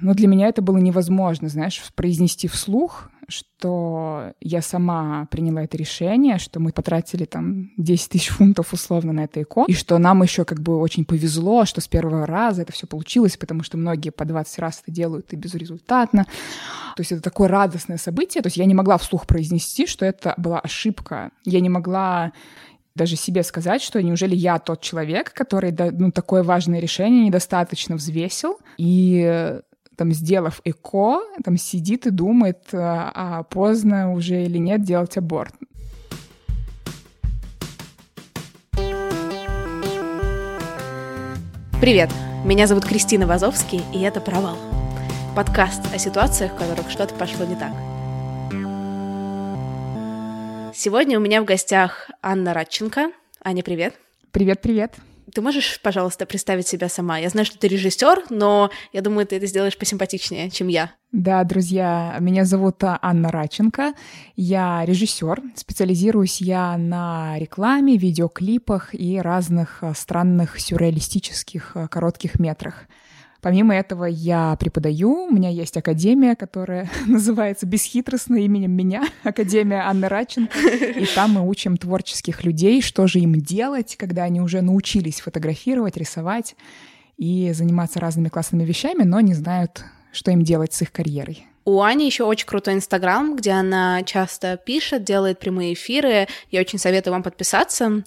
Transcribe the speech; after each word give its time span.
Но 0.00 0.14
для 0.14 0.28
меня 0.28 0.48
это 0.48 0.62
было 0.62 0.78
невозможно, 0.78 1.48
знаешь, 1.48 1.82
произнести 1.94 2.48
вслух, 2.48 3.10
что 3.28 4.32
я 4.40 4.62
сама 4.62 5.26
приняла 5.30 5.64
это 5.64 5.76
решение, 5.76 6.38
что 6.38 6.60
мы 6.60 6.72
потратили 6.72 7.24
там 7.24 7.70
10 7.76 8.10
тысяч 8.10 8.28
фунтов 8.28 8.72
условно 8.72 9.12
на 9.12 9.24
это 9.24 9.42
ЭКО, 9.42 9.64
и 9.66 9.72
что 9.72 9.98
нам 9.98 10.22
еще 10.22 10.44
как 10.44 10.60
бы 10.60 10.76
очень 10.78 11.04
повезло, 11.04 11.64
что 11.64 11.80
с 11.80 11.88
первого 11.88 12.26
раза 12.26 12.62
это 12.62 12.72
все 12.72 12.86
получилось, 12.86 13.36
потому 13.36 13.62
что 13.62 13.78
многие 13.78 14.10
по 14.10 14.24
20 14.24 14.58
раз 14.58 14.82
это 14.82 14.92
делают 14.92 15.32
и 15.32 15.36
безрезультатно. 15.36 16.24
То 16.24 17.00
есть 17.00 17.12
это 17.12 17.20
такое 17.20 17.48
радостное 17.48 17.98
событие. 17.98 18.42
То 18.42 18.46
есть 18.46 18.56
я 18.56 18.64
не 18.64 18.74
могла 18.74 18.96
вслух 18.98 19.26
произнести, 19.26 19.86
что 19.86 20.06
это 20.06 20.34
была 20.36 20.60
ошибка. 20.60 21.30
Я 21.44 21.60
не 21.60 21.68
могла 21.68 22.32
даже 22.94 23.16
себе 23.16 23.42
сказать, 23.42 23.82
что 23.82 24.02
неужели 24.02 24.34
я 24.34 24.58
тот 24.58 24.80
человек, 24.80 25.32
который 25.34 25.74
ну, 25.92 26.10
такое 26.10 26.42
важное 26.42 26.80
решение 26.80 27.26
недостаточно 27.26 27.96
взвесил 27.96 28.58
и 28.78 29.60
там, 29.96 30.12
сделав 30.12 30.60
ЭКО, 30.64 31.20
там 31.42 31.56
сидит 31.56 32.06
и 32.06 32.10
думает, 32.10 32.68
а, 32.72 33.10
а 33.14 33.42
поздно 33.42 34.12
уже 34.12 34.44
или 34.44 34.58
нет 34.58 34.82
делать 34.82 35.16
аборт. 35.16 35.54
Привет, 41.80 42.10
меня 42.44 42.66
зовут 42.66 42.84
Кристина 42.84 43.26
Вазовский, 43.26 43.82
и 43.92 44.00
это 44.00 44.20
«Провал». 44.20 44.56
Подкаст 45.36 45.82
о 45.94 45.98
ситуациях, 45.98 46.52
в 46.52 46.56
которых 46.56 46.90
что-то 46.90 47.14
пошло 47.14 47.44
не 47.44 47.54
так. 47.54 47.72
Сегодня 50.74 51.18
у 51.18 51.22
меня 51.22 51.42
в 51.42 51.44
гостях 51.44 52.10
Анна 52.22 52.54
Радченко. 52.54 53.12
Аня, 53.42 53.62
привет. 53.62 53.94
Привет-привет. 54.32 54.94
Ты 55.36 55.42
можешь, 55.42 55.80
пожалуйста, 55.82 56.24
представить 56.24 56.66
себя 56.66 56.88
сама? 56.88 57.18
Я 57.18 57.28
знаю, 57.28 57.44
что 57.44 57.58
ты 57.58 57.68
режиссер, 57.68 58.24
но 58.30 58.70
я 58.94 59.02
думаю, 59.02 59.26
ты 59.26 59.36
это 59.36 59.44
сделаешь 59.44 59.76
посимпатичнее, 59.76 60.48
чем 60.48 60.68
я. 60.68 60.92
Да, 61.12 61.44
друзья, 61.44 62.16
меня 62.20 62.46
зовут 62.46 62.76
Анна 62.82 63.30
Раченко. 63.30 63.92
Я 64.34 64.82
режиссер. 64.86 65.42
Специализируюсь 65.54 66.40
я 66.40 66.78
на 66.78 67.38
рекламе, 67.38 67.98
видеоклипах 67.98 68.94
и 68.94 69.20
разных 69.20 69.80
э, 69.82 69.92
странных 69.94 70.58
сюрреалистических 70.58 71.72
э, 71.74 71.88
коротких 71.88 72.40
метрах. 72.40 72.86
Помимо 73.46 73.76
этого, 73.76 74.06
я 74.06 74.56
преподаю. 74.58 75.26
У 75.26 75.30
меня 75.30 75.50
есть 75.50 75.76
академия, 75.76 76.34
которая 76.34 76.90
называется 77.06 77.64
бесхитростно 77.64 78.44
именем 78.44 78.72
меня, 78.72 79.06
Академия 79.22 79.82
Анны 79.88 80.08
Радченко. 80.08 80.58
И 80.58 81.06
там 81.14 81.34
мы 81.34 81.48
учим 81.48 81.76
творческих 81.76 82.42
людей, 82.42 82.82
что 82.82 83.06
же 83.06 83.20
им 83.20 83.40
делать, 83.40 83.94
когда 83.94 84.24
они 84.24 84.40
уже 84.40 84.62
научились 84.62 85.20
фотографировать, 85.20 85.96
рисовать 85.96 86.56
и 87.18 87.52
заниматься 87.52 88.00
разными 88.00 88.30
классными 88.30 88.64
вещами, 88.64 89.04
но 89.04 89.20
не 89.20 89.34
знают, 89.34 89.84
что 90.10 90.32
им 90.32 90.42
делать 90.42 90.72
с 90.72 90.82
их 90.82 90.90
карьерой. 90.90 91.46
У 91.64 91.80
Ани 91.82 92.04
еще 92.04 92.24
очень 92.24 92.48
крутой 92.48 92.74
Инстаграм, 92.74 93.36
где 93.36 93.52
она 93.52 94.02
часто 94.02 94.56
пишет, 94.56 95.04
делает 95.04 95.38
прямые 95.38 95.74
эфиры. 95.74 96.26
Я 96.50 96.62
очень 96.62 96.80
советую 96.80 97.14
вам 97.14 97.22
подписаться. 97.22 98.02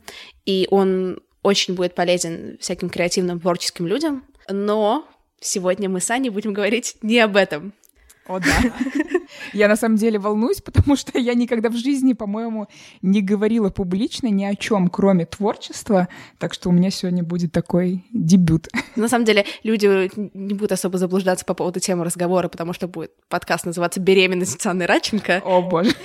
И 0.46 0.68
он 0.70 1.22
очень 1.44 1.76
будет 1.76 1.96
полезен 1.96 2.58
всяким 2.60 2.90
креативным, 2.90 3.40
творческим 3.40 3.88
людям. 3.88 4.26
Но 4.50 5.08
Сегодня 5.42 5.90
мы 5.90 6.02
с 6.02 6.10
Аней 6.12 6.30
будем 6.30 6.54
говорить 6.54 6.98
не 7.02 7.20
об 7.20 7.36
этом. 7.36 7.74
О, 8.28 8.40
да. 8.40 8.74
Я 9.54 9.68
на 9.68 9.76
самом 9.76 9.96
деле 9.96 10.20
волнуюсь, 10.20 10.62
потому 10.62 10.96
что 10.96 11.18
я 11.18 11.34
никогда 11.34 11.70
в 11.70 11.76
жизни, 11.76 12.14
по-моему, 12.14 12.68
не 13.02 13.22
говорила 13.22 13.72
публично 13.72 14.28
ни 14.28 14.44
о 14.44 14.56
чем, 14.56 14.88
кроме 14.88 15.26
творчества. 15.26 16.10
Так 16.38 16.54
что 16.54 16.70
у 16.70 16.72
меня 16.72 16.92
сегодня 16.92 17.24
будет 17.24 17.52
такой 17.52 18.06
дебют. 18.14 18.68
На 18.96 19.08
самом 19.08 19.26
деле, 19.26 19.46
люди 19.64 20.12
не 20.16 20.54
будут 20.54 20.74
особо 20.74 21.00
заблуждаться 21.00 21.44
по 21.44 21.56
поводу 21.56 21.80
темы 21.80 22.06
разговора, 22.06 22.50
потому 22.50 22.74
что 22.74 22.88
будет 22.88 23.12
подкаст 23.30 23.66
называться 23.66 24.00
«Беременность 24.00 24.64
Анны 24.64 24.86
Радченко». 24.86 25.42
О, 25.44 25.64
боже. 25.64 25.96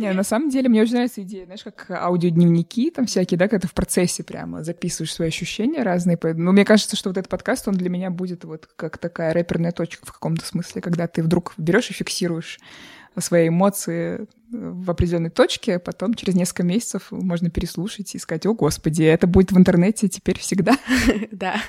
Не, 0.00 0.14
на 0.14 0.22
самом 0.22 0.48
деле 0.48 0.70
мне 0.70 0.80
очень 0.80 0.94
нравится 0.94 1.22
идея, 1.22 1.44
знаешь, 1.44 1.62
как 1.62 1.90
аудиодневники 1.90 2.90
там 2.90 3.04
всякие, 3.04 3.36
да, 3.36 3.48
когда 3.48 3.60
ты 3.60 3.68
в 3.68 3.74
процессе 3.74 4.24
прямо 4.24 4.64
записываешь 4.64 5.12
свои 5.12 5.28
ощущения 5.28 5.82
разные. 5.82 6.18
Ну, 6.22 6.52
мне 6.52 6.64
кажется, 6.64 6.96
что 6.96 7.10
вот 7.10 7.18
этот 7.18 7.28
подкаст, 7.28 7.68
он 7.68 7.74
для 7.74 7.90
меня 7.90 8.10
будет 8.10 8.44
вот 8.44 8.66
как 8.76 8.96
такая 8.96 9.34
рэперная 9.34 9.72
точка 9.72 10.06
в 10.06 10.12
каком-то 10.12 10.46
смысле, 10.46 10.80
когда 10.80 11.06
ты 11.06 11.22
вдруг 11.22 11.52
берешь 11.58 11.90
и 11.90 11.92
фиксируешь 11.92 12.58
свои 13.18 13.48
эмоции 13.48 14.26
в 14.50 14.90
определенной 14.90 15.28
точке, 15.28 15.76
а 15.76 15.78
потом 15.78 16.14
через 16.14 16.34
несколько 16.34 16.62
месяцев 16.62 17.08
можно 17.10 17.50
переслушать 17.50 18.14
и 18.14 18.18
сказать, 18.18 18.46
о, 18.46 18.54
господи, 18.54 19.02
это 19.02 19.26
будет 19.26 19.52
в 19.52 19.58
интернете 19.58 20.08
теперь 20.08 20.38
всегда. 20.38 20.78
Да. 21.30 21.60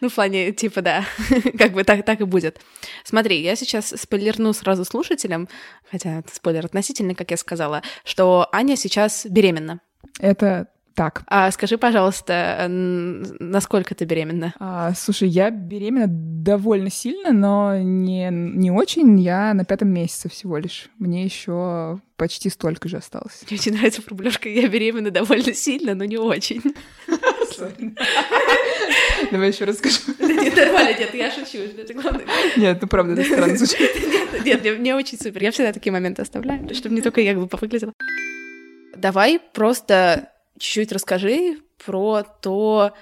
Ну, 0.00 0.08
в 0.08 0.14
плане, 0.14 0.52
типа, 0.52 0.82
да, 0.82 1.04
как 1.58 1.72
бы 1.72 1.84
так, 1.84 2.04
так 2.04 2.20
и 2.20 2.24
будет. 2.24 2.60
Смотри, 3.04 3.40
я 3.40 3.56
сейчас 3.56 3.88
спойлерну 3.88 4.52
сразу 4.52 4.84
слушателям, 4.84 5.48
хотя 5.90 6.22
спойлер 6.32 6.64
относительный, 6.66 7.14
как 7.14 7.30
я 7.30 7.36
сказала, 7.36 7.82
что 8.04 8.48
Аня 8.52 8.76
сейчас 8.76 9.26
беременна. 9.26 9.80
Это 10.18 10.68
так. 10.94 11.22
А 11.26 11.50
скажи, 11.50 11.78
пожалуйста, 11.78 12.66
насколько 12.68 13.94
ты 13.94 14.04
беременна? 14.04 14.54
А, 14.58 14.92
слушай, 14.94 15.28
я 15.28 15.50
беременна 15.50 16.06
довольно 16.08 16.90
сильно, 16.90 17.32
но 17.32 17.78
не, 17.78 18.28
не 18.30 18.70
очень. 18.70 19.18
Я 19.18 19.54
на 19.54 19.64
пятом 19.64 19.88
месяце 19.88 20.28
всего 20.28 20.58
лишь. 20.58 20.88
Мне 20.98 21.24
еще 21.24 22.00
почти 22.16 22.50
столько 22.50 22.88
же 22.88 22.98
осталось. 22.98 23.42
Мне 23.48 23.58
очень 23.58 23.72
нравится 23.72 24.02
проблешка 24.02 24.48
«я 24.48 24.68
беременна 24.68 25.10
довольно 25.10 25.54
сильно, 25.54 25.94
но 25.94 26.04
не 26.04 26.18
очень». 26.18 26.62
Давай 29.30 29.48
еще 29.48 29.64
расскажу. 29.64 30.00
Нет, 30.18 30.56
нормально, 30.56 30.98
нет, 30.98 31.14
я 31.14 31.30
шучу. 31.30 31.58
Это 31.58 31.94
главное. 31.94 32.26
Нет, 32.56 32.78
ну 32.80 32.88
правда, 32.88 33.20
это 33.20 33.24
странно 33.24 33.56
звучит. 33.56 33.90
Нет, 34.44 34.64
нет, 34.64 34.78
мне 34.80 34.96
очень 34.96 35.18
супер. 35.18 35.40
Я 35.42 35.52
всегда 35.52 35.72
такие 35.72 35.92
моменты 35.92 36.22
оставляю, 36.22 36.74
чтобы 36.74 36.96
не 36.96 37.02
только 37.02 37.20
я 37.20 37.34
глупо 37.34 37.58
выглядела. 37.60 37.92
Давай 38.96 39.38
просто 39.38 40.30
чуть-чуть 40.58 40.90
расскажи 40.90 41.58
про 41.84 42.24
то, 42.40 42.92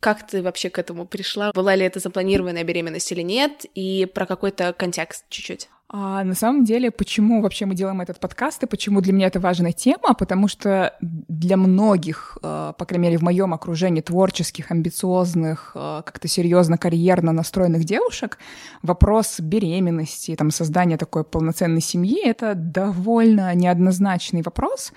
как 0.00 0.26
ты 0.26 0.42
вообще 0.42 0.70
к 0.70 0.78
этому 0.78 1.06
пришла? 1.06 1.52
Была 1.52 1.76
ли 1.76 1.84
это 1.84 2.00
запланированная 2.00 2.64
беременность 2.64 3.12
или 3.12 3.22
нет? 3.22 3.64
И 3.74 4.08
про 4.12 4.26
какой-то 4.26 4.72
контекст 4.72 5.24
чуть-чуть. 5.28 5.68
А 5.90 6.22
на 6.22 6.34
самом 6.34 6.64
деле, 6.64 6.90
почему 6.90 7.40
вообще 7.40 7.64
мы 7.64 7.74
делаем 7.74 8.02
этот 8.02 8.20
подкаст 8.20 8.62
и 8.62 8.66
почему 8.66 9.00
для 9.00 9.14
меня 9.14 9.26
это 9.28 9.40
важная 9.40 9.72
тема? 9.72 10.12
Потому 10.12 10.46
что 10.46 10.94
для 11.00 11.56
многих, 11.56 12.36
э, 12.42 12.74
по 12.76 12.84
крайней 12.84 13.04
мере, 13.04 13.18
в 13.18 13.22
моем 13.22 13.54
окружении 13.54 14.02
творческих, 14.02 14.70
амбициозных, 14.70 15.72
э, 15.74 16.02
как-то 16.04 16.28
серьезно 16.28 16.76
карьерно 16.76 17.32
настроенных 17.32 17.84
девушек, 17.84 18.36
вопрос 18.82 19.40
беременности, 19.40 20.36
там, 20.36 20.50
создания 20.50 20.98
такой 20.98 21.24
полноценной 21.24 21.80
семьи— 21.80 22.22
это 22.24 22.54
довольно 22.54 23.54
неоднозначный 23.54 24.42
вопрос. 24.42 24.92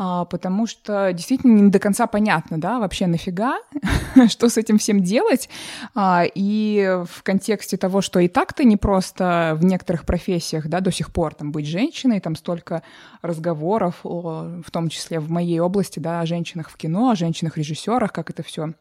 А, 0.00 0.24
потому 0.24 0.68
что 0.68 1.12
действительно 1.12 1.58
не 1.58 1.70
до 1.70 1.80
конца 1.80 2.06
понятно, 2.06 2.60
да, 2.60 2.78
вообще 2.78 3.08
нафига, 3.08 3.58
что 4.28 4.48
с 4.48 4.56
этим 4.56 4.78
всем 4.78 5.02
делать. 5.02 5.50
А, 5.94 6.22
и 6.32 7.02
в 7.04 7.24
контексте 7.24 7.76
того, 7.76 8.00
что 8.00 8.20
и 8.20 8.28
так-то 8.28 8.62
не 8.62 8.76
просто 8.76 9.56
в 9.58 9.64
некоторых 9.64 10.06
профессиях, 10.06 10.68
да, 10.68 10.78
до 10.78 10.92
сих 10.92 11.12
пор 11.12 11.34
там 11.34 11.50
быть 11.50 11.66
женщиной, 11.66 12.20
там 12.20 12.36
столько 12.36 12.84
разговоров, 13.22 13.96
в 14.04 14.70
том 14.70 14.88
числе 14.88 15.18
в 15.18 15.30
моей 15.30 15.58
области, 15.58 15.98
да, 15.98 16.20
о 16.20 16.26
женщинах 16.26 16.70
в 16.70 16.76
кино, 16.76 17.10
о 17.10 17.16
женщинах-режиссерах, 17.16 18.12
как 18.12 18.30
это 18.30 18.44
все 18.44 18.74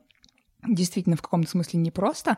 действительно 0.68 1.16
в 1.16 1.22
каком-то 1.24 1.50
смысле 1.50 1.80
непросто. 1.80 2.38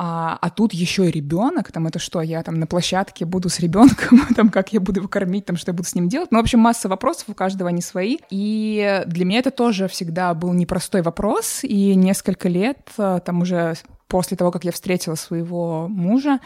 А, 0.00 0.38
а 0.40 0.50
тут 0.50 0.72
еще 0.72 1.08
и 1.08 1.10
ребенок, 1.10 1.72
там 1.72 1.88
это 1.88 1.98
что, 1.98 2.22
я 2.22 2.44
там 2.44 2.60
на 2.60 2.68
площадке 2.68 3.24
буду 3.24 3.48
с 3.48 3.58
ребенком, 3.58 4.20
там 4.36 4.48
как 4.48 4.72
я 4.72 4.78
буду 4.78 5.00
его 5.00 5.08
кормить, 5.08 5.44
там 5.44 5.56
что 5.56 5.70
я 5.70 5.74
буду 5.74 5.88
с 5.88 5.94
ним 5.96 6.08
делать. 6.08 6.30
Ну, 6.30 6.38
в 6.38 6.40
общем, 6.40 6.60
масса 6.60 6.88
вопросов, 6.88 7.24
у 7.30 7.34
каждого 7.34 7.68
они 7.68 7.82
свои. 7.82 8.18
И 8.30 9.02
для 9.06 9.24
меня 9.24 9.40
это 9.40 9.50
тоже 9.50 9.88
всегда 9.88 10.32
был 10.34 10.52
непростой 10.52 11.02
вопрос, 11.02 11.64
и 11.64 11.96
несколько 11.96 12.48
лет, 12.48 12.78
э, 12.96 13.18
там 13.24 13.40
уже 13.40 13.74
после 14.06 14.36
того, 14.36 14.52
как 14.52 14.64
я 14.64 14.70
встретила 14.70 15.16
своего 15.16 15.88
мужа, 15.88 16.38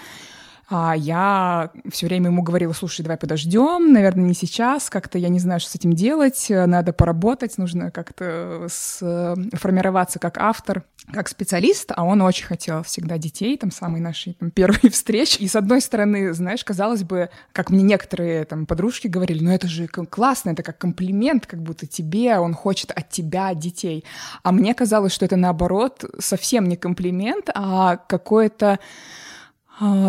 а 0.75 0.95
я 0.97 1.71
все 1.91 2.07
время 2.07 2.29
ему 2.29 2.43
говорила, 2.43 2.73
слушай, 2.73 3.03
давай 3.03 3.19
подождем, 3.19 3.93
наверное, 3.93 4.25
не 4.25 4.33
сейчас, 4.33 4.89
как-то 4.89 5.19
я 5.19 5.29
не 5.29 5.39
знаю, 5.39 5.61
что 5.61 5.69
с 5.71 5.75
этим 5.75 5.93
делать, 5.93 6.47
надо 6.49 6.95
поработать, 6.95 7.59
нужно 7.59 7.91
как-то 7.91 8.67
сформироваться 8.71 10.19
как 10.19 10.39
автор, 10.39 10.85
как 11.13 11.29
специалист, 11.29 11.93
а 11.95 12.05
он 12.05 12.23
очень 12.23 12.47
хотел 12.47 12.83
всегда 12.85 13.19
детей, 13.19 13.59
там, 13.59 13.71
самые 13.71 14.01
наши 14.01 14.33
там, 14.33 14.51
первые 14.51 14.91
встречи. 14.91 15.43
И 15.43 15.49
с 15.49 15.57
одной 15.57 15.83
стороны, 15.83 16.33
знаешь, 16.33 16.65
казалось 16.65 17.03
бы, 17.03 17.29
как 17.53 17.69
мне 17.69 17.83
некоторые 17.83 18.47
там 18.47 18.65
подружки 18.65 19.09
говорили, 19.09 19.45
ну 19.45 19.51
это 19.51 19.67
же 19.67 19.87
классно, 19.89 20.51
это 20.51 20.63
как 20.63 20.79
комплимент, 20.79 21.45
как 21.45 21.63
будто 21.63 21.87
тебе, 21.87 22.39
он 22.39 22.55
хочет 22.55 22.93
от 22.93 23.11
тебя 23.11 23.53
детей. 23.55 24.05
А 24.43 24.53
мне 24.53 24.73
казалось, 24.73 25.13
что 25.13 25.27
это 25.27 25.37
наоборот 25.37 26.03
совсем 26.19 26.65
не 26.65 26.77
комплимент, 26.77 27.51
а 27.55 27.97
какое-то 27.97 28.79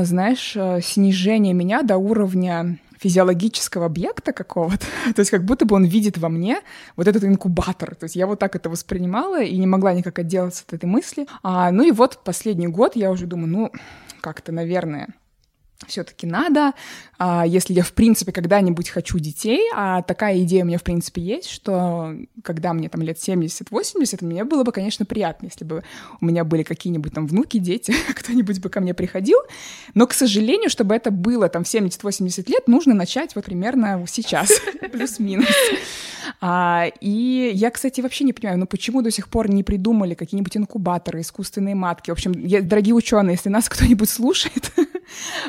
знаешь, 0.03 0.53
э, 0.55 0.81
снижение 0.81 1.53
меня 1.53 1.81
до 1.81 1.97
уровня 1.97 2.79
физиологического 2.99 3.87
объекта 3.87 4.31
какого-то, 4.31 4.85
то 5.15 5.19
есть 5.19 5.31
как 5.31 5.43
будто 5.43 5.65
бы 5.65 5.75
он 5.75 5.83
видит 5.83 6.17
во 6.17 6.29
мне 6.29 6.61
вот 6.95 7.07
этот 7.07 7.23
инкубатор. 7.23 7.95
То 7.95 8.05
есть 8.05 8.15
я 8.15 8.27
вот 8.27 8.39
так 8.39 8.55
это 8.55 8.69
воспринимала 8.69 9.41
и 9.43 9.57
не 9.57 9.67
могла 9.67 9.93
никак 9.93 10.19
отделаться 10.19 10.63
от 10.67 10.73
этой 10.73 10.85
мысли. 10.85 11.27
А, 11.41 11.71
ну 11.71 11.83
и 11.83 11.91
вот 11.91 12.19
последний 12.23 12.67
год 12.67 12.95
я 12.95 13.11
уже 13.11 13.25
думаю, 13.25 13.49
ну, 13.49 13.71
как-то, 14.21 14.51
наверное, 14.51 15.09
все-таки 15.87 16.27
надо, 16.27 16.73
а, 17.17 17.45
если 17.45 17.73
я 17.73 17.83
в 17.83 17.93
принципе 17.93 18.31
когда-нибудь 18.31 18.89
хочу 18.89 19.19
детей, 19.19 19.69
а 19.75 20.01
такая 20.01 20.41
идея 20.43 20.63
у 20.63 20.67
меня 20.67 20.77
в 20.77 20.83
принципе 20.83 21.21
есть, 21.21 21.49
что 21.49 22.15
когда 22.43 22.73
мне 22.73 22.89
там 22.89 23.01
лет 23.01 23.17
70-80, 23.17 24.23
мне 24.23 24.43
было 24.43 24.63
бы, 24.63 24.71
конечно, 24.71 25.05
приятно, 25.05 25.47
если 25.47 25.65
бы 25.65 25.83
у 26.21 26.25
меня 26.25 26.43
были 26.43 26.63
какие-нибудь 26.63 27.13
там 27.13 27.27
внуки, 27.27 27.57
дети, 27.57 27.93
кто-нибудь 28.15 28.59
бы 28.59 28.69
ко 28.69 28.81
мне 28.81 28.93
приходил, 28.93 29.39
но, 29.93 30.07
к 30.07 30.13
сожалению, 30.13 30.69
чтобы 30.69 30.95
это 30.95 31.11
было 31.11 31.49
там 31.49 31.63
в 31.63 31.73
70-80 31.73 32.49
лет, 32.49 32.67
нужно 32.67 32.93
начать 32.93 33.35
вот 33.35 33.45
примерно 33.45 34.03
сейчас, 34.07 34.51
плюс-минус. 34.91 35.47
А, 36.41 36.87
и 37.01 37.51
я, 37.53 37.69
кстати, 37.71 38.01
вообще 38.01 38.23
не 38.23 38.33
понимаю, 38.33 38.59
ну 38.59 38.65
почему 38.65 39.01
до 39.01 39.11
сих 39.11 39.27
пор 39.27 39.49
не 39.49 39.63
придумали 39.63 40.13
какие-нибудь 40.13 40.55
инкубаторы, 40.57 41.21
искусственные 41.21 41.75
матки? 41.75 42.09
В 42.09 42.13
общем, 42.13 42.33
дорогие 42.67 42.95
ученые, 42.95 43.33
если 43.33 43.49
нас 43.49 43.69
кто-нибудь 43.69 44.09
слушает, 44.09 44.71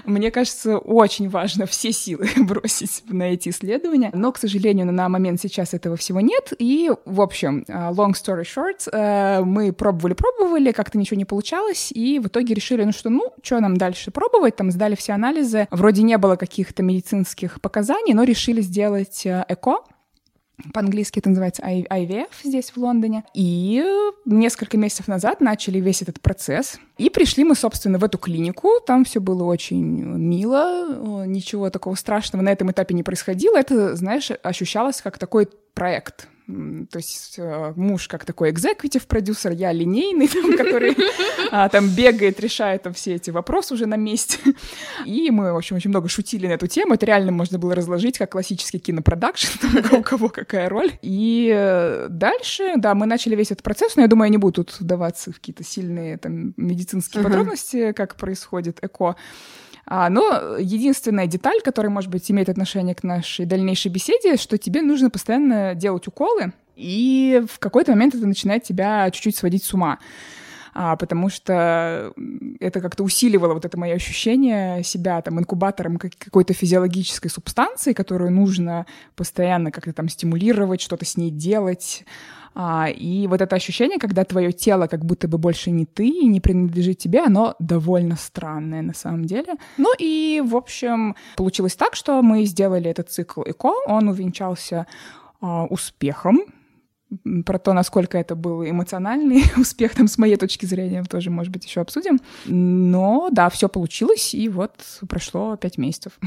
мне 0.04 0.30
кажется, 0.30 0.78
очень 0.78 1.28
важно 1.28 1.66
все 1.66 1.92
силы 1.92 2.28
бросить 2.36 3.02
на 3.08 3.24
эти 3.32 3.48
исследования. 3.48 4.10
Но, 4.12 4.32
к 4.32 4.38
сожалению, 4.38 4.90
на 4.92 5.08
момент 5.08 5.40
сейчас 5.40 5.74
этого 5.74 5.96
всего 5.96 6.20
нет. 6.20 6.52
И, 6.58 6.90
в 7.04 7.20
общем, 7.20 7.64
а, 7.68 7.92
long 7.92 8.12
story 8.12 8.42
short, 8.42 8.88
э, 8.92 9.42
мы 9.44 9.72
пробовали-пробовали, 9.72 10.72
как-то 10.72 10.98
ничего 10.98 11.18
не 11.18 11.24
получалось, 11.24 11.90
и 11.92 12.18
в 12.18 12.28
итоге 12.28 12.54
решили, 12.54 12.84
ну 12.84 12.92
что, 12.92 13.10
ну, 13.10 13.32
что 13.42 13.60
нам 13.60 13.76
дальше 13.76 14.10
пробовать? 14.10 14.56
Там 14.56 14.70
сдали 14.70 14.94
все 14.94 15.12
анализы. 15.12 15.68
Вроде 15.70 16.02
не 16.02 16.18
было 16.18 16.36
каких-то 16.36 16.82
медицинских 16.82 17.60
показаний, 17.60 18.14
но 18.14 18.24
решили 18.24 18.60
сделать 18.60 19.26
э, 19.26 19.44
ЭКО, 19.48 19.78
по-английски 20.72 21.18
это 21.18 21.28
называется 21.28 21.62
IVF 21.62 22.28
здесь, 22.42 22.70
в 22.70 22.76
Лондоне. 22.76 23.24
И 23.34 23.84
несколько 24.24 24.76
месяцев 24.76 25.08
назад 25.08 25.40
начали 25.40 25.80
весь 25.80 26.02
этот 26.02 26.20
процесс. 26.20 26.78
И 26.96 27.10
пришли 27.10 27.44
мы, 27.44 27.54
собственно, 27.54 27.98
в 27.98 28.04
эту 28.04 28.18
клинику. 28.18 28.80
Там 28.86 29.04
все 29.04 29.20
было 29.20 29.44
очень 29.44 29.84
мило, 29.84 31.24
ничего 31.26 31.70
такого 31.70 31.94
страшного 31.96 32.42
на 32.42 32.50
этом 32.50 32.70
этапе 32.70 32.94
не 32.94 33.02
происходило. 33.02 33.56
Это, 33.56 33.96
знаешь, 33.96 34.30
ощущалось 34.42 35.00
как 35.02 35.18
такой 35.18 35.48
проект. 35.74 36.28
То 36.46 36.98
есть 36.98 37.36
э, 37.38 37.72
муж 37.74 38.06
как 38.06 38.26
такой 38.26 38.50
экзекутив 38.50 39.06
продюсер, 39.06 39.52
я 39.52 39.72
линейный, 39.72 40.28
там, 40.32 40.56
который 40.58 40.94
а, 41.50 41.70
там 41.70 41.88
бегает, 41.88 42.38
решает 42.38 42.82
там 42.82 42.92
все 42.92 43.14
эти 43.14 43.30
вопросы 43.30 43.72
уже 43.72 43.86
на 43.86 43.96
месте. 43.96 44.38
И 45.06 45.30
мы, 45.30 45.54
в 45.54 45.56
общем, 45.56 45.76
очень 45.76 45.88
много 45.88 46.08
шутили 46.10 46.46
на 46.46 46.52
эту 46.52 46.66
тему. 46.66 46.94
Это 46.94 47.06
реально 47.06 47.32
можно 47.32 47.58
было 47.58 47.74
разложить 47.74 48.18
как 48.18 48.32
классический 48.32 48.78
кинопродакшн, 48.78 49.48
у 49.96 50.02
кого 50.02 50.28
какая 50.28 50.68
роль. 50.68 50.92
И 51.00 51.50
э, 51.54 52.08
дальше, 52.10 52.74
да, 52.76 52.94
мы 52.94 53.06
начали 53.06 53.34
весь 53.36 53.50
этот 53.50 53.62
процесс, 53.62 53.96
но 53.96 54.02
я 54.02 54.08
думаю, 54.08 54.26
я 54.26 54.32
не 54.32 54.38
буду 54.38 54.64
тут 54.64 54.80
вдаваться 54.80 55.32
в 55.32 55.36
какие-то 55.36 55.64
сильные 55.64 56.18
там 56.18 56.52
медицинские 56.58 57.22
подробности, 57.22 57.92
как 57.92 58.16
происходит 58.16 58.80
ЭКО. 58.82 59.16
А, 59.86 60.08
но 60.08 60.56
единственная 60.58 61.26
деталь, 61.26 61.60
которая, 61.62 61.90
может 61.90 62.10
быть, 62.10 62.30
имеет 62.30 62.48
отношение 62.48 62.94
к 62.94 63.02
нашей 63.02 63.46
дальнейшей 63.46 63.90
беседе, 63.90 64.36
что 64.36 64.56
тебе 64.58 64.82
нужно 64.82 65.10
постоянно 65.10 65.74
делать 65.74 66.06
уколы, 66.08 66.52
и 66.76 67.44
в 67.50 67.58
какой-то 67.58 67.92
момент 67.92 68.14
это 68.14 68.26
начинает 68.26 68.64
тебя 68.64 69.10
чуть-чуть 69.10 69.36
сводить 69.36 69.64
с 69.64 69.74
ума. 69.74 69.98
А, 70.76 70.96
потому 70.96 71.28
что 71.28 72.12
это 72.58 72.80
как-то 72.80 73.04
усиливало 73.04 73.54
вот 73.54 73.64
это 73.64 73.78
мое 73.78 73.94
ощущение 73.94 74.82
себя 74.82 75.22
там 75.22 75.38
инкубатором 75.38 75.98
какой-то 75.98 76.52
физиологической 76.52 77.30
субстанции, 77.30 77.92
которую 77.92 78.32
нужно 78.32 78.84
постоянно 79.14 79.70
как-то 79.70 79.92
там 79.92 80.08
стимулировать, 80.08 80.80
что-то 80.80 81.04
с 81.04 81.16
ней 81.16 81.30
делать. 81.30 82.04
А, 82.54 82.88
и 82.88 83.26
вот 83.26 83.40
это 83.40 83.56
ощущение, 83.56 83.98
когда 83.98 84.24
твое 84.24 84.52
тело 84.52 84.86
как 84.86 85.04
будто 85.04 85.26
бы 85.26 85.38
больше 85.38 85.70
не 85.70 85.86
ты 85.86 86.06
и 86.06 86.26
не 86.26 86.40
принадлежит 86.40 86.98
тебе, 86.98 87.20
оно 87.20 87.56
довольно 87.58 88.16
странное 88.16 88.82
на 88.82 88.94
самом 88.94 89.24
деле. 89.24 89.54
Ну 89.76 89.92
и, 89.98 90.42
в 90.44 90.56
общем, 90.56 91.16
получилось 91.36 91.74
так, 91.74 91.96
что 91.96 92.22
мы 92.22 92.44
сделали 92.44 92.90
этот 92.90 93.10
цикл 93.10 93.42
ЭКО, 93.42 93.72
он 93.86 94.08
увенчался 94.08 94.86
а, 95.40 95.64
успехом, 95.64 96.40
про 97.46 97.58
то, 97.58 97.72
насколько 97.72 98.18
это 98.18 98.34
был 98.34 98.64
эмоциональный 98.64 99.44
успех, 99.56 99.94
там, 99.94 100.08
с 100.08 100.18
моей 100.18 100.36
точки 100.36 100.66
зрения, 100.66 101.04
тоже, 101.04 101.30
может 101.30 101.52
быть, 101.52 101.64
еще 101.64 101.80
обсудим. 101.80 102.18
Но, 102.46 103.28
да, 103.30 103.50
все 103.50 103.68
получилось, 103.68 104.34
и 104.34 104.48
вот 104.48 104.72
прошло 105.08 105.56
пять 105.56 105.78
месяцев. 105.78 106.18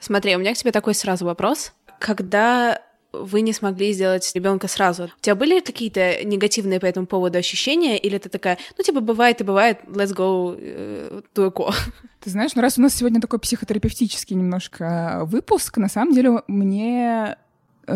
Смотри, 0.00 0.34
у 0.34 0.40
меня 0.40 0.54
к 0.54 0.56
тебе 0.56 0.72
такой 0.72 0.94
сразу 0.94 1.24
вопрос. 1.24 1.72
Когда 2.00 2.80
вы 3.12 3.42
не 3.42 3.52
смогли 3.52 3.92
сделать 3.92 4.30
ребенка 4.34 4.68
сразу. 4.68 5.04
У 5.04 5.20
тебя 5.20 5.34
были 5.34 5.60
какие-то 5.60 6.24
негативные 6.24 6.80
по 6.80 6.86
этому 6.86 7.06
поводу 7.06 7.38
ощущения, 7.38 7.98
или 7.98 8.18
ты 8.18 8.28
такая, 8.28 8.58
ну, 8.76 8.84
типа, 8.84 9.00
бывает 9.00 9.40
и 9.40 9.44
бывает, 9.44 9.80
let's 9.86 10.14
go 10.14 10.56
uh, 10.56 11.24
to 11.34 11.50
eco? 11.50 11.72
Ты 12.20 12.30
знаешь, 12.30 12.54
ну 12.54 12.62
раз 12.62 12.78
у 12.78 12.82
нас 12.82 12.94
сегодня 12.94 13.20
такой 13.20 13.40
психотерапевтический 13.40 14.36
немножко 14.36 15.22
выпуск, 15.24 15.76
на 15.78 15.88
самом 15.88 16.14
деле 16.14 16.42
мне 16.46 17.36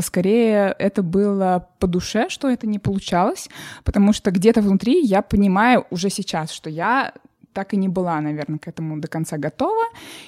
скорее 0.00 0.74
это 0.80 1.04
было 1.04 1.68
по 1.78 1.86
душе, 1.86 2.28
что 2.28 2.50
это 2.50 2.66
не 2.66 2.80
получалось, 2.80 3.48
потому 3.84 4.12
что 4.12 4.32
где-то 4.32 4.62
внутри 4.62 5.00
я 5.00 5.22
понимаю 5.22 5.86
уже 5.90 6.10
сейчас, 6.10 6.50
что 6.50 6.68
я 6.68 7.12
так 7.52 7.72
и 7.72 7.76
не 7.78 7.88
была, 7.88 8.20
наверное, 8.20 8.58
к 8.58 8.68
этому 8.68 9.00
до 9.00 9.08
конца 9.08 9.38
готова. 9.38 9.84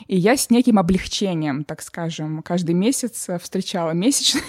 И 0.07 0.17
я 0.17 0.35
с 0.35 0.49
неким 0.49 0.79
облегчением, 0.79 1.63
так 1.65 1.83
скажем, 1.83 2.41
каждый 2.43 2.75
месяц 2.75 3.29
встречала 3.43 3.91
месячные 3.91 4.45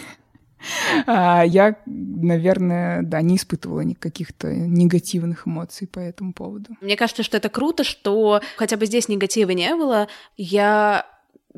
я, 1.07 1.75
наверное, 1.85 3.01
да, 3.03 3.21
не 3.21 3.37
испытывала 3.37 3.81
никаких-то 3.81 4.53
негативных 4.53 5.47
эмоций 5.47 5.87
по 5.87 5.99
этому 5.99 6.33
поводу. 6.33 6.75
Мне 6.81 6.95
кажется, 6.95 7.23
что 7.23 7.37
это 7.37 7.49
круто, 7.49 7.83
что 7.83 8.41
хотя 8.57 8.77
бы 8.77 8.85
здесь 8.85 9.07
негатива 9.07 9.51
не 9.51 9.73
было. 9.75 10.07
Я 10.37 11.05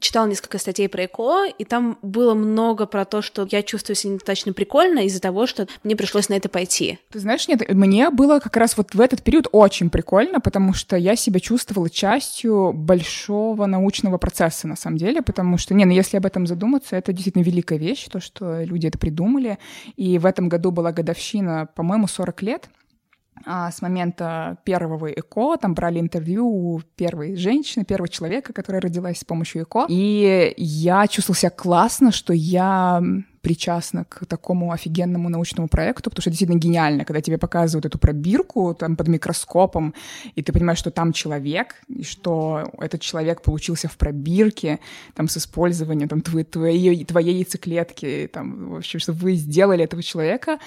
читала 0.01 0.27
несколько 0.27 0.57
статей 0.57 0.89
про 0.89 1.05
ЭКО, 1.05 1.45
и 1.57 1.63
там 1.63 1.97
было 2.01 2.33
много 2.33 2.85
про 2.85 3.05
то, 3.05 3.21
что 3.21 3.47
я 3.49 3.63
чувствую 3.63 3.95
себя 3.95 4.13
недостаточно 4.13 4.51
прикольно 4.51 4.99
из-за 5.05 5.21
того, 5.21 5.47
что 5.47 5.67
мне 5.83 5.95
пришлось 5.95 6.27
на 6.27 6.33
это 6.33 6.49
пойти. 6.49 6.99
Ты 7.11 7.19
знаешь, 7.19 7.47
нет, 7.47 7.73
мне 7.73 8.09
было 8.09 8.39
как 8.39 8.57
раз 8.57 8.75
вот 8.75 8.93
в 8.93 8.99
этот 8.99 9.21
период 9.23 9.47
очень 9.51 9.89
прикольно, 9.89 10.41
потому 10.41 10.73
что 10.73 10.97
я 10.97 11.15
себя 11.15 11.39
чувствовала 11.39 11.89
частью 11.89 12.73
большого 12.73 13.67
научного 13.67 14.17
процесса, 14.17 14.67
на 14.67 14.75
самом 14.75 14.97
деле, 14.97 15.21
потому 15.21 15.57
что, 15.57 15.73
не, 15.73 15.85
ну 15.85 15.91
если 15.91 16.17
об 16.17 16.25
этом 16.25 16.47
задуматься, 16.47 16.95
это 16.95 17.13
действительно 17.13 17.43
великая 17.43 17.77
вещь, 17.77 18.07
то, 18.11 18.19
что 18.19 18.63
люди 18.63 18.87
это 18.87 18.97
придумали, 18.97 19.59
и 19.95 20.17
в 20.17 20.25
этом 20.25 20.49
году 20.49 20.71
была 20.71 20.91
годовщина, 20.91 21.69
по-моему, 21.75 22.07
40 22.07 22.41
лет, 22.41 22.69
с 23.45 23.81
момента 23.81 24.57
первого 24.63 25.11
ЭКО, 25.11 25.57
там 25.57 25.73
брали 25.73 25.99
интервью 25.99 26.47
у 26.47 26.81
первой 26.95 27.35
женщины, 27.35 27.85
первого 27.85 28.09
человека, 28.09 28.53
которая 28.53 28.81
родилась 28.81 29.19
с 29.19 29.23
помощью 29.23 29.63
ЭКО. 29.63 29.85
И 29.89 30.53
я 30.57 31.07
чувствовала 31.07 31.37
себя 31.37 31.49
классно, 31.51 32.11
что 32.11 32.33
я 32.33 33.01
причастна 33.41 34.05
к 34.05 34.25
такому 34.25 34.71
офигенному 34.71 35.29
научному 35.29 35.67
проекту, 35.67 36.09
потому 36.09 36.21
что 36.21 36.29
действительно 36.29 36.59
гениально, 36.59 37.05
когда 37.05 37.21
тебе 37.21 37.37
показывают 37.37 37.85
эту 37.85 37.97
пробирку 37.97 38.75
там 38.75 38.95
под 38.95 39.07
микроскопом, 39.07 39.93
и 40.35 40.41
ты 40.41 40.53
понимаешь, 40.53 40.79
что 40.79 40.91
там 40.91 41.11
человек, 41.11 41.81
и 41.87 42.03
что 42.03 42.71
этот 42.77 43.01
человек 43.01 43.41
получился 43.41 43.87
в 43.87 43.97
пробирке, 43.97 44.79
там, 45.15 45.27
с 45.27 45.37
использованием 45.37 46.07
там, 46.07 46.21
твоей, 46.21 46.45
твоей, 46.45 47.05
твоей 47.05 47.35
яйцеклетки, 47.35 48.29
там, 48.31 48.69
в 48.69 48.75
общем, 48.77 48.99
что 48.99 49.13
вы 49.13 49.35
сделали 49.35 49.83
этого 49.83 50.03
человека 50.03 50.59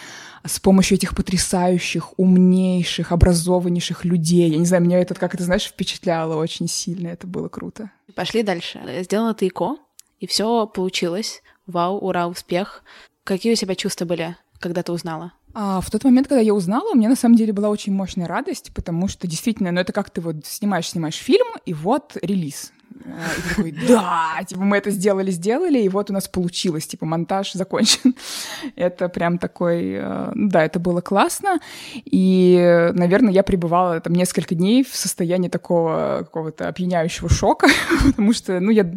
с 0.45 0.59
помощью 0.61 0.97
этих 0.97 1.15
потрясающих, 1.15 2.19
умнейших, 2.19 3.13
образованнейших 3.13 4.05
людей. 4.05 4.51
Я 4.51 4.59
не 4.59 4.67
знаю, 4.67 4.83
меня 4.83 4.99
это, 4.99 5.15
как 5.15 5.35
это, 5.35 5.45
знаешь, 5.45 5.65
впечатляло 5.65 6.37
очень 6.37 6.69
сильно, 6.69 7.09
это 7.09 7.27
было 7.27 7.49
круто. 7.49 7.91
Пошли 8.15 8.43
дальше. 8.43 8.81
Сделала 9.03 9.35
ты 9.35 9.49
ИКО, 9.49 9.77
и 10.21 10.27
все 10.27 10.67
получилось. 10.67 11.43
Вау, 11.67 11.99
ура, 11.99 12.27
успех. 12.29 12.83
Какие 13.25 13.55
у 13.55 13.57
тебя 13.57 13.75
чувства 13.75 14.05
были, 14.05 14.37
когда 14.59 14.83
ты 14.83 14.93
узнала? 14.93 15.33
А 15.55 15.81
в 15.81 15.91
тот 15.91 16.05
момент, 16.05 16.29
когда 16.29 16.41
я 16.41 16.53
узнала, 16.53 16.91
у 16.93 16.97
меня 16.97 17.09
на 17.09 17.17
самом 17.17 17.37
деле 17.37 17.53
была 17.53 17.69
очень 17.69 17.93
мощная 17.93 18.27
радость, 18.27 18.73
потому 18.75 19.09
что 19.09 19.27
действительно, 19.27 19.71
ну 19.71 19.81
это 19.81 19.93
как 19.93 20.11
ты 20.11 20.21
вот 20.21 20.45
снимаешь, 20.45 20.89
снимаешь 20.89 21.15
фильм, 21.15 21.47
и 21.65 21.73
вот 21.73 22.17
релиз. 22.21 22.73
А, 23.07 23.39
и 23.39 23.49
такой, 23.49 23.73
да, 23.89 24.43
типа 24.47 24.63
мы 24.63 24.77
это 24.77 24.91
сделали, 24.91 25.31
сделали, 25.31 25.79
и 25.79 25.89
вот 25.89 26.11
у 26.11 26.13
нас 26.13 26.29
получилось, 26.29 26.87
типа 26.87 27.07
монтаж 27.07 27.53
закончен. 27.53 28.15
Это 28.77 29.09
прям 29.09 29.39
такой, 29.39 29.95
э, 29.99 30.33
да, 30.35 30.65
это 30.65 30.79
было 30.79 31.01
классно, 31.01 31.59
и, 31.95 32.91
наверное, 32.95 33.33
я 33.33 33.43
пребывала 33.43 34.01
там 34.01 34.15
несколько 34.15 34.55
дней 34.55 34.85
в 34.85 34.95
состоянии 34.95 35.49
такого 35.49 36.21
какого-то 36.21 36.69
опьяняющего 36.69 37.29
шока, 37.29 37.69
потому 38.07 38.33
что, 38.33 38.61
ну, 38.61 38.71
я 38.71 38.91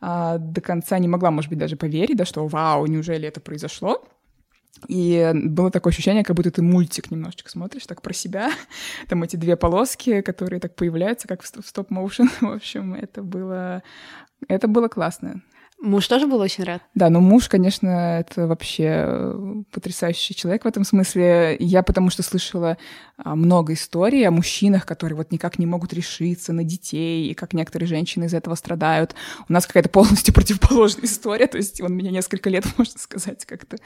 а, 0.00 0.38
до 0.38 0.60
конца 0.60 0.98
не 0.98 1.08
могла, 1.08 1.30
может 1.30 1.48
быть, 1.48 1.58
даже 1.58 1.76
поверить, 1.76 2.16
да, 2.16 2.24
что 2.24 2.46
вау, 2.46 2.86
неужели 2.86 3.28
это 3.28 3.40
произошло. 3.40 4.04
И 4.88 5.30
было 5.34 5.70
такое 5.70 5.92
ощущение, 5.92 6.24
как 6.24 6.34
будто 6.36 6.50
ты 6.50 6.62
мультик 6.62 7.10
немножечко 7.10 7.50
смотришь, 7.50 7.86
так 7.86 8.02
про 8.02 8.12
себя. 8.12 8.50
Там 9.08 9.22
эти 9.22 9.36
две 9.36 9.56
полоски, 9.56 10.22
которые 10.22 10.60
так 10.60 10.74
появляются, 10.74 11.28
как 11.28 11.42
в 11.42 11.46
стоп-моушен. 11.46 12.30
В 12.40 12.50
общем, 12.50 12.94
это 12.94 13.22
было, 13.22 13.82
это 14.48 14.68
было 14.68 14.88
классно. 14.88 15.42
Муж 15.82 16.06
тоже 16.06 16.28
был 16.28 16.38
очень 16.38 16.62
рад? 16.62 16.80
Да, 16.94 17.10
но 17.10 17.20
муж, 17.20 17.48
конечно, 17.48 18.20
это 18.20 18.46
вообще 18.46 18.84
э, 18.88 19.62
потрясающий 19.72 20.32
человек 20.32 20.64
в 20.64 20.68
этом 20.68 20.84
смысле. 20.84 21.56
Я 21.58 21.82
потому 21.82 22.08
что 22.08 22.22
слышала 22.22 22.78
а, 23.16 23.34
много 23.34 23.72
историй 23.72 24.24
о 24.28 24.30
мужчинах, 24.30 24.86
которые 24.86 25.16
вот 25.16 25.32
никак 25.32 25.58
не 25.58 25.66
могут 25.66 25.92
решиться 25.92 26.52
на 26.52 26.62
детей, 26.62 27.28
и 27.28 27.34
как 27.34 27.52
некоторые 27.52 27.88
женщины 27.88 28.26
из 28.26 28.34
этого 28.34 28.54
страдают. 28.54 29.16
У 29.48 29.52
нас 29.52 29.66
какая-то 29.66 29.88
полностью 29.88 30.32
противоположная 30.34 31.06
история, 31.06 31.48
то 31.48 31.56
есть 31.56 31.80
он 31.80 31.96
меня 31.96 32.12
несколько 32.12 32.48
лет, 32.48 32.64
можно 32.78 33.00
сказать, 33.00 33.44
как-то 33.44 33.78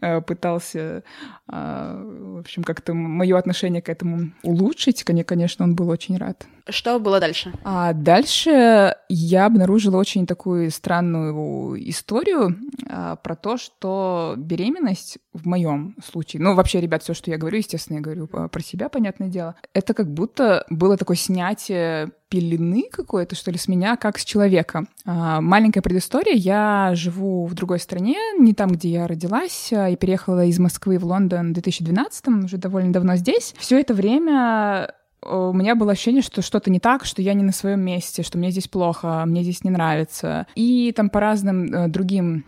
э, 0.00 0.20
пытался, 0.22 1.04
а, 1.46 1.96
в 2.02 2.40
общем, 2.40 2.64
как-то 2.64 2.92
мое 2.92 3.38
отношение 3.38 3.82
к 3.82 3.88
этому 3.88 4.32
улучшить. 4.42 5.04
Конечно, 5.04 5.64
он 5.64 5.76
был 5.76 5.90
очень 5.90 6.16
рад. 6.16 6.44
Что 6.68 6.98
было 6.98 7.20
дальше? 7.20 7.52
А 7.64 7.92
дальше 7.92 8.96
я 9.08 9.46
обнаружила 9.46 9.98
очень 9.98 10.26
такую 10.26 10.70
странную 10.70 11.76
историю 11.90 12.56
а, 12.88 13.16
про 13.16 13.36
то, 13.36 13.56
что 13.56 14.34
беременность 14.36 15.18
в 15.32 15.46
моем 15.46 15.96
случае, 16.04 16.42
ну 16.42 16.54
вообще, 16.54 16.80
ребят, 16.80 17.02
все, 17.02 17.14
что 17.14 17.30
я 17.30 17.38
говорю, 17.38 17.58
естественно, 17.58 17.98
я 17.98 18.02
говорю 18.02 18.26
про 18.26 18.60
себя, 18.60 18.88
понятное 18.88 19.28
дело, 19.28 19.54
это 19.74 19.94
как 19.94 20.12
будто 20.12 20.66
было 20.68 20.96
такое 20.96 21.16
снятие 21.16 22.10
пелены 22.28 22.88
какой-то, 22.90 23.36
что 23.36 23.52
ли, 23.52 23.58
с 23.58 23.68
меня, 23.68 23.96
как 23.96 24.18
с 24.18 24.24
человека. 24.24 24.86
А, 25.04 25.40
маленькая 25.40 25.82
предыстория. 25.82 26.34
Я 26.34 26.90
живу 26.94 27.46
в 27.46 27.54
другой 27.54 27.78
стране, 27.78 28.16
не 28.38 28.52
там, 28.52 28.70
где 28.70 28.88
я 28.88 29.06
родилась, 29.06 29.72
а, 29.72 29.88
и 29.88 29.96
переехала 29.96 30.44
из 30.44 30.58
Москвы 30.58 30.98
в 30.98 31.04
Лондон 31.04 31.50
в 31.50 31.52
2012 31.54 32.44
уже 32.44 32.56
довольно 32.56 32.92
давно 32.92 33.14
здесь. 33.16 33.54
Все 33.58 33.78
это 33.80 33.94
время 33.94 34.92
у 35.26 35.52
меня 35.52 35.74
было 35.74 35.92
ощущение, 35.92 36.22
что 36.22 36.42
что-то 36.42 36.70
не 36.70 36.80
так, 36.80 37.04
что 37.04 37.22
я 37.22 37.34
не 37.34 37.42
на 37.42 37.52
своем 37.52 37.80
месте, 37.80 38.22
что 38.22 38.38
мне 38.38 38.50
здесь 38.50 38.68
плохо, 38.68 39.24
мне 39.26 39.42
здесь 39.42 39.64
не 39.64 39.70
нравится. 39.70 40.46
И 40.54 40.92
там 40.96 41.10
по 41.10 41.20
разным 41.20 41.72
э, 41.72 41.88
другим 41.88 42.44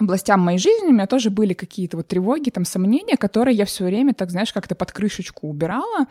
областям 0.00 0.40
моей 0.40 0.58
жизни 0.58 0.88
у 0.88 0.92
меня 0.92 1.06
тоже 1.06 1.30
были 1.30 1.52
какие-то 1.52 1.98
вот 1.98 2.08
тревоги, 2.08 2.50
там 2.50 2.64
сомнения, 2.64 3.16
которые 3.16 3.56
я 3.56 3.66
все 3.66 3.84
время, 3.84 4.14
так 4.14 4.30
знаешь, 4.30 4.52
как-то 4.52 4.74
под 4.74 4.92
крышечку 4.92 5.48
убирала. 5.48 6.06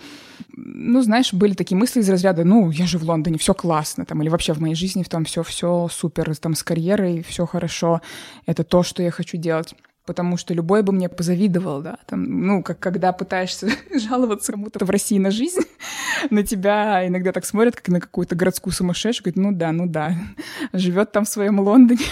Ну, 0.55 1.01
знаешь, 1.01 1.33
были 1.33 1.53
такие 1.53 1.77
мысли 1.77 2.01
из 2.01 2.09
разряда, 2.09 2.43
ну, 2.43 2.69
я 2.69 2.85
же 2.85 2.97
в 2.97 3.03
Лондоне, 3.03 3.37
все 3.37 3.53
классно, 3.53 4.05
там, 4.05 4.21
или 4.21 4.29
вообще 4.29 4.53
в 4.53 4.61
моей 4.61 4.75
жизни 4.75 5.03
в 5.03 5.09
том 5.09 5.25
все, 5.25 5.41
все 5.43 5.87
супер, 5.91 6.35
там, 6.37 6.53
с 6.53 6.63
карьерой 6.63 7.23
все 7.27 7.45
хорошо, 7.45 8.01
это 8.45 8.63
то, 8.63 8.83
что 8.83 9.01
я 9.01 9.11
хочу 9.11 9.37
делать 9.37 9.73
потому 10.05 10.37
что 10.37 10.53
любой 10.53 10.83
бы 10.83 10.93
мне 10.93 11.09
позавидовал, 11.09 11.81
да, 11.81 11.97
там, 12.07 12.45
ну, 12.45 12.63
как 12.63 12.79
когда 12.79 13.11
пытаешься 13.13 13.69
жаловаться 13.93 14.51
кому-то 14.51 14.83
в 14.85 14.89
России 14.89 15.19
на 15.19 15.31
жизнь, 15.31 15.61
на 16.29 16.43
тебя 16.43 17.07
иногда 17.07 17.31
так 17.31 17.45
смотрят, 17.45 17.75
как 17.75 17.87
на 17.89 17.99
какую-то 17.99 18.35
городскую 18.35 18.73
сумасшедшую, 18.73 19.33
говорят, 19.33 19.51
ну 19.51 19.57
да, 19.57 19.71
ну 19.71 19.87
да, 19.87 20.15
живет 20.73 21.11
там 21.11 21.25
в 21.25 21.29
своем 21.29 21.59
Лондоне, 21.59 22.05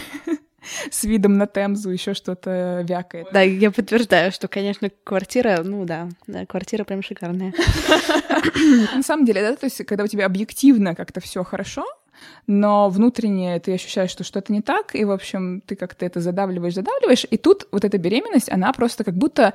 с 0.92 1.04
видом 1.04 1.38
на 1.38 1.48
Темзу, 1.48 1.90
еще 1.90 2.14
что-то 2.14 2.86
вякает. 2.88 3.28
Да, 3.32 3.42
я 3.42 3.72
подтверждаю, 3.72 4.32
что, 4.32 4.48
конечно, 4.48 4.90
квартира, 5.04 5.62
ну 5.64 5.86
да, 5.86 6.10
да, 6.28 6.46
квартира 6.46 6.84
прям 6.84 7.02
шикарная. 7.02 7.54
На 8.96 9.04
самом 9.04 9.26
деле, 9.26 9.42
да, 9.42 9.56
то 9.56 9.66
есть, 9.66 9.84
когда 9.86 10.04
у 10.04 10.08
тебя 10.08 10.26
объективно 10.26 10.96
как-то 10.96 11.22
все 11.22 11.44
хорошо, 11.44 11.86
но 12.48 12.90
внутренне 12.90 13.60
ты 13.60 13.74
ощущаешь, 13.74 14.12
что 14.12 14.24
что-то 14.24 14.52
не 14.54 14.62
так, 14.62 14.96
и, 14.96 15.06
в 15.06 15.12
общем, 15.12 15.62
ты 15.66 15.76
как-то 15.76 16.06
это 16.06 16.20
задавливаешь, 16.20 16.76
задавливаешь, 16.76 17.26
и 17.30 17.38
тут 17.38 17.68
вот 17.72 17.86
эта 17.86 17.98
беременность, 17.98 18.52
она 18.52 18.74
просто 18.74 19.04
как 19.04 19.16
будто 19.16 19.54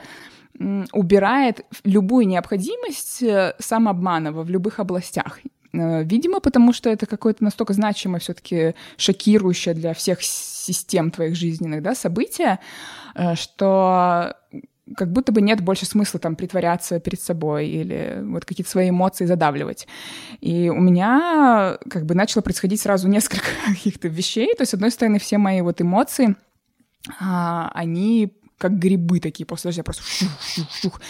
убирает 0.92 1.64
любую 1.82 2.28
необходимость 2.28 3.22
э, 3.22 3.54
самообмана 3.58 4.30
в 4.30 4.48
любых 4.48 4.78
областях. 4.78 5.40
Э, 5.72 6.04
видимо, 6.04 6.40
потому 6.40 6.72
что 6.72 6.90
это 6.90 7.06
какое-то 7.06 7.42
настолько 7.42 7.72
значимое, 7.72 8.20
все-таки 8.20 8.74
шокирующее 8.96 9.74
для 9.74 9.94
всех 9.94 10.22
систем 10.22 11.10
твоих 11.10 11.34
жизненных 11.34 11.82
да, 11.82 11.94
событие, 11.94 12.60
э, 13.14 13.34
что 13.34 14.36
как 14.96 15.10
будто 15.10 15.32
бы 15.32 15.40
нет 15.40 15.62
больше 15.62 15.86
смысла 15.86 16.20
там 16.20 16.36
притворяться 16.36 17.00
перед 17.00 17.20
собой 17.20 17.68
или 17.68 18.20
вот 18.22 18.44
какие-то 18.44 18.70
свои 18.70 18.90
эмоции 18.90 19.24
задавливать. 19.24 19.88
И 20.40 20.68
у 20.68 20.80
меня 20.80 21.78
как 21.88 22.04
бы 22.04 22.14
начало 22.14 22.42
происходить 22.42 22.80
сразу 22.80 23.08
несколько 23.08 23.46
каких-то 23.66 24.08
вещей. 24.08 24.54
То 24.54 24.62
есть, 24.62 24.70
с 24.70 24.74
одной 24.74 24.90
стороны, 24.90 25.18
все 25.18 25.38
мои 25.38 25.62
вот 25.62 25.80
эмоции, 25.80 26.36
а, 27.20 27.70
они 27.74 28.32
как 28.58 28.78
грибы 28.78 29.20
такие 29.20 29.44
после 29.44 29.68
дождя, 29.68 29.82
просто 29.82 30.02
шух, 30.02 30.30
шух, 30.40 30.70
шух. 30.70 31.00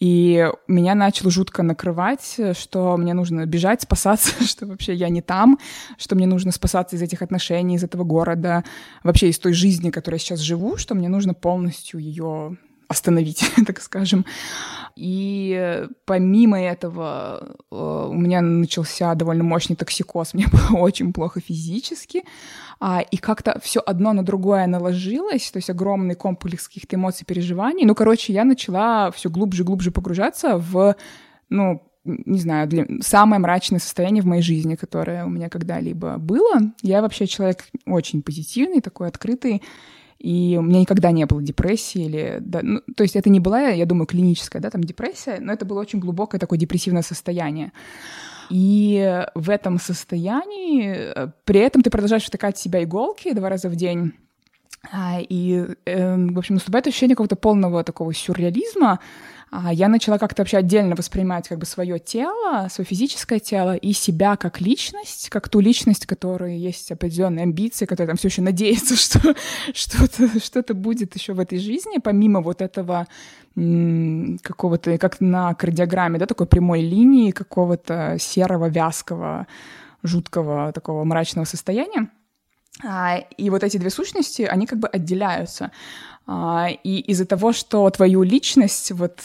И 0.00 0.50
меня 0.66 0.94
начало 0.94 1.30
жутко 1.30 1.62
накрывать, 1.62 2.38
что 2.54 2.96
мне 2.96 3.12
нужно 3.12 3.44
бежать, 3.46 3.82
спасаться, 3.82 4.32
что 4.44 4.66
вообще 4.66 4.94
я 4.94 5.08
не 5.08 5.20
там, 5.20 5.58
что 5.98 6.16
мне 6.16 6.26
нужно 6.26 6.52
спасаться 6.52 6.96
из 6.96 7.02
этих 7.02 7.22
отношений, 7.22 7.76
из 7.76 7.84
этого 7.84 8.04
города, 8.04 8.64
вообще 9.02 9.28
из 9.28 9.38
той 9.38 9.52
жизни, 9.52 9.90
которой 9.90 10.16
я 10.16 10.18
сейчас 10.20 10.40
живу, 10.40 10.76
что 10.76 10.94
мне 10.94 11.08
нужно 11.08 11.34
полностью 11.34 12.00
ее 12.00 12.56
остановить, 12.88 13.44
так 13.66 13.80
скажем. 13.80 14.24
И 14.96 15.86
помимо 16.06 16.60
этого 16.60 17.56
э, 17.70 18.08
у 18.10 18.14
меня 18.14 18.40
начался 18.40 19.14
довольно 19.14 19.44
мощный 19.44 19.76
токсикоз, 19.76 20.34
мне 20.34 20.46
было 20.46 20.78
очень 20.78 21.12
плохо 21.12 21.40
физически, 21.40 22.24
а, 22.80 23.02
и 23.02 23.16
как-то 23.16 23.60
все 23.62 23.80
одно 23.80 24.12
на 24.12 24.22
другое 24.24 24.66
наложилось, 24.66 25.50
то 25.50 25.58
есть 25.58 25.70
огромный 25.70 26.14
комплекс 26.14 26.68
каких-то 26.68 26.96
эмоций, 26.96 27.26
переживаний. 27.26 27.84
Ну, 27.84 27.94
короче, 27.94 28.32
я 28.32 28.44
начала 28.44 29.10
все 29.10 29.28
глубже 29.28 29.62
и 29.62 29.66
глубже 29.66 29.90
погружаться 29.90 30.58
в, 30.58 30.96
ну, 31.48 31.82
не 32.06 32.38
знаю, 32.38 32.68
для... 32.68 32.86
самое 33.00 33.40
мрачное 33.40 33.80
состояние 33.80 34.22
в 34.22 34.26
моей 34.26 34.42
жизни, 34.42 34.76
которое 34.76 35.24
у 35.24 35.28
меня 35.28 35.48
когда-либо 35.48 36.18
было. 36.18 36.72
Я 36.82 37.02
вообще 37.02 37.26
человек 37.26 37.64
очень 37.84 38.22
позитивный, 38.22 38.80
такой 38.80 39.08
открытый, 39.08 39.62
и 40.18 40.56
у 40.58 40.62
меня 40.62 40.80
никогда 40.80 41.10
не 41.10 41.26
было 41.26 41.42
депрессии 41.42 42.04
или... 42.04 42.38
Да, 42.40 42.60
ну, 42.62 42.80
то 42.96 43.02
есть 43.02 43.16
это 43.16 43.28
не 43.30 43.40
была, 43.40 43.68
я 43.68 43.86
думаю, 43.86 44.06
клиническая, 44.06 44.62
да, 44.62 44.70
там 44.70 44.82
депрессия, 44.82 45.38
но 45.40 45.52
это 45.52 45.64
было 45.64 45.80
очень 45.80 45.98
глубокое 45.98 46.38
такое 46.38 46.58
депрессивное 46.58 47.02
состояние. 47.02 47.72
И 48.48 49.24
в 49.34 49.50
этом 49.50 49.78
состоянии, 49.78 50.94
э, 50.94 51.28
при 51.44 51.60
этом 51.60 51.82
ты 51.82 51.90
продолжаешь 51.90 52.24
втыкать 52.24 52.56
в 52.56 52.62
себя 52.62 52.82
иголки 52.82 53.32
два 53.32 53.48
раза 53.48 53.68
в 53.68 53.76
день, 53.76 54.12
а, 54.92 55.18
и, 55.20 55.64
э, 55.84 56.16
в 56.16 56.38
общем, 56.38 56.54
наступает 56.54 56.86
ощущение 56.86 57.16
какого-то 57.16 57.36
полного 57.36 57.82
такого 57.82 58.14
сюрреализма, 58.14 59.00
я 59.72 59.88
начала 59.88 60.18
как-то 60.18 60.42
вообще 60.42 60.58
отдельно 60.58 60.96
воспринимать 60.96 61.48
как 61.48 61.58
бы 61.58 61.66
свое 61.66 61.98
тело, 61.98 62.68
свое 62.68 62.86
физическое 62.86 63.38
тело 63.38 63.76
и 63.76 63.92
себя 63.92 64.36
как 64.36 64.60
личность, 64.60 65.28
как 65.30 65.48
ту 65.48 65.60
личность, 65.60 66.04
которой 66.06 66.58
есть 66.58 66.90
определенные 66.90 67.44
амбиции, 67.44 67.86
которая 67.86 68.08
там 68.08 68.16
все 68.16 68.28
еще 68.28 68.42
надеется, 68.42 68.96
что 68.96 69.34
что-то 69.72 70.40
что 70.40 70.74
будет 70.74 71.14
еще 71.14 71.32
в 71.32 71.40
этой 71.40 71.58
жизни, 71.58 71.98
помимо 71.98 72.40
вот 72.40 72.60
этого 72.60 73.06
какого-то, 73.54 74.98
как 74.98 75.20
на 75.20 75.54
кардиограмме, 75.54 76.18
да, 76.18 76.26
такой 76.26 76.46
прямой 76.46 76.82
линии 76.82 77.30
какого-то 77.30 78.16
серого, 78.20 78.68
вязкого, 78.68 79.46
жуткого 80.02 80.72
такого 80.72 81.04
мрачного 81.04 81.46
состояния. 81.46 82.08
А, 82.84 83.16
и 83.16 83.48
вот 83.48 83.62
эти 83.62 83.78
две 83.78 83.90
сущности, 83.90 84.42
они 84.42 84.66
как 84.66 84.78
бы 84.78 84.88
отделяются. 84.88 85.70
А, 86.26 86.68
и 86.82 86.98
из-за 86.98 87.26
того, 87.26 87.52
что 87.52 87.88
твою 87.90 88.22
личность, 88.22 88.90
вот 88.92 89.20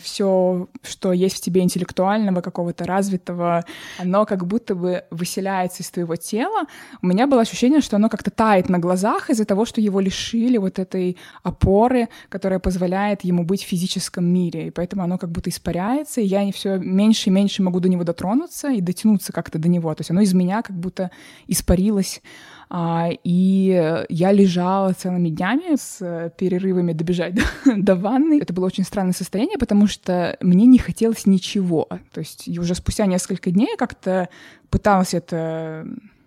все, 0.00 0.68
что 0.82 1.12
есть 1.12 1.36
в 1.36 1.40
тебе 1.40 1.62
интеллектуального, 1.62 2.40
какого-то 2.40 2.84
развитого, 2.84 3.64
оно 3.98 4.24
как 4.24 4.46
будто 4.46 4.74
бы 4.74 5.04
выселяется 5.10 5.82
из 5.82 5.90
твоего 5.90 6.14
тела. 6.16 6.66
У 7.02 7.06
меня 7.06 7.26
было 7.26 7.40
ощущение, 7.40 7.80
что 7.80 7.96
оно 7.96 8.08
как-то 8.08 8.30
тает 8.30 8.68
на 8.68 8.78
глазах 8.78 9.30
из-за 9.30 9.44
того, 9.44 9.64
что 9.64 9.80
его 9.80 9.98
лишили 10.00 10.58
вот 10.58 10.78
этой 10.78 11.16
опоры, 11.42 12.08
которая 12.28 12.60
позволяет 12.60 13.24
ему 13.24 13.44
быть 13.44 13.64
в 13.64 13.66
физическом 13.66 14.24
мире. 14.24 14.68
И 14.68 14.70
поэтому 14.70 15.02
оно 15.02 15.18
как 15.18 15.30
будто 15.30 15.50
испаряется, 15.50 16.20
и 16.20 16.26
я 16.26 16.50
все 16.52 16.78
меньше 16.78 17.30
и 17.30 17.32
меньше 17.32 17.62
могу 17.62 17.80
до 17.80 17.88
него 17.88 18.04
дотронуться 18.04 18.70
и 18.70 18.80
дотянуться 18.80 19.32
как-то 19.32 19.58
до 19.58 19.68
него. 19.68 19.92
То 19.94 20.02
есть 20.02 20.10
оно 20.10 20.20
из 20.20 20.34
меня 20.34 20.62
как 20.62 20.76
будто 20.76 21.10
испарилось. 21.48 22.22
А, 22.70 23.10
и 23.24 24.02
я 24.08 24.32
лежала 24.32 24.92
целыми 24.92 25.28
днями 25.28 25.76
с 25.76 26.32
перерывами 26.36 26.92
добежать 26.92 27.34
до, 27.64 27.76
до 27.76 27.94
ванны. 27.94 28.40
Это 28.40 28.52
было 28.52 28.66
очень 28.66 28.84
странное 28.84 29.12
состояние, 29.12 29.58
потому 29.58 29.86
что 29.86 30.36
мне 30.40 30.66
не 30.66 30.78
хотелось 30.78 31.26
ничего. 31.26 31.88
То 32.12 32.20
есть 32.20 32.48
уже 32.58 32.74
спустя 32.74 33.06
несколько 33.06 33.50
дней 33.50 33.68
я 33.70 33.76
как-то 33.76 34.28
пыталась 34.70 35.14
это 35.14 35.86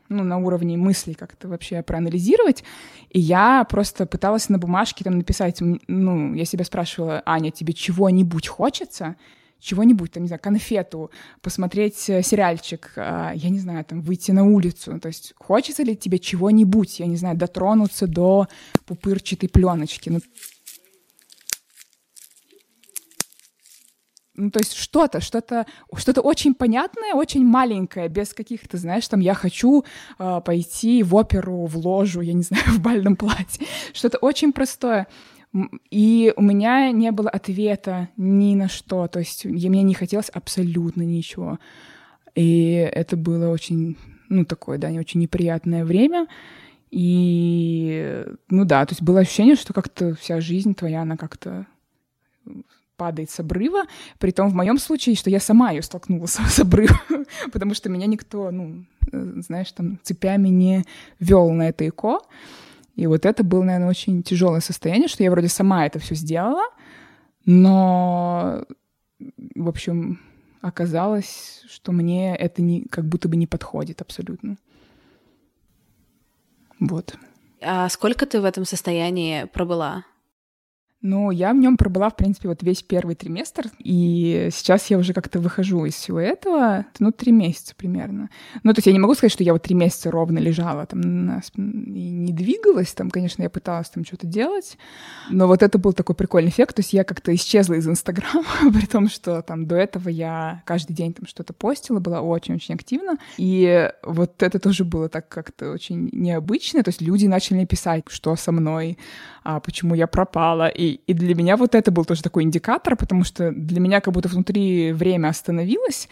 ну, 0.10 0.24
на 0.24 0.38
уровне 0.38 0.78
мыслей 0.78 1.14
как-то 1.14 1.48
вообще 1.48 1.82
проанализировать. 1.82 2.64
И 3.10 3.20
я 3.20 3.66
просто 3.66 4.06
пыталась 4.06 4.50
на 4.50 4.58
бумажке 4.58 5.04
там 5.04 5.18
написать, 5.18 5.62
ну, 5.88 6.34
я 6.34 6.46
себя 6.46 6.64
спрашивала, 6.64 7.22
Аня, 7.26 7.52
тебе 7.52 7.74
чего-нибудь 7.74 8.48
хочется? 8.48 9.16
Чего-нибудь, 9.60 10.12
там, 10.12 10.24
не 10.24 10.28
знаю, 10.28 10.42
конфету, 10.42 11.12
посмотреть 11.42 12.10
э, 12.10 12.22
сериальчик, 12.22 12.94
а, 12.96 13.32
я 13.34 13.50
не 13.50 13.60
знаю, 13.60 13.84
там, 13.86 14.02
выйти 14.02 14.32
на 14.32 14.46
улицу. 14.46 15.00
То 15.00 15.08
есть 15.08 15.34
хочется 15.38 15.84
ли 15.84 15.96
тебе 15.96 16.20
чего-нибудь, 16.20 17.00
я 17.00 17.08
не 17.08 17.18
знаю, 17.18 17.38
дотронуться 17.38 18.08
до 18.08 18.48
пупырчатой 18.86 19.50
пленочки? 19.50 20.10
Ну, 20.10 20.20
ну, 24.38 24.52
то 24.52 24.60
есть 24.60 24.74
что-то, 24.74 25.20
что-то, 25.20 25.66
что-то 25.96 26.22
очень 26.22 26.54
понятное, 26.54 27.16
очень 27.16 27.44
маленькое, 27.44 28.08
без 28.08 28.34
каких-то, 28.34 28.78
знаешь, 28.78 29.08
там, 29.08 29.20
я 29.20 29.34
хочу 29.34 29.84
э, 30.20 30.42
пойти 30.46 31.02
в 31.02 31.16
оперу, 31.16 31.66
в 31.66 31.76
ложу, 31.78 32.22
я 32.22 32.34
не 32.34 32.44
знаю, 32.44 32.64
в 32.68 32.80
бальном 32.80 33.16
платье. 33.16 33.66
Что-то 33.94 34.20
очень 34.20 34.54
простое. 34.54 35.08
И 35.90 36.34
у 36.36 36.42
меня 36.42 36.92
не 36.92 37.12
было 37.12 37.30
ответа 37.30 38.10
ни 38.18 38.56
на 38.56 38.68
что. 38.68 39.08
То 39.08 39.20
есть 39.20 39.46
мне 39.46 39.84
не 39.84 39.94
хотелось 39.94 40.30
абсолютно 40.30 41.02
ничего. 41.04 41.60
И 42.36 42.72
это 42.72 43.18
было 43.18 43.50
очень, 43.50 43.98
ну, 44.30 44.46
такое, 44.46 44.78
да, 44.78 44.92
не 44.92 45.00
очень 45.00 45.22
неприятное 45.22 45.84
время. 45.84 46.28
И, 46.92 48.26
ну 48.50 48.66
да, 48.66 48.86
то 48.86 48.94
есть 48.94 49.02
было 49.02 49.22
ощущение, 49.22 49.56
что 49.56 49.74
как-то 49.74 50.16
вся 50.16 50.40
жизнь 50.40 50.74
твоя, 50.74 51.02
она 51.02 51.18
как-то 51.18 51.66
падает 52.96 53.30
с 53.30 53.40
обрыва, 53.40 53.84
при 54.18 54.32
том 54.32 54.50
в 54.50 54.56
моем 54.56 54.78
случае, 54.78 55.16
что 55.16 55.30
я 55.30 55.40
сама 55.40 55.72
ее 55.72 55.82
столкнула 55.82 56.26
с, 56.28 56.60
обрыва, 56.60 57.00
потому 57.52 57.74
что 57.74 57.90
меня 57.90 58.08
никто, 58.08 58.52
ну, 58.52 58.86
э, 59.12 59.34
знаешь, 59.42 59.72
там 59.72 60.00
цепями 60.04 60.50
не 60.50 60.84
вел 61.20 61.52
на 61.52 61.70
это 61.70 61.88
ЭКО. 61.88 62.20
И 62.98 63.06
вот 63.06 63.26
это 63.26 63.44
было, 63.44 63.64
наверное, 63.64 63.90
очень 63.90 64.24
тяжелое 64.24 64.60
состояние, 64.60 65.08
что 65.08 65.24
я 65.24 65.30
вроде 65.30 65.48
сама 65.48 65.86
это 65.86 66.00
все 66.00 66.16
сделала, 66.16 66.64
но, 67.46 68.66
в 69.56 69.70
общем, 69.70 70.20
оказалось, 70.62 71.64
что 71.70 71.92
мне 71.92 72.36
это 72.36 72.64
не, 72.64 72.86
как 72.86 73.06
будто 73.06 73.30
бы 73.30 73.36
не 73.36 73.46
подходит 73.46 74.02
абсолютно. 74.02 74.58
Вот. 76.80 77.16
А 77.62 77.88
сколько 77.90 78.26
ты 78.26 78.42
в 78.42 78.46
этом 78.46 78.66
состоянии 78.66 79.44
пробыла? 79.46 80.04
Ну, 81.04 81.30
я 81.30 81.54
в 81.54 81.58
нем 81.58 81.78
пробыла, 81.78 82.10
в 82.10 82.16
принципе, 82.16 82.48
вот 82.48 82.64
весь 82.64 82.82
первый 82.82 83.14
триместр, 83.14 83.68
и 83.78 84.50
сейчас 84.52 84.90
я 84.90 84.98
уже 84.98 85.14
как-то 85.14 85.40
выхожу 85.40 85.86
из 85.86 85.94
всего 85.94 86.20
этого, 86.20 86.86
ну, 86.98 87.12
три 87.12 87.32
месяца 87.32 87.76
примерно. 87.78 88.30
Ну, 88.64 88.74
то 88.74 88.80
есть 88.80 88.88
я 88.88 88.94
не 88.94 89.00
могу 89.00 89.14
сказать, 89.14 89.32
что 89.32 89.44
я 89.44 89.54
вот 89.54 89.62
три 89.62 89.76
месяца 89.76 90.10
ровно 90.10 90.40
лежала 90.40 90.88
там 90.88 91.40
и 91.46 92.10
не 92.10 92.34
двигалась, 92.34 92.94
там, 92.94 93.12
конечно, 93.12 93.44
я 93.44 93.52
пыталась 93.52 93.92
там 93.92 94.06
что-то 94.06 94.26
делать, 94.26 94.76
но 95.30 95.46
вот 95.46 95.62
это 95.62 95.78
был 95.78 95.94
такой 95.94 96.16
прикольный 96.16 96.50
эффект, 96.50 96.76
то 96.76 96.80
есть 96.80 96.94
я 96.94 97.04
как-то 97.04 97.34
исчезла 97.36 97.76
из 97.76 97.88
Инстаграма, 97.88 98.48
при 98.74 98.88
том, 98.88 99.08
что 99.08 99.44
там 99.44 99.68
до 99.68 99.76
этого 99.76 100.10
я 100.10 100.64
каждый 100.66 100.94
день 100.94 101.14
там 101.14 101.28
что-то 101.28 101.54
постила, 101.54 102.00
была 102.00 102.22
очень-очень 102.22 102.74
активна, 102.74 103.18
и 103.38 103.92
вот 104.02 104.42
это 104.42 104.58
тоже 104.58 104.84
было 104.84 105.10
так 105.10 105.30
как-то 105.30 105.70
очень 105.70 106.10
необычно, 106.12 106.82
то 106.82 106.90
есть 106.90 107.02
люди 107.02 107.28
начали 107.28 107.66
писать, 107.66 108.06
что 108.08 108.36
со 108.36 108.52
мной, 108.52 108.98
а 109.44 109.60
почему 109.60 109.94
я 109.94 110.08
пропала, 110.08 110.68
и 110.68 110.87
и, 110.94 111.14
для 111.14 111.36
меня 111.36 111.58
вот 111.58 111.76
это 111.76 111.92
был 111.92 112.06
тоже 112.06 112.24
такой 112.24 112.44
индикатор, 112.44 112.96
потому 112.96 113.24
что 113.24 113.52
для 113.52 113.80
меня 113.80 114.02
как 114.02 114.14
будто 114.14 114.30
внутри 114.30 114.92
время 114.92 115.30
остановилось, 115.30 116.08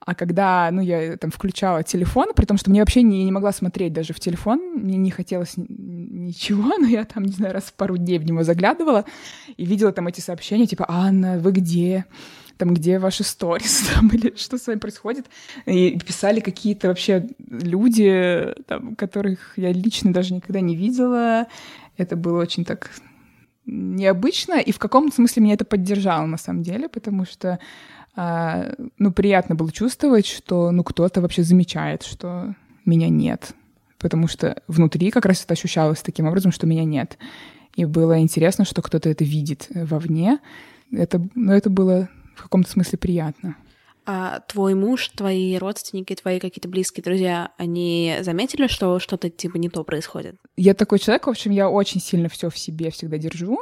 а 0.00 0.14
когда, 0.14 0.70
ну, 0.72 0.80
я 0.80 1.16
там 1.18 1.30
включала 1.30 1.82
телефон, 1.82 2.28
при 2.34 2.46
том, 2.46 2.56
что 2.56 2.70
мне 2.70 2.80
вообще 2.80 3.02
не, 3.02 3.22
не 3.22 3.32
могла 3.32 3.52
смотреть 3.52 3.92
даже 3.92 4.14
в 4.14 4.20
телефон, 4.20 4.58
мне 4.76 4.96
не 4.96 5.10
хотелось 5.10 5.54
ничего, 5.56 6.72
но 6.78 6.86
я 6.86 7.04
там, 7.04 7.24
не 7.24 7.32
знаю, 7.32 7.52
раз 7.54 7.64
в 7.64 7.74
пару 7.74 7.96
дней 7.98 8.18
в 8.18 8.24
него 8.24 8.42
заглядывала 8.42 9.04
и 9.56 9.66
видела 9.66 9.92
там 9.92 10.06
эти 10.06 10.20
сообщения, 10.20 10.66
типа, 10.66 10.86
Анна, 10.88 11.38
вы 11.38 11.52
где? 11.52 12.06
Там, 12.56 12.74
где 12.74 12.98
ваши 12.98 13.24
сторис, 13.24 13.90
там, 13.94 14.08
или 14.08 14.34
что 14.36 14.56
с 14.56 14.66
вами 14.66 14.78
происходит? 14.78 15.26
И 15.66 15.98
писали 15.98 16.40
какие-то 16.40 16.88
вообще 16.88 17.28
люди, 17.48 18.54
там, 18.66 18.96
которых 18.96 19.52
я 19.56 19.70
лично 19.70 20.14
даже 20.14 20.32
никогда 20.32 20.60
не 20.60 20.76
видела. 20.76 21.46
Это 21.98 22.16
было 22.16 22.40
очень 22.40 22.64
так 22.64 22.90
необычно, 23.66 24.60
и 24.60 24.72
в 24.72 24.78
каком-то 24.78 25.14
смысле 25.14 25.42
меня 25.42 25.54
это 25.54 25.64
поддержало 25.64 26.26
на 26.26 26.38
самом 26.38 26.62
деле, 26.62 26.88
потому 26.88 27.24
что 27.24 27.58
э, 28.16 28.74
ну, 28.98 29.12
приятно 29.12 29.54
было 29.54 29.70
чувствовать, 29.72 30.26
что 30.26 30.70
ну, 30.70 30.84
кто-то 30.84 31.20
вообще 31.20 31.42
замечает, 31.42 32.02
что 32.02 32.54
меня 32.84 33.08
нет. 33.08 33.54
Потому 33.98 34.28
что 34.28 34.62
внутри 34.66 35.10
как 35.10 35.26
раз 35.26 35.44
это 35.44 35.52
ощущалось 35.52 36.00
таким 36.02 36.26
образом, 36.26 36.52
что 36.52 36.66
меня 36.66 36.84
нет. 36.84 37.18
И 37.76 37.84
было 37.84 38.18
интересно, 38.18 38.64
что 38.64 38.82
кто-то 38.82 39.08
это 39.08 39.24
видит 39.24 39.68
вовне. 39.74 40.38
Это, 40.90 41.20
ну, 41.34 41.52
это 41.52 41.70
было 41.70 42.08
в 42.34 42.42
каком-то 42.42 42.70
смысле 42.70 42.98
приятно. 42.98 43.56
А 44.12 44.40
твой 44.40 44.74
муж, 44.74 45.08
твои 45.14 45.56
родственники, 45.56 46.16
твои 46.16 46.40
какие-то 46.40 46.68
близкие 46.68 47.04
друзья, 47.04 47.52
они 47.58 48.16
заметили, 48.22 48.66
что 48.66 48.98
что-то 48.98 49.30
типа 49.30 49.56
не 49.56 49.68
то 49.68 49.84
происходит? 49.84 50.34
Я 50.56 50.74
такой 50.74 50.98
человек, 50.98 51.28
в 51.28 51.30
общем, 51.30 51.52
я 51.52 51.70
очень 51.70 52.00
сильно 52.00 52.28
все 52.28 52.50
в 52.50 52.58
себе 52.58 52.90
всегда 52.90 53.18
держу. 53.18 53.60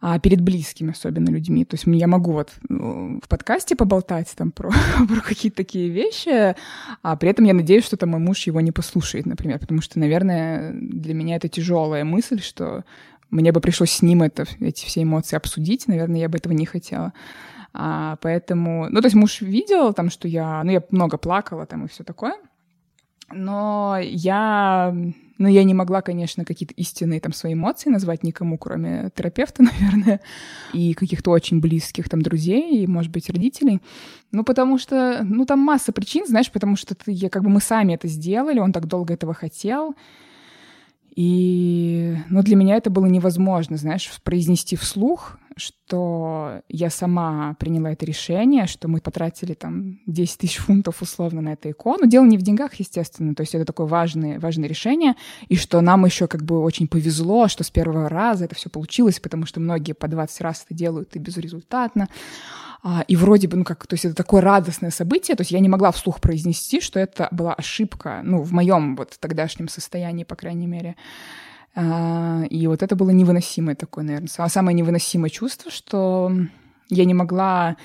А 0.00 0.18
перед 0.18 0.40
близкими 0.40 0.92
особенно 0.92 1.28
людьми. 1.28 1.66
То 1.66 1.74
есть 1.74 1.84
я 1.86 2.06
могу 2.06 2.32
вот 2.32 2.52
ну, 2.70 3.20
в 3.22 3.28
подкасте 3.28 3.76
поболтать 3.76 4.32
там 4.34 4.52
про, 4.52 4.70
про 5.08 5.20
какие-то 5.20 5.58
такие 5.58 5.90
вещи, 5.90 6.54
а 7.02 7.16
при 7.16 7.28
этом 7.28 7.44
я 7.44 7.52
надеюсь, 7.52 7.84
что 7.84 7.98
там 7.98 8.10
мой 8.10 8.20
муж 8.20 8.46
его 8.46 8.62
не 8.62 8.72
послушает, 8.72 9.26
например, 9.26 9.58
потому 9.58 9.82
что, 9.82 9.98
наверное, 9.98 10.72
для 10.72 11.12
меня 11.12 11.36
это 11.36 11.50
тяжелая 11.50 12.04
мысль, 12.04 12.40
что 12.40 12.84
мне 13.28 13.52
бы 13.52 13.60
пришлось 13.60 13.90
с 13.90 14.00
ним 14.00 14.22
это, 14.22 14.46
эти 14.60 14.86
все 14.86 15.02
эмоции 15.02 15.36
обсудить, 15.36 15.88
наверное, 15.88 16.20
я 16.20 16.30
бы 16.30 16.38
этого 16.38 16.54
не 16.54 16.64
хотела. 16.64 17.12
А, 17.78 18.16
поэтому, 18.22 18.88
ну, 18.88 19.00
то 19.02 19.06
есть 19.06 19.14
муж 19.14 19.42
видел 19.42 19.92
там, 19.92 20.08
что 20.08 20.26
я, 20.26 20.64
ну, 20.64 20.70
я 20.70 20.82
много 20.90 21.18
плакала 21.18 21.66
там 21.66 21.84
и 21.84 21.88
все 21.88 22.04
такое, 22.04 22.34
но 23.30 23.98
я, 24.00 24.96
ну, 25.36 25.48
я 25.48 25.62
не 25.62 25.74
могла, 25.74 26.00
конечно, 26.00 26.46
какие-то 26.46 26.72
истинные 26.72 27.20
там 27.20 27.34
свои 27.34 27.52
эмоции 27.52 27.90
назвать 27.90 28.22
никому, 28.22 28.56
кроме 28.56 29.10
терапевта, 29.14 29.62
наверное, 29.80 30.20
и 30.72 30.94
каких-то 30.94 31.32
очень 31.32 31.60
близких 31.60 32.08
там 32.08 32.22
друзей, 32.22 32.82
и, 32.82 32.86
может 32.86 33.12
быть, 33.12 33.28
родителей. 33.28 33.82
Ну, 34.32 34.42
потому 34.42 34.78
что, 34.78 35.20
ну, 35.22 35.44
там 35.44 35.58
масса 35.58 35.92
причин, 35.92 36.26
знаешь, 36.26 36.50
потому 36.50 36.76
что 36.76 36.94
ты, 36.94 37.12
я, 37.12 37.28
как 37.28 37.42
бы 37.42 37.50
мы 37.50 37.60
сами 37.60 37.92
это 37.92 38.08
сделали, 38.08 38.58
он 38.58 38.72
так 38.72 38.86
долго 38.86 39.12
этого 39.12 39.34
хотел, 39.34 39.94
и, 41.16 42.14
ну, 42.28 42.42
для 42.42 42.56
меня 42.56 42.76
это 42.76 42.90
было 42.90 43.06
невозможно, 43.06 43.78
знаешь, 43.78 44.10
произнести 44.22 44.76
вслух, 44.76 45.38
что 45.56 46.60
я 46.68 46.90
сама 46.90 47.56
приняла 47.58 47.92
это 47.92 48.04
решение, 48.04 48.66
что 48.66 48.88
мы 48.88 49.00
потратили 49.00 49.54
там 49.54 49.98
10 50.06 50.38
тысяч 50.38 50.58
фунтов 50.58 51.00
условно 51.00 51.40
на 51.40 51.54
это 51.54 51.70
икону. 51.70 52.06
Дело 52.06 52.26
не 52.26 52.36
в 52.36 52.42
деньгах, 52.42 52.74
естественно, 52.74 53.34
то 53.34 53.40
есть 53.40 53.54
это 53.54 53.64
такое 53.64 53.86
важное, 53.86 54.38
важное 54.38 54.68
решение, 54.68 55.14
и 55.48 55.56
что 55.56 55.80
нам 55.80 56.04
еще 56.04 56.26
как 56.26 56.44
бы 56.44 56.60
очень 56.60 56.86
повезло, 56.86 57.48
что 57.48 57.64
с 57.64 57.70
первого 57.70 58.10
раза 58.10 58.44
это 58.44 58.54
все 58.54 58.68
получилось, 58.68 59.18
потому 59.18 59.46
что 59.46 59.58
многие 59.58 59.94
по 59.94 60.08
20 60.08 60.40
раз 60.42 60.64
это 60.66 60.74
делают 60.74 61.16
и 61.16 61.18
безрезультатно. 61.18 62.08
А, 62.88 63.04
и 63.08 63.16
вроде 63.16 63.48
бы, 63.48 63.56
ну 63.56 63.64
как, 63.64 63.84
то 63.88 63.94
есть 63.94 64.04
это 64.04 64.14
такое 64.14 64.40
радостное 64.40 64.90
событие, 64.90 65.36
то 65.36 65.40
есть 65.40 65.50
я 65.50 65.58
не 65.58 65.68
могла 65.68 65.90
вслух 65.90 66.20
произнести, 66.20 66.80
что 66.80 67.00
это 67.00 67.26
была 67.32 67.52
ошибка, 67.52 68.20
ну 68.22 68.42
в 68.42 68.52
моем 68.52 68.94
вот 68.94 69.16
тогдашнем 69.18 69.66
состоянии, 69.66 70.22
по 70.22 70.36
крайней 70.36 70.68
мере. 70.68 70.94
А, 71.74 72.44
и 72.48 72.64
вот 72.68 72.84
это 72.84 72.94
было 72.94 73.10
невыносимое 73.10 73.74
такое, 73.74 74.04
наверное, 74.04 74.28
самое 74.28 74.72
невыносимое 74.72 75.30
чувство, 75.30 75.72
что 75.72 76.30
я 76.88 77.04
не 77.04 77.12
могла 77.12 77.76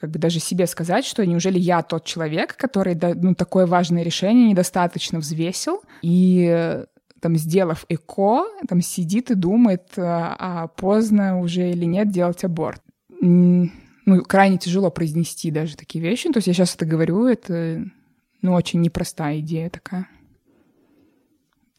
как 0.00 0.10
бы 0.10 0.18
даже 0.18 0.40
себе 0.40 0.66
сказать, 0.66 1.04
что 1.04 1.26
неужели 1.26 1.58
я 1.58 1.82
тот 1.82 2.06
человек, 2.06 2.56
который 2.56 2.98
ну, 3.16 3.34
такое 3.34 3.66
важное 3.66 4.02
решение 4.02 4.48
недостаточно 4.48 5.18
взвесил 5.18 5.82
и 6.00 6.82
там, 7.20 7.36
сделав 7.36 7.84
ЭКО, 7.90 8.46
там 8.66 8.80
сидит 8.80 9.30
и 9.30 9.34
думает, 9.34 9.90
а, 9.98 10.34
а 10.38 10.66
поздно 10.68 11.40
уже 11.40 11.72
или 11.72 11.84
нет 11.84 12.08
делать 12.08 12.42
аборт. 12.42 12.80
Ну, 14.10 14.24
крайне 14.24 14.58
тяжело 14.58 14.90
произнести 14.90 15.52
даже 15.52 15.76
такие 15.76 16.02
вещи. 16.02 16.32
То 16.32 16.38
есть 16.38 16.48
я 16.48 16.52
сейчас 16.52 16.74
это 16.74 16.84
говорю, 16.84 17.26
это, 17.26 17.84
ну, 18.42 18.54
очень 18.54 18.80
непростая 18.80 19.38
идея 19.38 19.70
такая. 19.70 20.08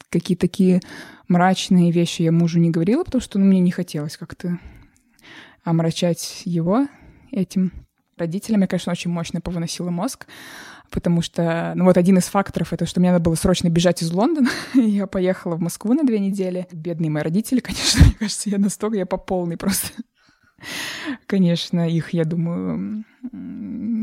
Какие 0.10 0.38
такие 0.38 0.80
мрачные 1.28 1.91
вещи 1.91 2.22
я 2.22 2.32
мужу 2.32 2.60
не 2.60 2.70
говорила, 2.70 3.04
потому 3.04 3.22
что 3.22 3.38
ну, 3.38 3.44
мне 3.44 3.60
не 3.60 3.72
хотелось 3.72 4.15
как-то 4.15 4.60
омрачать 5.65 6.44
его 6.46 6.88
этим. 7.32 7.74
Родителям 8.15 8.62
я, 8.62 8.67
конечно, 8.67 8.94
очень 8.94 9.12
мощно 9.12 9.41
повыносила 9.41 9.89
мозг, 9.89 10.26
потому 10.89 11.22
что, 11.22 11.74
ну 11.76 11.84
вот 11.84 11.98
один 11.98 12.17
из 12.17 12.28
факторов— 12.28 12.72
это 12.72 12.86
что 12.86 13.02
мне 13.02 13.12
надо 13.12 13.22
было 13.22 13.36
срочно 13.36 13.67
бежать 13.67 14.04
из 14.04 14.12
Лондона. 14.13 14.50
я 14.74 15.06
поехала 15.06 15.58
в 15.58 15.60
Москву 15.60 15.94
на 15.94 16.04
две 16.04 16.20
недели. 16.20 16.65
Бедные 16.72 17.12
мои 17.12 17.24
родители, 17.24 17.60
конечно, 17.62 18.06
мне 18.06 18.13
кажется, 18.13 18.50
я 18.50 18.58
настолько, 18.58 18.96
я 18.96 19.06
по 19.06 19.17
полной 19.17 19.58
просто 19.58 20.02
конечно, 21.28 21.89
их, 21.89 22.13
я 22.13 22.26
думаю, 22.26 23.04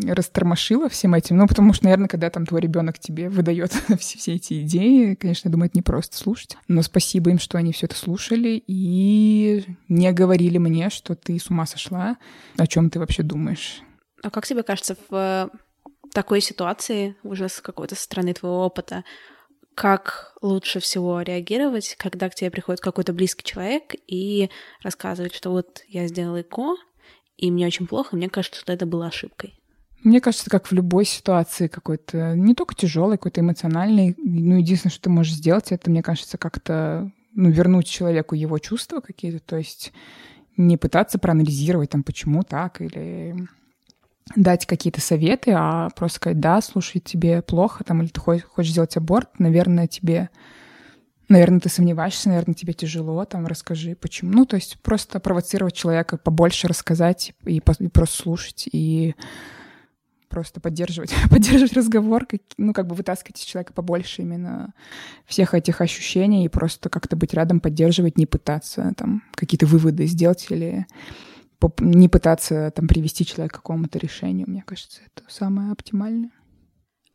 растормошила 0.06 0.88
всем 0.88 1.14
этим. 1.14 1.36
Ну, 1.36 1.46
потому 1.46 1.72
что, 1.72 1.84
наверное, 1.84 2.08
когда 2.08 2.30
там 2.30 2.46
твой 2.46 2.60
ребенок 2.60 2.98
тебе 2.98 3.28
выдает 3.28 3.72
все, 3.98 4.18
все 4.18 4.34
эти 4.34 4.62
идеи, 4.62 5.14
конечно, 5.14 5.48
я 5.48 5.52
думаю, 5.52 5.68
это 5.68 5.78
не 5.78 5.82
просто 5.82 6.16
слушать. 6.16 6.56
Но 6.68 6.82
спасибо 6.82 7.30
им, 7.30 7.38
что 7.38 7.58
они 7.58 7.72
все 7.72 7.86
это 7.86 7.96
слушали 7.96 8.62
и 8.66 9.64
не 9.88 10.12
говорили 10.12 10.58
мне, 10.58 10.90
что 10.90 11.14
ты 11.14 11.38
с 11.38 11.50
ума 11.50 11.66
сошла, 11.66 12.16
о 12.56 12.66
чем 12.66 12.90
ты 12.90 12.98
вообще 12.98 13.22
думаешь. 13.22 13.82
А 14.22 14.30
как 14.30 14.46
тебе 14.46 14.62
кажется, 14.62 14.96
в 15.08 15.50
такой 16.12 16.40
ситуации, 16.40 17.16
уже 17.22 17.48
с 17.48 17.60
какой-то 17.60 17.94
стороны 17.94 18.34
твоего 18.34 18.64
опыта, 18.64 19.04
как 19.78 20.32
лучше 20.42 20.80
всего 20.80 21.20
реагировать, 21.20 21.94
когда 22.00 22.28
к 22.28 22.34
тебе 22.34 22.50
приходит 22.50 22.80
какой-то 22.80 23.12
близкий 23.12 23.44
человек 23.44 23.94
и 24.08 24.50
рассказывает, 24.82 25.32
что 25.32 25.50
вот 25.50 25.84
я 25.86 26.08
сделал 26.08 26.40
ЭКО, 26.40 26.74
и 27.36 27.48
мне 27.52 27.64
очень 27.64 27.86
плохо, 27.86 28.16
мне 28.16 28.28
кажется, 28.28 28.60
что 28.60 28.72
это 28.72 28.86
было 28.86 29.06
ошибкой. 29.06 29.54
Мне 30.02 30.20
кажется, 30.20 30.50
как 30.50 30.66
в 30.66 30.72
любой 30.72 31.04
ситуации 31.04 31.68
какой-то, 31.68 32.34
не 32.34 32.56
только 32.56 32.74
тяжелый, 32.74 33.18
какой-то 33.18 33.40
эмоциональный. 33.40 34.16
Ну, 34.18 34.56
единственное, 34.56 34.90
что 34.90 35.02
ты 35.02 35.10
можешь 35.10 35.34
сделать, 35.34 35.70
это, 35.70 35.90
мне 35.90 36.02
кажется, 36.02 36.38
как-то 36.38 37.12
ну, 37.34 37.48
вернуть 37.48 37.86
человеку 37.86 38.34
его 38.34 38.58
чувства 38.58 38.98
какие-то, 38.98 39.38
то 39.38 39.56
есть 39.56 39.92
не 40.56 40.76
пытаться 40.76 41.20
проанализировать, 41.20 41.90
там, 41.90 42.02
почему 42.02 42.42
так, 42.42 42.80
или 42.80 43.46
дать 44.36 44.66
какие-то 44.66 45.00
советы, 45.00 45.52
а 45.54 45.90
просто 45.90 46.16
сказать, 46.16 46.40
да, 46.40 46.60
слушай, 46.60 47.00
тебе 47.00 47.42
плохо, 47.42 47.84
там, 47.84 48.02
или 48.02 48.08
ты 48.08 48.20
хочешь, 48.20 48.70
сделать 48.70 48.96
аборт, 48.96 49.38
наверное, 49.38 49.86
тебе, 49.86 50.30
наверное, 51.28 51.60
ты 51.60 51.68
сомневаешься, 51.68 52.28
наверное, 52.28 52.54
тебе 52.54 52.72
тяжело, 52.72 53.24
там, 53.24 53.46
расскажи, 53.46 53.96
почему. 53.96 54.32
Ну, 54.32 54.46
то 54.46 54.56
есть 54.56 54.78
просто 54.82 55.20
провоцировать 55.20 55.74
человека 55.74 56.18
побольше 56.18 56.68
рассказать 56.68 57.32
и, 57.44 57.56
и 57.56 57.88
просто 57.88 58.22
слушать, 58.22 58.68
и 58.70 59.14
просто 60.28 60.60
поддерживать, 60.60 61.14
поддерживать 61.30 61.72
разговор, 61.72 62.26
как, 62.26 62.40
ну, 62.56 62.72
как 62.72 62.86
бы 62.86 62.94
вытаскивать 62.94 63.40
из 63.40 63.44
человека 63.44 63.72
побольше 63.72 64.22
именно 64.22 64.74
всех 65.26 65.54
этих 65.54 65.80
ощущений 65.80 66.44
и 66.44 66.48
просто 66.48 66.88
как-то 66.88 67.16
быть 67.16 67.34
рядом, 67.34 67.60
поддерживать, 67.60 68.18
не 68.18 68.26
пытаться 68.26 68.92
там 68.96 69.22
какие-то 69.32 69.66
выводы 69.66 70.06
сделать 70.06 70.46
или 70.50 70.86
не 71.80 72.08
пытаться 72.08 72.70
там 72.70 72.86
привести 72.86 73.26
человека 73.26 73.54
к 73.54 73.62
какому-то 73.62 73.98
решению. 73.98 74.48
Мне 74.48 74.62
кажется, 74.66 75.00
это 75.06 75.24
самое 75.28 75.72
оптимальное. 75.72 76.30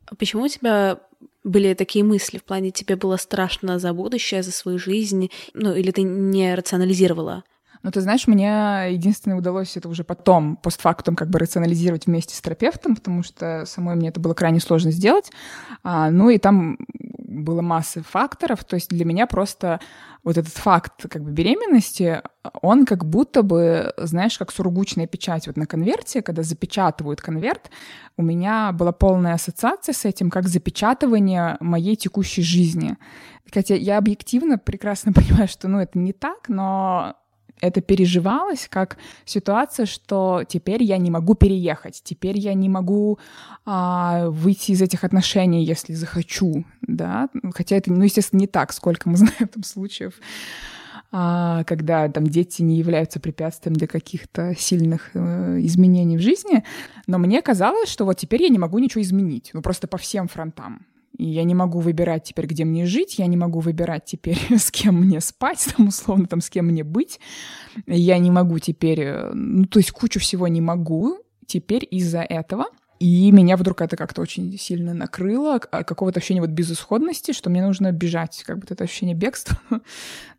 А 0.06 0.14
почему 0.16 0.44
у 0.44 0.48
тебя 0.48 1.00
были 1.44 1.74
такие 1.74 2.04
мысли? 2.04 2.38
В 2.38 2.44
плане 2.44 2.70
тебе 2.70 2.96
было 2.96 3.16
страшно 3.16 3.78
за 3.78 3.92
будущее, 3.92 4.42
за 4.42 4.52
свою 4.52 4.78
жизнь? 4.78 5.30
Ну, 5.54 5.74
или 5.74 5.90
ты 5.90 6.02
не 6.02 6.54
рационализировала? 6.54 7.44
Ну, 7.82 7.90
ты 7.90 8.00
знаешь, 8.00 8.26
мне 8.26 8.88
единственное 8.92 9.36
удалось 9.36 9.76
это 9.76 9.90
уже 9.90 10.04
потом, 10.04 10.56
постфактум, 10.56 11.16
как 11.16 11.28
бы 11.28 11.38
рационализировать 11.38 12.06
вместе 12.06 12.34
с 12.34 12.40
терапевтом, 12.40 12.96
потому 12.96 13.22
что 13.22 13.64
самой 13.66 13.94
мне 13.94 14.08
это 14.08 14.20
было 14.20 14.32
крайне 14.32 14.58
сложно 14.60 14.90
сделать. 14.90 15.30
А, 15.82 16.10
ну, 16.10 16.30
и 16.30 16.38
там 16.38 16.78
было 17.34 17.62
масса 17.62 18.02
факторов. 18.02 18.64
То 18.64 18.76
есть 18.76 18.90
для 18.90 19.04
меня 19.04 19.26
просто 19.26 19.80
вот 20.22 20.38
этот 20.38 20.54
факт 20.54 21.08
как 21.10 21.22
бы 21.22 21.30
беременности, 21.30 22.22
он 22.62 22.86
как 22.86 23.04
будто 23.04 23.42
бы, 23.42 23.92
знаешь, 23.98 24.38
как 24.38 24.52
сургучная 24.52 25.06
печать 25.06 25.46
вот 25.46 25.56
на 25.56 25.66
конверте, 25.66 26.22
когда 26.22 26.42
запечатывают 26.42 27.20
конверт, 27.20 27.70
у 28.16 28.22
меня 28.22 28.72
была 28.72 28.92
полная 28.92 29.34
ассоциация 29.34 29.92
с 29.92 30.04
этим, 30.04 30.30
как 30.30 30.48
запечатывание 30.48 31.56
моей 31.60 31.96
текущей 31.96 32.42
жизни. 32.42 32.96
Хотя 33.52 33.74
я 33.74 33.98
объективно 33.98 34.58
прекрасно 34.58 35.12
понимаю, 35.14 35.48
что 35.48 35.68
ну, 35.68 35.78
это 35.78 35.98
не 35.98 36.12
так, 36.12 36.48
но 36.48 37.16
это 37.64 37.80
переживалось 37.80 38.68
как 38.70 38.96
ситуация, 39.24 39.86
что 39.86 40.44
теперь 40.46 40.82
я 40.82 40.98
не 40.98 41.10
могу 41.10 41.34
переехать, 41.34 42.00
теперь 42.04 42.38
я 42.38 42.54
не 42.54 42.68
могу 42.68 43.18
а, 43.64 44.28
выйти 44.28 44.72
из 44.72 44.82
этих 44.82 45.04
отношений, 45.04 45.64
если 45.64 45.94
захочу, 45.94 46.64
да, 46.82 47.28
хотя 47.54 47.76
это, 47.76 47.92
ну, 47.92 48.02
естественно, 48.02 48.40
не 48.40 48.46
так, 48.46 48.72
сколько 48.72 49.08
мы 49.08 49.16
знаем 49.18 49.48
там 49.48 49.62
случаев, 49.62 50.14
а, 51.10 51.64
когда 51.64 52.08
там 52.08 52.26
дети 52.26 52.62
не 52.62 52.76
являются 52.76 53.20
препятствием 53.20 53.76
для 53.76 53.86
каких-то 53.86 54.54
сильных 54.58 55.10
э, 55.14 55.60
изменений 55.60 56.16
в 56.16 56.20
жизни, 56.20 56.64
но 57.06 57.18
мне 57.18 57.40
казалось, 57.40 57.88
что 57.88 58.04
вот 58.04 58.18
теперь 58.18 58.42
я 58.42 58.48
не 58.48 58.58
могу 58.58 58.78
ничего 58.78 59.02
изменить, 59.02 59.50
ну 59.52 59.62
просто 59.62 59.86
по 59.86 59.96
всем 59.96 60.28
фронтам, 60.28 60.86
и 61.16 61.26
я 61.26 61.44
не 61.44 61.54
могу 61.54 61.80
выбирать 61.80 62.24
теперь, 62.24 62.46
где 62.46 62.64
мне 62.64 62.86
жить, 62.86 63.18
я 63.18 63.26
не 63.26 63.36
могу 63.36 63.60
выбирать 63.60 64.04
теперь, 64.04 64.38
с 64.58 64.70
кем 64.70 65.00
мне 65.00 65.20
спать, 65.20 65.66
там, 65.76 65.88
условно, 65.88 66.26
там, 66.26 66.40
с 66.40 66.50
кем 66.50 66.66
мне 66.66 66.84
быть. 66.84 67.20
Я 67.86 68.18
не 68.18 68.30
могу 68.30 68.58
теперь, 68.58 69.00
э, 69.00 69.32
ну, 69.32 69.64
то 69.66 69.78
есть 69.78 69.92
кучу 69.92 70.20
всего 70.20 70.48
не 70.48 70.60
могу 70.60 71.18
теперь 71.46 71.86
из-за 71.90 72.22
этого. 72.22 72.66
И 73.00 73.30
меня 73.32 73.56
вдруг 73.56 73.82
это 73.82 73.96
как-то 73.96 74.22
очень 74.22 74.56
сильно 74.58 74.94
накрыло, 74.94 75.60
а, 75.70 75.82
какого-то 75.82 76.20
ощущения 76.20 76.40
вот 76.40 76.50
безысходности, 76.50 77.32
что 77.32 77.50
мне 77.50 77.64
нужно 77.64 77.90
бежать, 77.90 78.42
как 78.46 78.58
бы 78.58 78.66
это 78.68 78.84
ощущение 78.84 79.16
бегства 79.16 79.58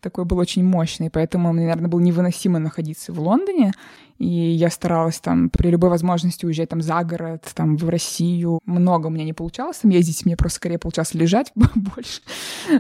такое 0.02 0.24
было 0.26 0.42
очень 0.42 0.64
мощное, 0.64 1.10
поэтому 1.10 1.52
мне, 1.52 1.64
наверное, 1.66 1.90
было 1.90 2.00
невыносимо 2.00 2.60
находиться 2.60 3.12
в 3.12 3.20
Лондоне, 3.20 3.74
и 4.18 4.26
я 4.26 4.70
старалась 4.70 5.20
там 5.20 5.50
при 5.50 5.70
любой 5.70 5.90
возможности 5.90 6.46
уезжать 6.46 6.70
там 6.70 6.82
за 6.82 7.04
город, 7.04 7.44
там 7.54 7.76
в 7.76 7.90
Россию. 7.90 8.60
Много 8.66 9.08
у 9.08 9.10
меня 9.10 9.26
не 9.26 9.34
получалось 9.34 9.80
там 9.80 9.92
ездить, 9.92 10.26
мне 10.26 10.38
просто 10.38 10.58
скорее 10.58 10.78
получалось 10.78 11.14
лежать 11.14 11.52
больше. 11.56 12.22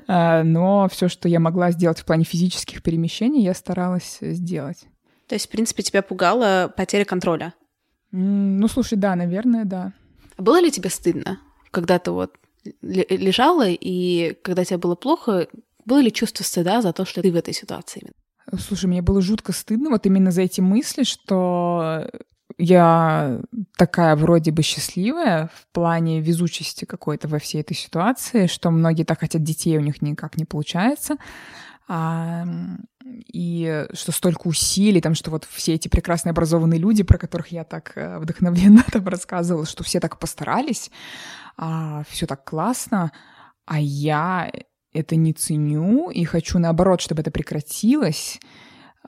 А, 0.07 0.43
но 0.43 0.87
все, 0.89 1.09
что 1.09 1.27
я 1.27 1.41
могла 1.41 1.71
сделать 1.71 1.99
в 1.99 2.05
плане 2.05 2.23
физических 2.23 2.81
перемещений, 2.81 3.43
я 3.43 3.53
старалась 3.53 4.19
сделать. 4.21 4.85
То 5.27 5.35
есть, 5.35 5.47
в 5.47 5.49
принципе, 5.49 5.83
тебя 5.83 6.01
пугала 6.01 6.71
потеря 6.75 7.03
контроля? 7.03 7.53
Ну, 8.17 8.67
слушай, 8.69 8.97
да, 8.97 9.13
наверное, 9.15 9.65
да. 9.65 9.91
Было 10.37 10.61
ли 10.61 10.71
тебе 10.71 10.89
стыдно, 10.89 11.39
когда 11.71 11.99
ты 11.99 12.11
вот 12.11 12.33
лежала, 12.81 13.67
и 13.67 14.37
когда 14.41 14.63
тебе 14.63 14.77
было 14.77 14.95
плохо, 14.95 15.47
было 15.83 15.99
ли 15.99 16.13
чувство 16.13 16.45
стыда 16.45 16.81
за 16.81 16.93
то, 16.93 17.03
что 17.03 17.21
ты 17.21 17.29
в 17.29 17.35
этой 17.35 17.53
ситуации? 17.53 18.13
Слушай, 18.57 18.85
мне 18.85 19.01
было 19.01 19.21
жутко 19.21 19.51
стыдно 19.51 19.89
вот 19.89 20.05
именно 20.05 20.31
за 20.31 20.43
эти 20.43 20.61
мысли, 20.61 21.03
что 21.03 22.09
я 22.57 23.41
такая 23.77 24.15
вроде 24.15 24.51
бы 24.51 24.61
счастливая 24.61 25.49
в 25.53 25.67
плане 25.73 26.21
везучести 26.21 26.85
какой-то 26.85 27.27
во 27.27 27.39
всей 27.39 27.59
этой 27.61 27.75
ситуации, 27.75 28.47
что 28.47 28.71
многие 28.71 29.03
так 29.03 29.19
хотят 29.19 29.43
детей, 29.43 29.77
у 29.77 29.81
них 29.81 30.01
никак 30.01 30.37
не 30.37 30.45
получается. 30.45 31.17
А, 31.89 32.45
и 33.05 33.85
что 33.93 34.11
столько 34.11 34.47
усилий, 34.47 34.99
там, 34.99 35.13
что 35.13 35.29
вот 35.29 35.45
все 35.45 35.73
эти 35.75 35.87
прекрасные 35.87 36.31
образованные 36.31 36.79
люди, 36.79 37.03
про 37.03 37.17
которых 37.17 37.47
я 37.49 37.63
так 37.63 37.93
э, 37.95 38.17
вдохновенно 38.17 38.83
там 38.91 39.07
рассказывала, 39.07 39.65
что 39.65 39.83
все 39.83 39.99
так 39.99 40.17
постарались, 40.17 40.89
а, 41.57 42.03
все 42.09 42.25
так 42.25 42.43
классно, 42.43 43.11
а 43.65 43.79
я 43.79 44.51
это 44.91 45.15
не 45.15 45.33
ценю 45.33 46.09
и 46.09 46.23
хочу 46.23 46.57
наоборот, 46.57 47.01
чтобы 47.01 47.21
это 47.21 47.29
прекратилось. 47.29 48.39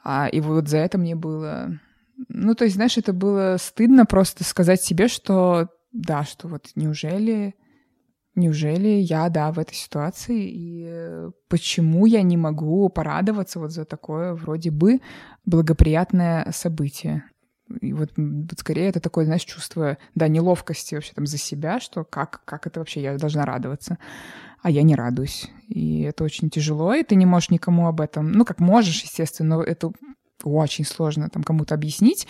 А, 0.03 0.27
и 0.27 0.41
вот 0.41 0.67
за 0.67 0.77
это 0.77 0.97
мне 0.97 1.15
было... 1.15 1.79
Ну, 2.29 2.55
то 2.55 2.65
есть, 2.65 2.75
знаешь, 2.75 2.97
это 2.97 3.13
было 3.13 3.57
стыдно 3.60 4.05
просто 4.05 4.43
сказать 4.43 4.81
себе, 4.81 5.07
что 5.07 5.69
да, 5.91 6.23
что 6.23 6.47
вот 6.47 6.67
неужели 6.75 7.55
неужели 8.38 8.88
я, 8.88 9.30
да, 9.30 9.52
в 9.52 9.60
этой 9.60 9.76
ситуации, 9.76 10.50
и 10.50 11.30
почему 11.50 12.06
я 12.06 12.21
не 12.21 12.38
могу 12.38 12.88
порадоваться 12.89 13.60
вот 13.60 13.71
за 13.71 13.84
такое 13.84 14.34
вроде 14.34 14.71
бы 14.71 15.02
благоприятное 15.45 16.50
событие? 16.52 17.23
И 17.82 17.91
вот, 17.91 18.12
вот 18.15 18.60
скорее 18.60 18.88
это 18.88 19.02
такое, 19.02 19.26
знаешь, 19.26 19.43
чувство, 19.43 19.97
да, 20.15 20.28
неловкости 20.28 20.95
вообще 20.95 21.13
там 21.13 21.26
за 21.26 21.38
себя, 21.38 21.80
что 21.80 22.06
как, 22.06 22.41
как 22.45 22.65
это 22.65 22.80
вообще 22.80 23.02
я 23.02 23.17
должна 23.17 23.45
радоваться, 23.45 23.97
а 24.62 24.69
я 24.69 24.84
не 24.84 24.95
радуюсь. 24.95 25.50
И 25.67 26.02
это 26.02 26.23
очень 26.23 26.50
тяжело, 26.50 26.93
и 26.93 27.04
ты 27.04 27.15
не 27.15 27.26
можешь 27.26 27.50
никому 27.50 27.88
об 27.88 28.00
этом, 28.00 28.32
ну, 28.32 28.45
как 28.45 28.60
можешь, 28.60 29.04
естественно, 29.04 29.58
но 29.58 29.63
это 29.63 29.91
очень 30.43 30.86
сложно 30.86 31.30
там 31.30 31.43
кому-то 31.43 31.73
объяснить. 31.73 32.28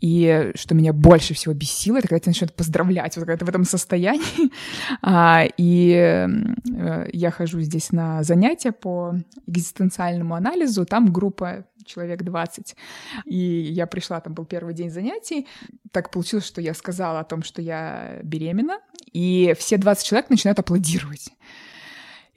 И 0.00 0.52
что 0.54 0.74
меня 0.74 0.92
больше 0.92 1.34
всего 1.34 1.54
бесило, 1.54 1.98
это 1.98 2.08
когда 2.08 2.20
тебя 2.20 2.30
начинают 2.30 2.54
поздравлять, 2.54 3.16
вот 3.16 3.26
когда 3.26 3.38
ты 3.38 3.44
в 3.44 3.48
этом 3.48 3.64
состоянии. 3.64 4.50
А, 5.02 5.44
и 5.56 5.92
э, 5.92 7.06
я 7.12 7.30
хожу 7.30 7.60
здесь 7.60 7.90
на 7.92 8.22
занятия 8.22 8.72
по 8.72 9.14
экзистенциальному 9.46 10.34
анализу, 10.34 10.84
там 10.84 11.12
группа 11.12 11.64
человек 11.84 12.22
20. 12.22 12.76
И 13.24 13.36
я 13.36 13.86
пришла, 13.86 14.20
там 14.20 14.34
был 14.34 14.44
первый 14.44 14.74
день 14.74 14.90
занятий. 14.90 15.46
Так 15.92 16.10
получилось, 16.10 16.46
что 16.46 16.60
я 16.60 16.74
сказала 16.74 17.20
о 17.20 17.24
том, 17.24 17.42
что 17.42 17.62
я 17.62 18.20
беременна, 18.22 18.78
и 19.12 19.54
все 19.58 19.76
20 19.76 20.06
человек 20.06 20.30
начинают 20.30 20.58
аплодировать. 20.58 21.30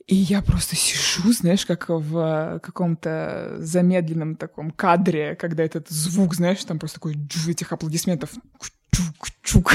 И 0.07 0.15
я 0.15 0.41
просто 0.41 0.75
сижу, 0.75 1.31
знаешь, 1.31 1.65
как 1.65 1.87
в 1.87 2.59
каком-то 2.61 3.55
замедленном 3.59 4.35
таком 4.35 4.71
кадре, 4.71 5.35
когда 5.35 5.63
этот 5.63 5.89
звук, 5.89 6.35
знаешь, 6.35 6.63
там 6.65 6.77
просто 6.77 6.95
такой 6.99 7.15
этих 7.47 7.71
аплодисментов 7.71 8.31
чук-чук. 8.91 9.73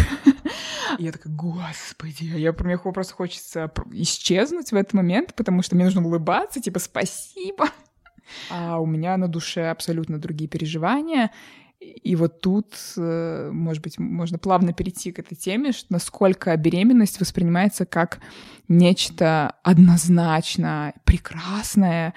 Я 0.98 1.12
такая, 1.12 1.32
господи, 1.32 2.32
а 2.34 2.38
я, 2.38 2.54
мне 2.60 2.78
просто 2.78 3.14
хочется 3.14 3.70
исчезнуть 3.92 4.72
в 4.72 4.74
этот 4.74 4.94
момент, 4.94 5.34
потому 5.34 5.62
что 5.62 5.76
мне 5.76 5.84
нужно 5.84 6.04
улыбаться, 6.04 6.60
типа, 6.60 6.78
спасибо. 6.78 7.68
А 8.50 8.78
у 8.78 8.86
меня 8.86 9.16
на 9.16 9.28
душе 9.28 9.68
абсолютно 9.68 10.18
другие 10.18 10.48
переживания. 10.48 11.30
И 11.80 12.16
вот 12.16 12.40
тут, 12.40 12.74
э, 12.96 13.50
может 13.52 13.82
быть, 13.82 13.98
можно 13.98 14.38
плавно 14.38 14.72
перейти 14.72 15.12
к 15.12 15.20
этой 15.20 15.36
теме, 15.36 15.72
что 15.72 15.92
насколько 15.92 16.56
беременность 16.56 17.20
воспринимается 17.20 17.86
как 17.86 18.18
нечто 18.66 19.54
однозначно 19.62 20.92
прекрасное, 21.04 22.14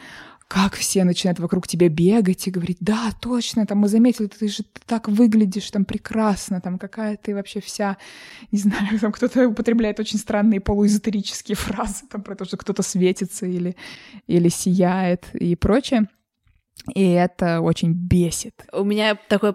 как 0.47 0.73
все 0.75 1.05
начинают 1.05 1.39
вокруг 1.39 1.65
тебя 1.65 1.87
бегать 1.87 2.45
и 2.45 2.51
говорить, 2.51 2.79
да, 2.81 3.11
точно, 3.21 3.65
там 3.65 3.77
мы 3.77 3.87
заметили, 3.87 4.27
ты 4.27 4.49
же 4.49 4.63
так 4.85 5.07
выглядишь, 5.07 5.71
там 5.71 5.85
прекрасно, 5.85 6.59
там 6.59 6.77
какая 6.77 7.15
ты 7.15 7.33
вообще 7.33 7.61
вся, 7.61 7.97
не 8.51 8.59
знаю, 8.59 8.99
там 8.99 9.13
кто-то 9.13 9.47
употребляет 9.47 9.99
очень 10.01 10.19
странные 10.19 10.59
полуэзотерические 10.59 11.55
фразы, 11.57 12.05
там 12.09 12.21
про 12.23 12.35
то, 12.35 12.43
что 12.43 12.57
кто-то 12.57 12.83
светится 12.83 13.45
или, 13.45 13.77
или 14.27 14.49
сияет 14.49 15.33
и 15.35 15.55
прочее. 15.55 16.07
И 16.93 17.11
это 17.11 17.61
очень 17.61 17.93
бесит. 17.93 18.65
У 18.71 18.83
меня 18.83 19.17
такой 19.27 19.53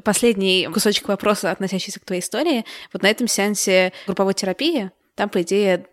последний 0.00 0.68
кусочек 0.72 1.08
вопроса, 1.08 1.50
относящийся 1.50 2.00
к 2.00 2.04
твоей 2.04 2.20
истории. 2.20 2.64
Вот 2.92 3.02
на 3.02 3.08
этом 3.08 3.28
сеансе 3.28 3.92
групповой 4.06 4.34
терапии, 4.34 4.90
там, 5.14 5.28
по 5.28 5.42
идее, 5.42 5.86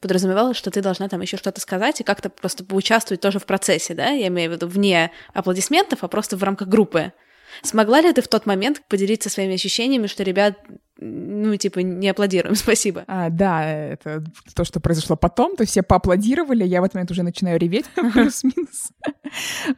подразумевалось, 0.00 0.56
что 0.56 0.70
ты 0.70 0.82
должна 0.82 1.08
там 1.08 1.20
еще 1.20 1.36
что-то 1.36 1.60
сказать 1.60 2.00
и 2.00 2.04
как-то 2.04 2.30
просто 2.30 2.64
поучаствовать 2.64 3.20
тоже 3.20 3.38
в 3.38 3.46
процессе, 3.46 3.94
да? 3.94 4.10
Я 4.10 4.28
имею 4.28 4.50
в 4.50 4.54
виду 4.54 4.66
вне 4.66 5.10
аплодисментов, 5.34 6.04
а 6.04 6.08
просто 6.08 6.36
в 6.36 6.42
рамках 6.42 6.68
группы. 6.68 7.12
Смогла 7.62 8.00
ли 8.00 8.12
ты 8.12 8.22
в 8.22 8.28
тот 8.28 8.46
момент 8.46 8.82
поделиться 8.88 9.28
своими 9.28 9.54
ощущениями, 9.54 10.06
что 10.06 10.22
ребят, 10.22 10.56
ну, 11.02 11.56
типа, 11.56 11.78
не 11.80 12.08
аплодируем, 12.08 12.54
спасибо? 12.56 13.04
А, 13.06 13.30
да, 13.30 13.64
это 13.64 14.22
то, 14.54 14.64
что 14.64 14.80
произошло 14.80 15.16
потом, 15.16 15.56
то 15.56 15.64
все 15.64 15.82
поаплодировали, 15.82 16.64
я 16.64 16.80
в 16.80 16.84
этот 16.84 16.94
момент 16.94 17.10
уже 17.10 17.22
начинаю 17.22 17.58
реветь, 17.58 17.86
плюс-минус. 18.12 18.92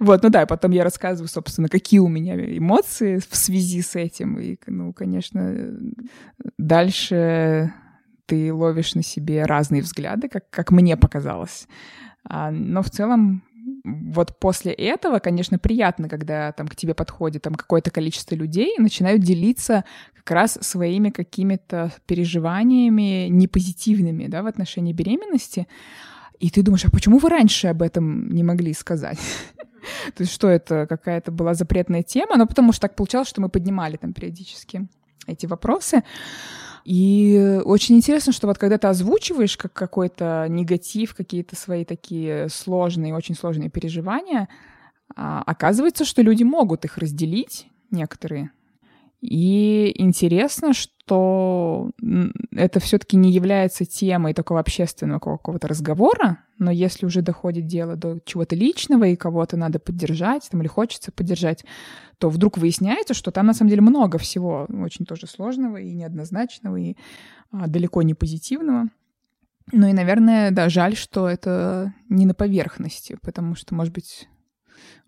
Вот, 0.00 0.22
ну 0.22 0.30
да, 0.30 0.46
потом 0.46 0.72
я 0.72 0.82
рассказываю, 0.82 1.28
собственно, 1.28 1.68
какие 1.68 2.00
у 2.00 2.08
меня 2.08 2.34
эмоции 2.34 3.18
в 3.18 3.36
связи 3.36 3.82
с 3.82 3.94
этим, 3.94 4.38
и, 4.38 4.58
ну, 4.66 4.92
конечно, 4.92 5.78
дальше 6.58 7.72
ты 8.26 8.52
ловишь 8.52 8.94
на 8.94 9.02
себе 9.02 9.44
разные 9.44 9.82
взгляды, 9.82 10.28
как, 10.28 10.50
как 10.50 10.70
мне 10.72 10.96
показалось. 10.96 11.68
А, 12.24 12.50
но 12.50 12.82
в 12.82 12.90
целом 12.90 13.42
вот 13.84 14.38
после 14.38 14.72
этого, 14.72 15.18
конечно, 15.18 15.58
приятно, 15.58 16.08
когда 16.08 16.52
там 16.52 16.68
к 16.68 16.76
тебе 16.76 16.94
подходит 16.94 17.42
там 17.42 17.54
какое-то 17.54 17.90
количество 17.90 18.34
людей 18.34 18.74
и 18.76 18.80
начинают 18.80 19.22
делиться 19.22 19.84
как 20.14 20.30
раз 20.30 20.58
своими 20.60 21.10
какими-то 21.10 21.92
переживаниями 22.06 23.26
непозитивными, 23.28 24.28
да, 24.28 24.42
в 24.42 24.46
отношении 24.46 24.92
беременности. 24.92 25.66
И 26.38 26.50
ты 26.50 26.62
думаешь, 26.62 26.84
а 26.84 26.90
почему 26.90 27.18
вы 27.18 27.28
раньше 27.28 27.68
об 27.68 27.82
этом 27.82 28.28
не 28.30 28.42
могли 28.42 28.72
сказать? 28.72 29.18
То 30.14 30.22
есть 30.22 30.32
что 30.32 30.48
это, 30.48 30.86
какая-то 30.86 31.32
была 31.32 31.54
запретная 31.54 32.02
тема? 32.02 32.36
Но 32.36 32.46
потому 32.46 32.72
что 32.72 32.82
так 32.82 32.94
получалось, 32.94 33.28
что 33.28 33.40
мы 33.40 33.48
поднимали 33.48 33.96
там 33.96 34.12
периодически 34.12 34.86
эти 35.26 35.46
вопросы. 35.46 36.02
И 36.84 37.60
очень 37.64 37.96
интересно, 37.96 38.32
что 38.32 38.46
вот 38.46 38.58
когда 38.58 38.78
ты 38.78 38.88
озвучиваешь 38.88 39.56
как 39.56 39.72
какой-то 39.72 40.46
негатив, 40.48 41.14
какие-то 41.14 41.54
свои 41.56 41.84
такие 41.84 42.48
сложные, 42.48 43.14
очень 43.14 43.34
сложные 43.34 43.70
переживания, 43.70 44.48
а, 45.14 45.42
оказывается, 45.46 46.04
что 46.04 46.22
люди 46.22 46.42
могут 46.42 46.84
их 46.84 46.98
разделить, 46.98 47.66
некоторые, 47.90 48.50
и 49.22 49.92
интересно, 50.02 50.72
что 50.74 51.92
это 52.50 52.80
все-таки 52.80 53.16
не 53.16 53.30
является 53.30 53.84
темой 53.84 54.34
такого 54.34 54.58
общественного 54.58 55.20
какого-то 55.20 55.68
разговора, 55.68 56.38
но 56.58 56.72
если 56.72 57.06
уже 57.06 57.22
доходит 57.22 57.66
дело 57.66 57.94
до 57.94 58.18
чего-то 58.24 58.56
личного 58.56 59.04
и 59.04 59.14
кого-то 59.14 59.56
надо 59.56 59.78
поддержать, 59.78 60.48
там, 60.50 60.60
или 60.60 60.66
хочется 60.66 61.12
поддержать, 61.12 61.64
то 62.18 62.30
вдруг 62.30 62.58
выясняется, 62.58 63.14
что 63.14 63.30
там 63.30 63.46
на 63.46 63.54
самом 63.54 63.70
деле 63.70 63.82
много 63.82 64.18
всего 64.18 64.66
очень 64.68 65.06
тоже 65.06 65.28
сложного 65.28 65.76
и 65.76 65.92
неоднозначного, 65.92 66.76
и 66.76 66.96
а, 67.52 67.68
далеко 67.68 68.02
не 68.02 68.14
позитивного. 68.14 68.88
Ну 69.70 69.86
и, 69.86 69.92
наверное, 69.92 70.50
да, 70.50 70.68
жаль, 70.68 70.96
что 70.96 71.28
это 71.28 71.94
не 72.08 72.26
на 72.26 72.34
поверхности, 72.34 73.16
потому 73.22 73.54
что, 73.54 73.76
может 73.76 73.94
быть, 73.94 74.28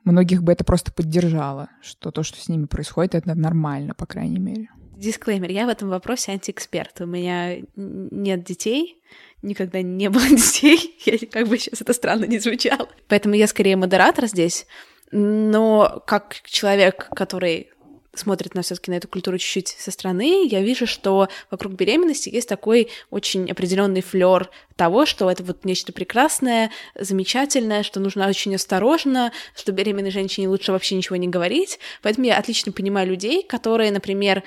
многих 0.05 0.43
бы 0.43 0.53
это 0.53 0.65
просто 0.65 0.93
поддержало, 0.93 1.69
что 1.83 2.11
то, 2.11 2.23
что 2.23 2.39
с 2.41 2.49
ними 2.49 2.67
происходит, 2.67 3.15
это 3.15 3.35
нормально, 3.35 3.95
по 3.95 4.07
крайней 4.07 4.39
мере. 4.39 4.69
Дисклеймер, 4.97 5.51
я 5.51 5.67
в 5.67 5.69
этом 5.69 5.89
вопросе 5.89 6.33
антиэксперт. 6.33 7.01
У 7.01 7.07
меня 7.07 7.57
нет 7.77 8.45
детей, 8.45 9.03
никогда 9.43 9.83
не 9.83 10.09
было 10.09 10.27
детей, 10.29 10.97
я, 11.05 11.19
как 11.27 11.49
бы 11.49 11.59
сейчас 11.59 11.81
это 11.81 11.93
странно 11.93 12.25
не 12.25 12.39
звучало. 12.39 12.89
Поэтому 13.09 13.35
я 13.35 13.47
скорее 13.47 13.77
модератор 13.77 14.27
здесь, 14.27 14.67
но 15.11 16.03
как 16.07 16.41
человек, 16.45 17.09
который 17.15 17.71
смотрит 18.17 18.55
на 18.55 18.63
все-таки 18.63 18.91
на 18.91 18.97
эту 18.97 19.09
культуру 19.09 19.39
чуть-чуть 19.39 19.69
со 19.79 19.91
стороны, 19.91 20.47
я 20.47 20.61
вижу, 20.63 20.87
что 20.87 21.29
вокруг 21.51 21.73
беременности 21.75 22.29
есть 22.29 22.49
такой 22.49 22.89
очень 23.11 23.51
определенный 23.51 24.03
флер 24.03 24.51
того, 24.77 25.07
что 25.07 25.31
это 25.31 25.43
вот 25.43 25.65
нечто 25.65 25.93
прекрасное, 25.93 26.71
замечательное, 26.99 27.83
что 27.83 28.01
нужно 28.01 28.29
очень 28.29 28.55
осторожно, 28.55 29.33
что 29.55 29.73
беременной 29.73 30.11
женщине 30.11 30.49
лучше 30.49 30.73
вообще 30.73 30.97
ничего 30.97 31.17
не 31.17 31.29
говорить. 31.29 31.79
Поэтому 32.03 32.27
я 32.27 32.39
отлично 32.39 32.73
понимаю 32.73 33.09
людей, 33.09 33.43
которые, 33.43 33.91
например, 33.91 34.43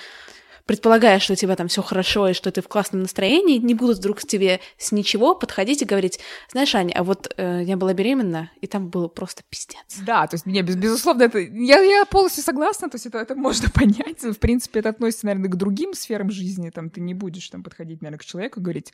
предполагая, 0.68 1.20
что 1.20 1.34
у 1.34 1.36
тебя 1.36 1.56
там 1.56 1.70
все 1.70 1.82
хорошо 1.82 2.28
и 2.30 2.34
что 2.34 2.52
ты 2.52 2.62
в 2.62 2.68
классном 2.68 3.02
настроении, 3.02 3.58
не 3.58 3.74
будут 3.74 3.98
вдруг 3.98 4.20
к 4.20 4.28
тебе 4.28 4.60
с 4.78 4.92
ничего 4.92 5.34
подходить 5.34 5.82
и 5.82 5.86
говорить, 5.86 6.20
знаешь, 6.52 6.76
Аня, 6.76 6.94
а 6.94 7.04
вот 7.04 7.34
э, 7.38 7.64
я 7.64 7.78
была 7.78 7.94
беременна, 7.94 8.52
и 8.62 8.68
там 8.68 8.90
было 8.90 9.08
просто 9.08 9.44
пиздец. 9.50 9.98
Да, 10.06 10.28
то 10.28 10.36
есть, 10.36 10.46
мне, 10.46 10.62
без, 10.62 10.76
безусловно, 10.76 11.24
это... 11.24 11.40
Я, 11.40 11.80
я 11.80 12.06
полностью 12.06 12.44
согласна, 12.44 12.90
то 12.90 12.96
есть 12.96 13.06
это, 13.06 13.18
это 13.18 13.36
можно 13.36 13.70
понять. 13.74 14.22
В 14.22 14.40
принципе, 14.40 14.82
это 14.82 14.90
относится, 14.90 15.26
наверное, 15.26 15.50
к 15.50 15.56
другим 15.56 15.94
сферам 15.94 16.30
жизни. 16.30 16.70
Там 16.70 16.90
ты 16.90 17.00
не 17.00 17.14
будешь 17.14 17.48
там 17.50 17.64
подходить, 17.64 18.02
наверное, 18.02 18.20
к 18.20 18.26
человеку 18.26 18.60
и 18.60 18.64
говорить, 18.64 18.94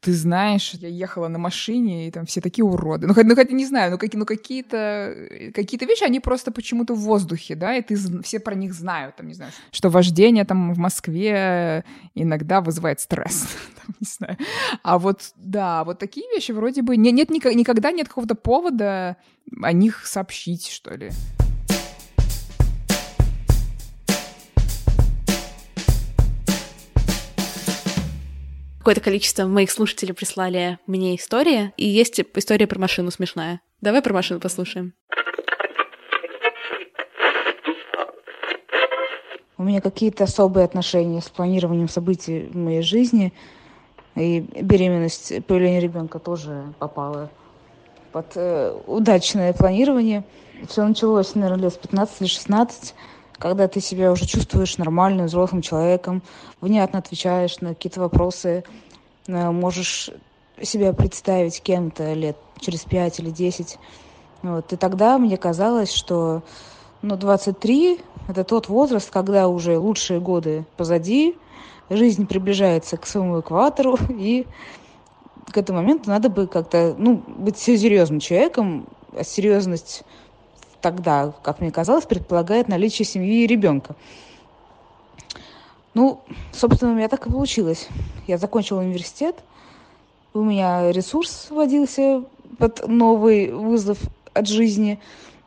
ты 0.00 0.12
знаешь, 0.14 0.72
я 0.74 0.88
ехала 0.88 1.28
на 1.28 1.38
машине, 1.38 2.08
и 2.08 2.10
там 2.10 2.24
все 2.24 2.40
такие 2.40 2.64
уроды. 2.64 3.06
Ну, 3.06 3.14
хотя, 3.14 3.28
ну, 3.28 3.36
хотя 3.36 3.52
не 3.52 3.66
знаю, 3.66 3.92
ну, 3.92 3.98
какие, 3.98 4.18
ну 4.18 4.24
какие-то 4.24 5.14
какие 5.54 5.78
вещи, 5.86 6.04
они 6.04 6.20
просто 6.20 6.52
почему-то 6.52 6.94
в 6.94 7.00
воздухе, 7.00 7.54
да, 7.54 7.76
и 7.76 7.82
ты 7.82 7.96
все 8.22 8.40
про 8.40 8.54
них 8.54 8.72
знают, 8.72 9.16
там, 9.16 9.28
не 9.28 9.34
знаю, 9.34 9.52
что 9.70 9.90
вождение 9.90 10.44
там 10.44 10.72
в 10.72 10.78
Москве 10.78 11.01
Москве 11.02 11.84
иногда 12.14 12.60
вызывает 12.60 13.00
стресс. 13.00 13.48
не 14.00 14.06
знаю. 14.06 14.36
А 14.84 14.98
вот, 15.00 15.32
да, 15.34 15.82
вот 15.82 15.98
такие 15.98 16.26
вещи 16.32 16.52
вроде 16.52 16.82
бы... 16.82 16.96
Нет, 16.96 17.14
нет 17.14 17.30
никогда 17.30 17.90
нет 17.90 18.06
какого-то 18.06 18.36
повода 18.36 19.16
о 19.60 19.72
них 19.72 20.06
сообщить, 20.06 20.68
что 20.68 20.94
ли. 20.94 21.10
Какое-то 28.78 29.00
количество 29.00 29.46
моих 29.46 29.72
слушателей 29.72 30.14
прислали 30.14 30.78
мне 30.86 31.16
истории, 31.16 31.72
и 31.76 31.86
есть 31.88 32.20
история 32.34 32.66
про 32.68 32.80
машину 32.80 33.10
смешная. 33.10 33.60
Давай 33.80 34.02
про 34.02 34.12
машину 34.12 34.38
послушаем. 34.38 34.94
У 39.62 39.64
меня 39.64 39.80
какие-то 39.80 40.24
особые 40.24 40.64
отношения 40.64 41.20
с 41.20 41.28
планированием 41.28 41.88
событий 41.88 42.48
в 42.52 42.56
моей 42.56 42.82
жизни. 42.82 43.32
И 44.16 44.40
беременность, 44.40 45.44
появление 45.46 45.78
ребенка 45.78 46.18
тоже 46.18 46.64
попала 46.80 47.30
под 48.10 48.32
э, 48.34 48.76
удачное 48.88 49.52
планирование. 49.52 50.24
Все 50.68 50.84
началось, 50.84 51.36
наверное, 51.36 51.62
лет 51.62 51.74
с 51.74 51.76
15 51.76 52.22
или 52.22 52.28
16, 52.28 52.94
когда 53.34 53.68
ты 53.68 53.80
себя 53.80 54.10
уже 54.10 54.26
чувствуешь 54.26 54.78
нормальным, 54.78 55.26
взрослым 55.26 55.62
человеком, 55.62 56.24
внятно 56.60 56.98
отвечаешь 56.98 57.60
на 57.60 57.68
какие-то 57.68 58.00
вопросы, 58.00 58.64
э, 59.28 59.50
можешь 59.52 60.10
себя 60.60 60.92
представить 60.92 61.62
кем-то 61.62 62.14
лет 62.14 62.36
через 62.58 62.80
5 62.80 63.20
или 63.20 63.30
10. 63.30 63.78
Вот. 64.42 64.72
И 64.72 64.76
тогда 64.76 65.18
мне 65.18 65.36
казалось, 65.36 65.92
что 65.92 66.42
Но 67.00 67.16
23– 67.16 68.00
это 68.28 68.44
тот 68.44 68.68
возраст, 68.68 69.10
когда 69.10 69.48
уже 69.48 69.78
лучшие 69.78 70.20
годы 70.20 70.64
позади, 70.76 71.36
жизнь 71.90 72.26
приближается 72.26 72.96
к 72.96 73.06
своему 73.06 73.40
экватору, 73.40 73.98
и 74.08 74.46
к 75.50 75.58
этому 75.58 75.80
моменту 75.80 76.10
надо 76.10 76.28
бы 76.28 76.46
как-то, 76.46 76.94
ну, 76.98 77.22
быть 77.26 77.58
серьезным 77.58 78.20
человеком, 78.20 78.86
а 79.12 79.24
серьезность 79.24 80.04
тогда, 80.80 81.32
как 81.42 81.60
мне 81.60 81.70
казалось, 81.70 82.04
предполагает 82.04 82.68
наличие 82.68 83.06
семьи 83.06 83.44
и 83.44 83.46
ребенка. 83.46 83.94
Ну, 85.94 86.22
собственно, 86.52 86.92
у 86.92 86.94
меня 86.94 87.08
так 87.08 87.26
и 87.26 87.30
получилось. 87.30 87.88
Я 88.26 88.38
закончила 88.38 88.80
университет, 88.80 89.36
у 90.32 90.42
меня 90.42 90.90
ресурс 90.90 91.48
вводился 91.50 92.24
под 92.58 92.88
новый 92.88 93.52
вызов 93.52 93.98
от 94.32 94.48
жизни, 94.48 94.98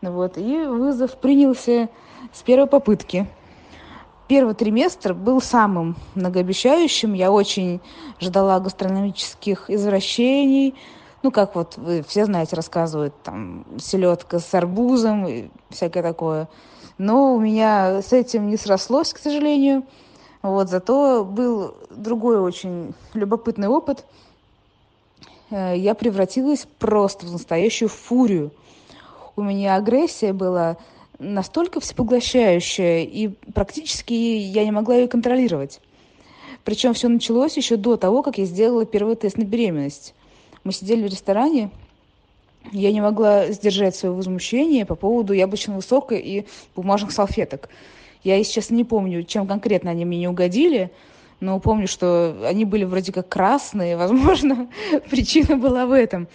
вот, 0.01 0.37
и 0.37 0.65
вызов 0.65 1.17
принялся 1.17 1.89
с 2.33 2.41
первой 2.41 2.67
попытки. 2.67 3.27
Первый 4.27 4.55
триместр 4.55 5.13
был 5.13 5.39
самым 5.39 5.95
многообещающим. 6.15 7.13
Я 7.13 7.31
очень 7.31 7.79
ждала 8.19 8.59
гастрономических 8.59 9.69
извращений. 9.69 10.75
Ну, 11.21 11.31
как 11.31 11.55
вот 11.55 11.77
вы 11.77 12.03
все 12.07 12.25
знаете, 12.25 12.55
рассказывают, 12.55 13.13
там, 13.23 13.65
селедка 13.77 14.39
с 14.39 14.53
арбузом 14.53 15.27
и 15.27 15.49
всякое 15.69 16.01
такое. 16.01 16.47
Но 16.97 17.35
у 17.35 17.39
меня 17.39 18.01
с 18.01 18.13
этим 18.13 18.49
не 18.49 18.57
срослось, 18.57 19.13
к 19.13 19.17
сожалению. 19.17 19.83
Вот, 20.41 20.69
зато 20.69 21.25
был 21.25 21.75
другой 21.89 22.39
очень 22.39 22.93
любопытный 23.13 23.67
опыт. 23.67 24.05
Э, 25.49 25.75
я 25.75 25.95
превратилась 25.95 26.67
просто 26.79 27.25
в 27.25 27.31
настоящую 27.31 27.89
фурию. 27.89 28.51
У 29.35 29.41
меня 29.41 29.75
агрессия 29.75 30.33
была 30.33 30.77
настолько 31.19 31.79
всепоглощающая, 31.79 33.03
и 33.03 33.29
практически 33.53 34.13
я 34.13 34.63
не 34.63 34.71
могла 34.71 34.95
ее 34.95 35.07
контролировать. 35.07 35.79
Причем 36.63 36.93
все 36.93 37.07
началось 37.07 37.57
еще 37.57 37.75
до 37.77 37.95
того, 37.95 38.23
как 38.23 38.37
я 38.37 38.45
сделала 38.45 38.85
первый 38.85 39.15
тест 39.15 39.37
на 39.37 39.43
беременность. 39.43 40.13
Мы 40.63 40.73
сидели 40.73 41.07
в 41.07 41.11
ресторане, 41.11 41.69
я 42.71 42.91
не 42.91 43.01
могла 43.01 43.51
сдержать 43.51 43.95
свое 43.95 44.13
возмущение 44.13 44.85
по 44.85 44.95
поводу 44.95 45.33
яблочного 45.33 45.81
сока 45.81 46.15
и 46.15 46.45
бумажных 46.75 47.11
салфеток. 47.11 47.69
Я, 48.23 48.37
если 48.37 48.53
честно, 48.53 48.75
не 48.75 48.83
помню, 48.83 49.23
чем 49.23 49.45
конкретно 49.45 49.91
они 49.91 50.05
мне 50.05 50.17
не 50.17 50.27
угодили, 50.27 50.91
но 51.39 51.59
помню, 51.59 51.87
что 51.87 52.35
они 52.43 52.65
были 52.65 52.83
вроде 52.83 53.11
как 53.11 53.29
красные. 53.29 53.97
Возможно, 53.97 54.67
причина 55.09 55.57
была 55.57 55.85
в 55.85 55.91
этом. 55.91 56.27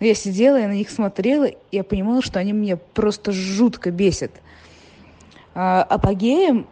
Но 0.00 0.06
я 0.06 0.14
сидела, 0.14 0.56
я 0.56 0.68
на 0.68 0.72
них 0.72 0.90
смотрела, 0.90 1.44
и 1.44 1.56
я 1.70 1.84
понимала, 1.84 2.22
что 2.22 2.40
они 2.40 2.52
меня 2.52 2.76
просто 2.76 3.32
жутко 3.32 3.90
бесят. 3.90 4.32
А, 5.54 5.82
апогеем 5.82 6.66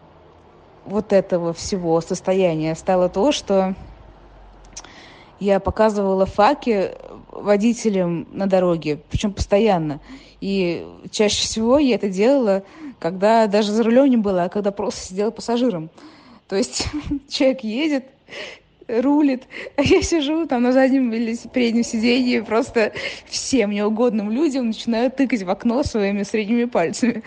вот 0.85 1.13
этого 1.13 1.53
всего 1.53 2.01
состояния 2.01 2.75
стало 2.75 3.09
то, 3.09 3.31
что 3.33 3.75
я 5.39 5.61
показывала 5.61 6.27
факи 6.27 6.93
водителям 7.31 8.29
на 8.33 8.47
дороге, 8.47 9.01
причем 9.11 9.33
постоянно. 9.33 10.01
И 10.41 10.87
чаще 11.11 11.45
всего 11.45 11.79
я 11.79 11.97
это 11.97 12.09
делала, 12.09 12.63
когда 12.99 13.47
даже 13.47 13.73
за 13.73 13.83
рулем 13.83 14.11
не 14.11 14.17
была, 14.17 14.45
а 14.45 14.49
когда 14.49 14.71
просто 14.71 15.01
сидела 15.01 15.31
пассажиром. 15.31 15.91
То 16.49 16.57
есть 16.57 16.87
человек 17.29 17.65
едет, 17.65 18.05
рулит, 18.89 19.45
а 19.77 19.83
я 19.83 20.03
сижу 20.03 20.47
там 20.47 20.63
на 20.63 20.73
заднем 20.73 21.13
или 21.13 21.37
переднем 21.53 21.85
сиденье, 21.85 22.43
просто 22.43 22.93
всем 23.27 23.71
неугодным 23.71 24.31
людям 24.31 24.69
начинаю 24.69 25.11
тыкать 25.11 25.43
в 25.43 25.51
окно 25.51 25.83
своими 25.83 26.23
средними 26.23 26.65
пальцами. 26.65 27.23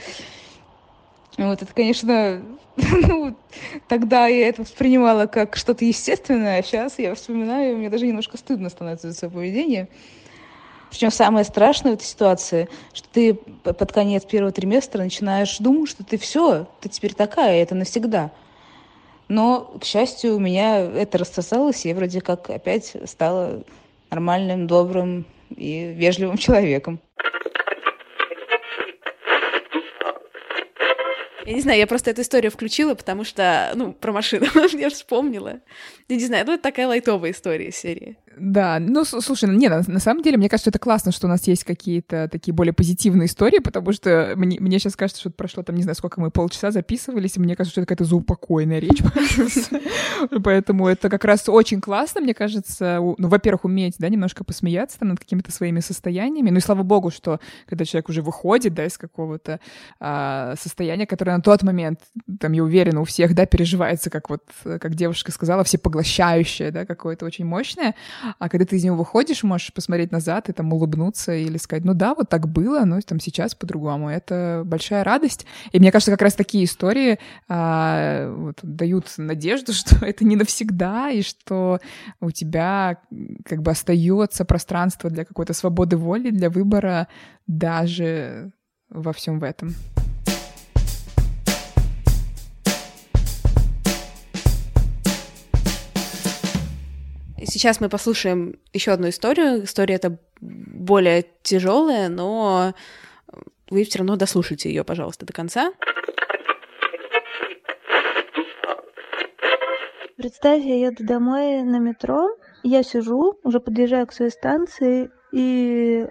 Вот 1.38 1.62
это, 1.62 1.74
конечно, 1.74 2.42
ну, 2.78 3.36
тогда 3.88 4.28
я 4.28 4.50
это 4.50 4.62
воспринимала 4.62 5.28
как 5.28 5.56
что-то 5.56 5.86
естественное, 5.86 6.60
а 6.60 6.64
сейчас 6.64 7.00
я 7.00 7.14
вспоминаю, 7.16 7.74
и 7.74 7.76
мне 7.76 7.90
даже 7.90 8.06
немножко 8.06 8.38
стыдно 8.38 8.70
становится 8.70 9.12
за 9.12 9.18
свое 9.18 9.34
поведение. 9.34 9.90
Причем 10.90 11.12
самое 11.12 11.44
страшное 11.44 11.92
в 11.92 11.96
этой 11.96 12.06
ситуации, 12.06 12.70
что 12.94 13.10
ты 13.10 13.34
под 13.34 13.92
конец 13.92 14.24
первого 14.24 14.52
триместра 14.52 15.02
начинаешь 15.02 15.58
думать, 15.58 15.90
что 15.90 16.06
ты 16.06 16.18
все, 16.18 16.68
ты 16.80 16.90
теперь 16.90 17.14
такая, 17.14 17.62
это 17.62 17.76
навсегда. 17.76 18.32
Но, 19.28 19.78
к 19.80 19.84
счастью, 19.84 20.36
у 20.36 20.40
меня 20.40 20.80
это 20.80 21.18
рассосалось, 21.18 21.86
и 21.86 21.90
я 21.90 21.96
вроде 21.96 22.22
как 22.22 22.50
опять 22.50 22.96
стала 23.06 23.64
нормальным, 24.12 24.68
добрым 24.68 25.26
и 25.50 25.94
вежливым 25.96 26.38
человеком. 26.38 27.00
Я 31.46 31.54
не 31.54 31.62
знаю, 31.62 31.78
я 31.78 31.86
просто 31.86 32.10
эту 32.10 32.22
историю 32.22 32.52
включила, 32.52 32.96
потому 32.96 33.24
что, 33.24 33.72
ну, 33.76 33.94
про 33.94 34.12
машину 34.12 34.48
я 34.74 34.90
вспомнила. 34.90 35.60
Я 36.08 36.16
не 36.16 36.26
знаю, 36.26 36.46
ну, 36.48 36.54
это 36.54 36.64
такая 36.64 36.88
лайтовая 36.88 37.32
история 37.32 37.72
серии. 37.72 38.18
Да, 38.38 38.80
ну, 38.80 39.06
слушай, 39.06 39.50
не, 39.50 39.70
на, 39.70 39.82
на 39.88 40.00
самом 40.00 40.22
деле, 40.22 40.38
мне 40.38 40.50
кажется, 40.50 40.70
это 40.70 40.80
классно, 40.80 41.12
что 41.12 41.28
у 41.28 41.30
нас 41.30 41.48
есть 41.48 41.64
какие-то 41.64 42.28
такие 42.30 42.54
более 42.54 42.74
позитивные 42.74 43.28
истории, 43.28 43.60
потому 43.60 43.94
что 43.94 44.34
мне, 44.36 44.60
мне 44.60 44.80
сейчас 44.80 44.96
кажется, 44.96 45.22
что 45.22 45.30
прошло 45.30 45.64
там, 45.64 45.76
не 45.76 45.84
знаю, 45.84 45.96
сколько 45.96 46.20
мы, 46.20 46.32
полчаса 46.32 46.72
записывались, 46.72 47.38
и 47.38 47.40
мне 47.40 47.56
кажется, 47.56 47.72
что 47.72 47.82
это 47.82 47.88
какая-то 47.88 48.10
заупокойная 48.10 48.80
речь. 48.80 49.02
Поэтому 50.44 50.88
это 50.88 51.10
как 51.10 51.24
раз 51.24 51.48
очень 51.48 51.80
классно, 51.80 52.22
мне 52.22 52.34
кажется, 52.34 53.00
ну, 53.00 53.28
во-первых, 53.28 53.66
уметь, 53.66 53.96
да, 54.00 54.10
немножко 54.10 54.44
посмеяться 54.44 55.00
там 55.00 55.10
над 55.10 55.20
какими-то 55.20 55.52
своими 55.52 55.80
состояниями, 55.80 56.50
ну 56.50 56.58
и 56.58 56.62
слава 56.62 56.84
богу, 56.84 57.12
что 57.12 57.40
когда 57.68 57.86
человек 57.86 58.10
уже 58.10 58.22
выходит, 58.22 58.74
да, 58.74 58.86
из 58.86 58.98
какого-то 58.98 59.60
а, 60.00 60.56
состояния, 60.60 61.08
которое 61.08 61.38
на 61.38 61.42
тот 61.42 61.64
момент, 61.64 62.02
там, 62.40 62.52
я 62.52 62.64
уверена, 62.64 63.02
у 63.02 63.06
всех, 63.06 63.34
да, 63.34 63.46
переживается, 63.46 64.10
как 64.10 64.30
вот, 64.30 64.44
как 64.64 64.96
девушка 64.96 65.32
сказала, 65.32 65.64
всепоглощающее, 65.64 66.72
да, 66.72 66.86
какое-то 66.86 67.26
очень 67.26 67.46
мощное, 67.46 67.96
а 68.40 68.50
когда 68.50 68.66
ты 68.66 68.78
из 68.78 68.84
него 68.84 68.96
выходишь, 68.96 69.44
можешь 69.44 69.74
посмотреть 69.74 70.12
назад 70.12 70.50
и 70.50 70.54
там 70.54 70.72
улыбнуться 70.74 71.34
или 71.34 71.58
сказать, 71.58 71.86
ну 71.86 71.94
да, 71.94 72.16
вот 72.16 72.30
так 72.30 72.48
было, 72.48 72.86
но 72.86 73.00
там 73.02 73.20
сейчас 73.20 73.56
по-другому. 73.56 74.10
Это 74.10 74.64
большая 74.66 75.04
радость. 75.04 75.46
И 75.72 75.80
мне 75.80 75.92
кажется, 75.92 76.12
как 76.12 76.22
раз 76.22 76.34
такие 76.34 76.66
истории 76.66 77.20
а, 77.48 78.34
вот, 78.34 78.60
дают 78.62 79.06
надежду, 79.18 79.74
что 79.74 80.06
это 80.06 80.26
не 80.26 80.36
навсегда, 80.36 81.10
и 81.12 81.22
что 81.22 81.80
у 82.20 82.32
тебя 82.32 83.00
как 83.46 83.62
бы 83.62 83.72
остается 83.72 84.46
пространство 84.46 85.10
для 85.10 85.26
какой-то 85.26 85.54
свободы 85.54 85.98
воли, 85.98 86.30
для 86.30 86.50
выбора 86.50 87.08
даже 87.48 88.52
во 88.90 89.14
всем 89.14 89.40
в 89.40 89.44
этом. 89.44 89.74
Сейчас 97.48 97.80
мы 97.80 97.90
послушаем 97.90 98.60
еще 98.74 98.92
одну 98.92 99.10
историю. 99.10 99.64
История 99.64 99.96
эта 99.96 100.18
более 100.42 101.26
тяжелая, 101.44 102.10
но 102.10 102.74
вы 103.70 103.84
все 103.84 104.00
равно 104.00 104.16
дослушайте 104.16 104.70
ее, 104.70 104.84
пожалуйста, 104.84 105.26
до 105.26 105.34
конца. 105.34 105.72
Представь, 110.18 110.64
я 110.64 110.88
еду 110.88 111.06
домой 111.06 111.62
на 111.62 111.78
метро, 111.78 112.36
я 112.64 112.82
сижу, 112.82 113.40
уже 113.44 113.60
подъезжаю 113.60 114.08
к 114.08 114.14
своей 114.14 114.32
станции, 114.32 115.12
и 115.32 116.08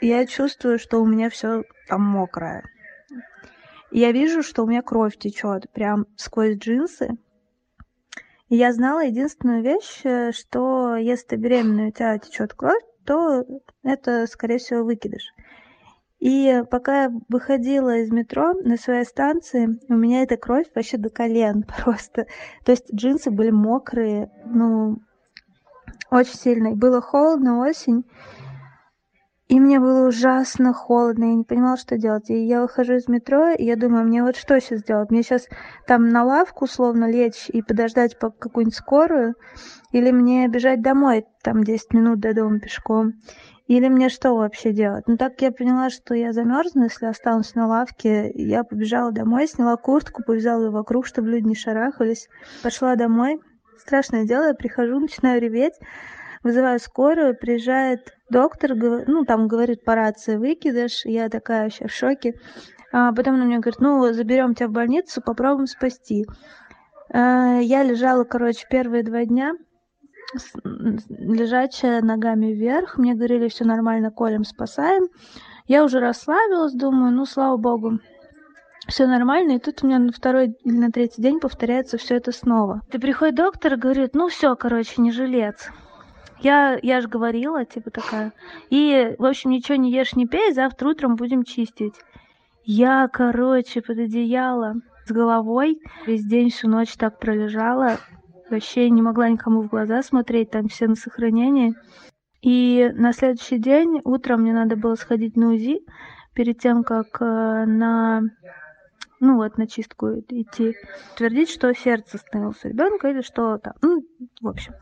я 0.00 0.26
чувствую, 0.26 0.78
что 0.78 1.02
у 1.02 1.06
меня 1.06 1.28
все 1.28 1.64
там 1.88 2.02
мокрое. 2.02 2.62
я 3.90 4.12
вижу, 4.12 4.42
что 4.42 4.62
у 4.62 4.66
меня 4.66 4.80
кровь 4.80 5.18
течет 5.18 5.70
прям 5.72 6.06
сквозь 6.16 6.56
джинсы, 6.56 7.18
я 8.48 8.72
знала 8.72 9.04
единственную 9.04 9.62
вещь, 9.62 10.00
э, 10.04 10.32
что 10.32 10.96
если 10.96 11.28
ты 11.28 11.36
беременна, 11.36 11.88
у 11.88 11.90
тебя 11.90 12.18
течет 12.18 12.54
кровь, 12.54 12.82
то 13.04 13.44
это, 13.82 14.26
скорее 14.26 14.58
всего, 14.58 14.84
выкидыш. 14.84 15.32
И 16.20 16.62
пока 16.70 17.04
я 17.04 17.12
выходила 17.28 17.98
из 17.98 18.10
метро 18.10 18.54
на 18.54 18.76
своей 18.76 19.04
станции, 19.04 19.78
у 19.88 19.94
меня 19.94 20.22
эта 20.22 20.36
кровь 20.36 20.66
вообще 20.74 20.96
до 20.96 21.10
колен 21.10 21.64
просто. 21.84 22.26
То 22.64 22.72
есть 22.72 22.92
джинсы 22.94 23.30
были 23.30 23.50
мокрые, 23.50 24.30
ну, 24.46 24.98
очень 26.10 26.34
сильно. 26.34 26.68
И 26.68 26.74
было 26.74 27.00
холодно, 27.00 27.60
осень. 27.60 28.04
И 29.48 29.60
мне 29.60 29.78
было 29.78 30.08
ужасно 30.08 30.72
холодно, 30.72 31.24
я 31.24 31.34
не 31.34 31.44
понимала, 31.44 31.76
что 31.76 31.98
делать. 31.98 32.30
И 32.30 32.46
я 32.46 32.62
выхожу 32.62 32.94
из 32.94 33.08
метро, 33.08 33.50
и 33.50 33.64
я 33.64 33.76
думаю, 33.76 34.06
мне 34.06 34.22
вот 34.22 34.36
что 34.36 34.58
сейчас 34.58 34.82
делать? 34.82 35.10
Мне 35.10 35.22
сейчас 35.22 35.48
там 35.86 36.08
на 36.08 36.24
лавку 36.24 36.64
условно 36.64 37.10
лечь 37.10 37.50
и 37.50 37.60
подождать 37.60 38.18
по 38.18 38.30
какую-нибудь 38.30 38.74
скорую? 38.74 39.34
Или 39.92 40.12
мне 40.12 40.48
бежать 40.48 40.80
домой, 40.80 41.26
там 41.42 41.62
10 41.62 41.92
минут 41.92 42.20
до 42.20 42.32
дома 42.32 42.58
пешком? 42.58 43.12
Или 43.66 43.88
мне 43.88 44.08
что 44.08 44.34
вообще 44.34 44.72
делать? 44.72 45.06
Ну, 45.06 45.18
так 45.18 45.40
я 45.42 45.52
поняла, 45.52 45.90
что 45.90 46.14
я 46.14 46.32
замерзну, 46.32 46.84
если 46.84 47.06
останусь 47.06 47.54
на 47.54 47.66
лавке. 47.66 48.30
Я 48.34 48.64
побежала 48.64 49.12
домой, 49.12 49.46
сняла 49.46 49.76
куртку, 49.76 50.22
повязала 50.22 50.64
ее 50.64 50.70
вокруг, 50.70 51.06
чтобы 51.06 51.28
люди 51.28 51.48
не 51.48 51.54
шарахались. 51.54 52.28
Пошла 52.62 52.96
домой. 52.96 53.40
Страшное 53.78 54.24
дело, 54.24 54.48
я 54.48 54.54
прихожу, 54.54 55.00
начинаю 55.00 55.40
реветь 55.40 55.74
вызываю 56.44 56.78
скорую, 56.78 57.36
приезжает 57.36 58.14
доктор, 58.30 58.76
ну, 58.76 59.24
там 59.24 59.48
говорит 59.48 59.84
по 59.84 59.96
рации 59.96 60.36
выкидыш, 60.36 61.04
я 61.06 61.28
такая 61.28 61.64
вообще 61.64 61.88
в 61.88 61.92
шоке. 61.92 62.34
А 62.92 63.12
потом 63.12 63.34
она 63.34 63.44
мне 63.46 63.58
говорит, 63.58 63.80
ну, 63.80 64.12
заберем 64.12 64.54
тебя 64.54 64.68
в 64.68 64.72
больницу, 64.72 65.20
попробуем 65.20 65.66
спасти. 65.66 66.26
А, 67.12 67.58
я 67.58 67.82
лежала, 67.82 68.22
короче, 68.22 68.66
первые 68.70 69.02
два 69.02 69.24
дня, 69.24 69.54
лежачая 71.08 72.02
ногами 72.02 72.52
вверх. 72.52 72.98
Мне 72.98 73.14
говорили, 73.14 73.48
все 73.48 73.64
нормально, 73.64 74.12
колем, 74.12 74.44
спасаем. 74.44 75.08
Я 75.66 75.82
уже 75.82 75.98
расслабилась, 75.98 76.74
думаю, 76.74 77.10
ну, 77.10 77.24
слава 77.24 77.56
богу, 77.56 77.98
все 78.86 79.06
нормально, 79.06 79.52
и 79.52 79.58
тут 79.58 79.82
у 79.82 79.86
меня 79.86 79.98
на 79.98 80.12
второй 80.12 80.56
или 80.62 80.76
на 80.76 80.90
третий 80.90 81.22
день 81.22 81.40
повторяется 81.40 81.96
все 81.96 82.16
это 82.16 82.32
снова. 82.32 82.82
Ты 82.90 82.98
приходит 82.98 83.36
доктор 83.36 83.74
и 83.74 83.76
говорит, 83.76 84.14
ну 84.14 84.28
все, 84.28 84.54
короче, 84.56 85.00
не 85.00 85.10
жилец. 85.10 85.70
Я, 86.44 86.78
я 86.82 87.00
же 87.00 87.08
говорила, 87.08 87.64
типа 87.64 87.90
такая. 87.90 88.34
И, 88.68 89.16
в 89.18 89.24
общем, 89.24 89.50
ничего 89.50 89.76
не 89.76 89.90
ешь, 89.90 90.14
не 90.14 90.26
пей, 90.26 90.52
завтра 90.52 90.90
утром 90.90 91.16
будем 91.16 91.42
чистить. 91.42 91.94
Я, 92.64 93.08
короче, 93.08 93.80
под 93.80 93.98
одеяло 93.98 94.74
с 95.06 95.10
головой 95.10 95.80
весь 96.06 96.22
день, 96.22 96.50
всю 96.50 96.68
ночь 96.68 96.94
так 96.96 97.18
пролежала. 97.18 97.96
Вообще 98.50 98.90
не 98.90 99.00
могла 99.00 99.30
никому 99.30 99.62
в 99.62 99.68
глаза 99.68 100.02
смотреть, 100.02 100.50
там 100.50 100.68
все 100.68 100.86
на 100.86 100.96
сохранении. 100.96 101.74
И 102.42 102.90
на 102.94 103.14
следующий 103.14 103.56
день 103.56 104.02
утром 104.04 104.42
мне 104.42 104.52
надо 104.52 104.76
было 104.76 104.96
сходить 104.96 105.36
на 105.36 105.48
УЗИ 105.48 105.80
перед 106.34 106.58
тем, 106.58 106.84
как 106.84 107.22
э, 107.22 107.64
на 107.64 108.20
ну 109.18 109.36
вот 109.36 109.56
на 109.56 109.66
чистку 109.66 110.08
идти, 110.28 110.76
твердить, 111.16 111.48
что 111.48 111.72
сердце 111.72 112.18
остановилось 112.18 112.62
у 112.64 112.68
ребенка 112.68 113.08
или 113.08 113.22
что 113.22 113.56
там, 113.56 113.72
ну, 113.80 114.04
в 114.42 114.48
общем. 114.48 114.74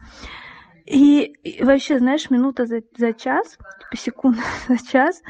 И, 0.85 1.25
и 1.45 1.63
вообще, 1.63 1.99
знаешь, 1.99 2.31
минута 2.31 2.67
за, 2.67 2.83
за 2.97 3.13
час, 3.13 3.57
типа 3.81 3.97
секунда 3.97 4.43
за 4.69 4.79
час, 4.79 5.23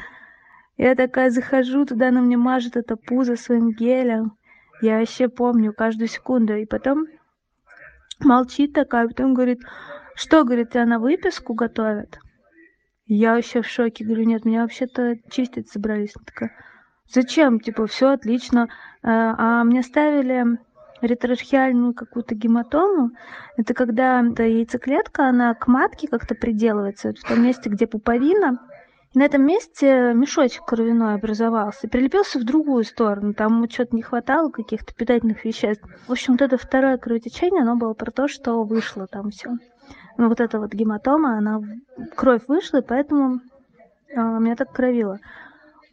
я 0.77 0.95
такая 0.95 1.29
захожу, 1.29 1.85
туда 1.85 2.11
на 2.11 2.21
мне 2.21 2.37
мажет 2.37 2.75
это 2.75 2.95
пузо 2.95 3.35
своим 3.35 3.71
гелем. 3.71 4.33
Я 4.81 4.99
вообще 4.99 5.29
помню 5.29 5.73
каждую 5.73 6.07
секунду. 6.07 6.55
И 6.55 6.65
потом 6.65 7.05
молчит 8.19 8.73
такая, 8.73 9.07
потом 9.07 9.33
говорит, 9.33 9.61
что, 10.15 10.43
говорит, 10.43 10.71
тебя 10.71 10.85
на 10.85 10.99
выписку 10.99 11.53
готовят? 11.53 12.19
Я 13.05 13.35
вообще 13.35 13.61
в 13.61 13.67
шоке. 13.67 14.03
Говорю, 14.03 14.25
нет, 14.25 14.45
меня 14.45 14.61
вообще-то 14.61 15.15
чистить 15.29 15.69
собрались. 15.69 16.13
Она 16.15 16.25
такая, 16.25 16.51
зачем? 17.07 17.59
Типа, 17.59 17.85
все 17.85 18.09
отлично. 18.09 18.69
А, 19.03 19.59
а 19.59 19.63
мне 19.63 19.83
ставили 19.83 20.57
ретрахеальную 21.03 21.93
какую-то 21.93 22.35
гематому. 22.35 23.11
Это 23.57 23.73
когда 23.73 24.23
эта 24.25 24.43
яйцеклетка, 24.43 25.27
она 25.27 25.53
к 25.53 25.67
матке 25.67 26.07
как-то 26.07 26.35
приделывается, 26.35 27.13
в 27.13 27.27
том 27.27 27.43
месте, 27.43 27.69
где 27.69 27.87
пуповина. 27.87 28.59
И 29.13 29.19
на 29.19 29.23
этом 29.23 29.45
месте 29.45 30.13
мешочек 30.13 30.65
кровяной 30.65 31.15
образовался, 31.15 31.87
прилепился 31.87 32.39
в 32.39 32.45
другую 32.45 32.83
сторону. 32.83 33.33
Там 33.33 33.69
что-то 33.69 33.95
не 33.95 34.01
хватало 34.01 34.49
каких-то 34.49 34.93
питательных 34.95 35.45
веществ. 35.45 35.83
В 36.07 36.11
общем, 36.11 36.33
вот 36.33 36.41
это 36.41 36.57
второе 36.57 36.97
кровотечение, 36.97 37.61
оно 37.61 37.75
было 37.75 37.93
про 37.93 38.09
то, 38.09 38.27
что 38.27 38.63
вышло 38.63 39.05
там 39.05 39.29
все. 39.29 39.51
Ну, 40.17 40.29
вот 40.29 40.39
эта 40.39 40.59
вот 40.59 40.73
гематома, 40.73 41.37
она 41.37 41.61
кровь 42.15 42.43
вышла, 42.47 42.77
и 42.79 42.85
поэтому 42.85 43.41
а, 44.15 44.39
меня 44.39 44.55
так 44.55 44.71
кровило. 44.71 45.19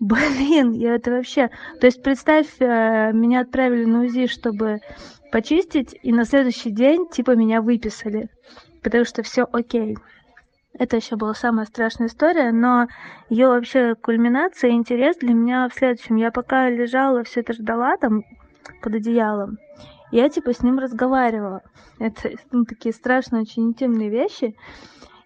Блин, 0.00 0.72
я 0.72 0.94
это 0.94 1.10
вообще... 1.10 1.50
То 1.78 1.86
есть 1.86 2.02
представь, 2.02 2.46
э, 2.58 3.12
меня 3.12 3.40
отправили 3.42 3.84
на 3.84 4.02
УЗИ, 4.02 4.26
чтобы 4.26 4.80
почистить, 5.30 5.94
и 6.02 6.10
на 6.10 6.24
следующий 6.24 6.70
день 6.70 7.06
типа 7.08 7.36
меня 7.36 7.60
выписали, 7.60 8.30
потому 8.82 9.04
что 9.04 9.22
все 9.22 9.46
окей. 9.52 9.98
Это 10.72 10.96
еще 10.96 11.16
была 11.16 11.34
самая 11.34 11.66
страшная 11.66 12.06
история, 12.06 12.50
но 12.50 12.86
ее 13.28 13.48
вообще 13.48 13.94
кульминация 13.94 14.70
и 14.70 14.74
интерес 14.74 15.16
для 15.18 15.34
меня 15.34 15.68
в 15.68 15.74
следующем. 15.74 16.16
Я 16.16 16.30
пока 16.30 16.70
лежала, 16.70 17.22
все 17.22 17.40
это 17.40 17.52
ждала 17.52 17.98
там 17.98 18.22
под 18.80 18.94
одеялом, 18.94 19.58
я 20.12 20.30
типа 20.30 20.54
с 20.54 20.62
ним 20.62 20.78
разговаривала. 20.78 21.62
Это 21.98 22.30
ну, 22.50 22.64
такие 22.64 22.94
страшные, 22.94 23.42
очень 23.42 23.66
интимные 23.66 24.08
вещи. 24.08 24.56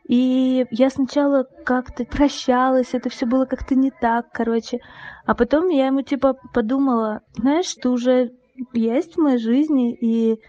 И 0.07 0.67
я 0.71 0.91
сначала 0.91 1.47
как-то 1.65 2.05
прощалась, 2.05 2.93
это 2.93 3.09
все 3.09 3.25
было 3.25 3.47
как-то 3.47 3.75
не 3.75 3.91
так, 3.91 4.31
короче. 4.33 4.81
А 5.25 5.35
потом 5.35 5.69
я 5.69 5.87
ему 5.87 6.03
типа 6.03 6.37
подумала, 6.53 7.23
знаешь, 7.37 7.75
ты 7.75 7.89
уже 7.89 8.33
есть 8.75 9.15
в 9.15 9.21
моей 9.21 9.39
жизни, 9.39 9.95
и 9.95 10.41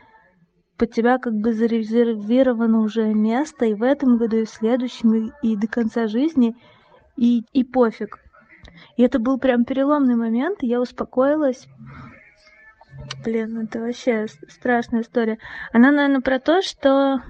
под 0.77 0.91
тебя 0.91 1.19
как 1.19 1.33
бы 1.33 1.53
зарезервировано 1.53 2.81
уже 2.81 3.13
место 3.13 3.65
и 3.65 3.73
в 3.73 3.83
этом 3.83 4.17
году, 4.17 4.37
и 4.37 4.45
в 4.45 4.49
следующем, 4.49 5.15
и, 5.15 5.31
и 5.41 5.55
до 5.55 5.67
конца 5.67 6.07
жизни, 6.07 6.55
и, 7.15 7.43
и 7.53 7.63
пофиг. 7.63 8.19
И 8.97 9.03
это 9.03 9.19
был 9.19 9.39
прям 9.39 9.63
переломный 9.63 10.15
момент, 10.15 10.63
и 10.63 10.67
я 10.67 10.81
успокоилась. 10.81 11.65
Блин, 13.23 13.57
это 13.59 13.79
вообще 13.79 14.27
страшная 14.49 15.01
история. 15.01 15.37
Она, 15.71 15.91
наверное, 15.91 16.21
про 16.21 16.39
то, 16.39 16.61
что 16.61 17.21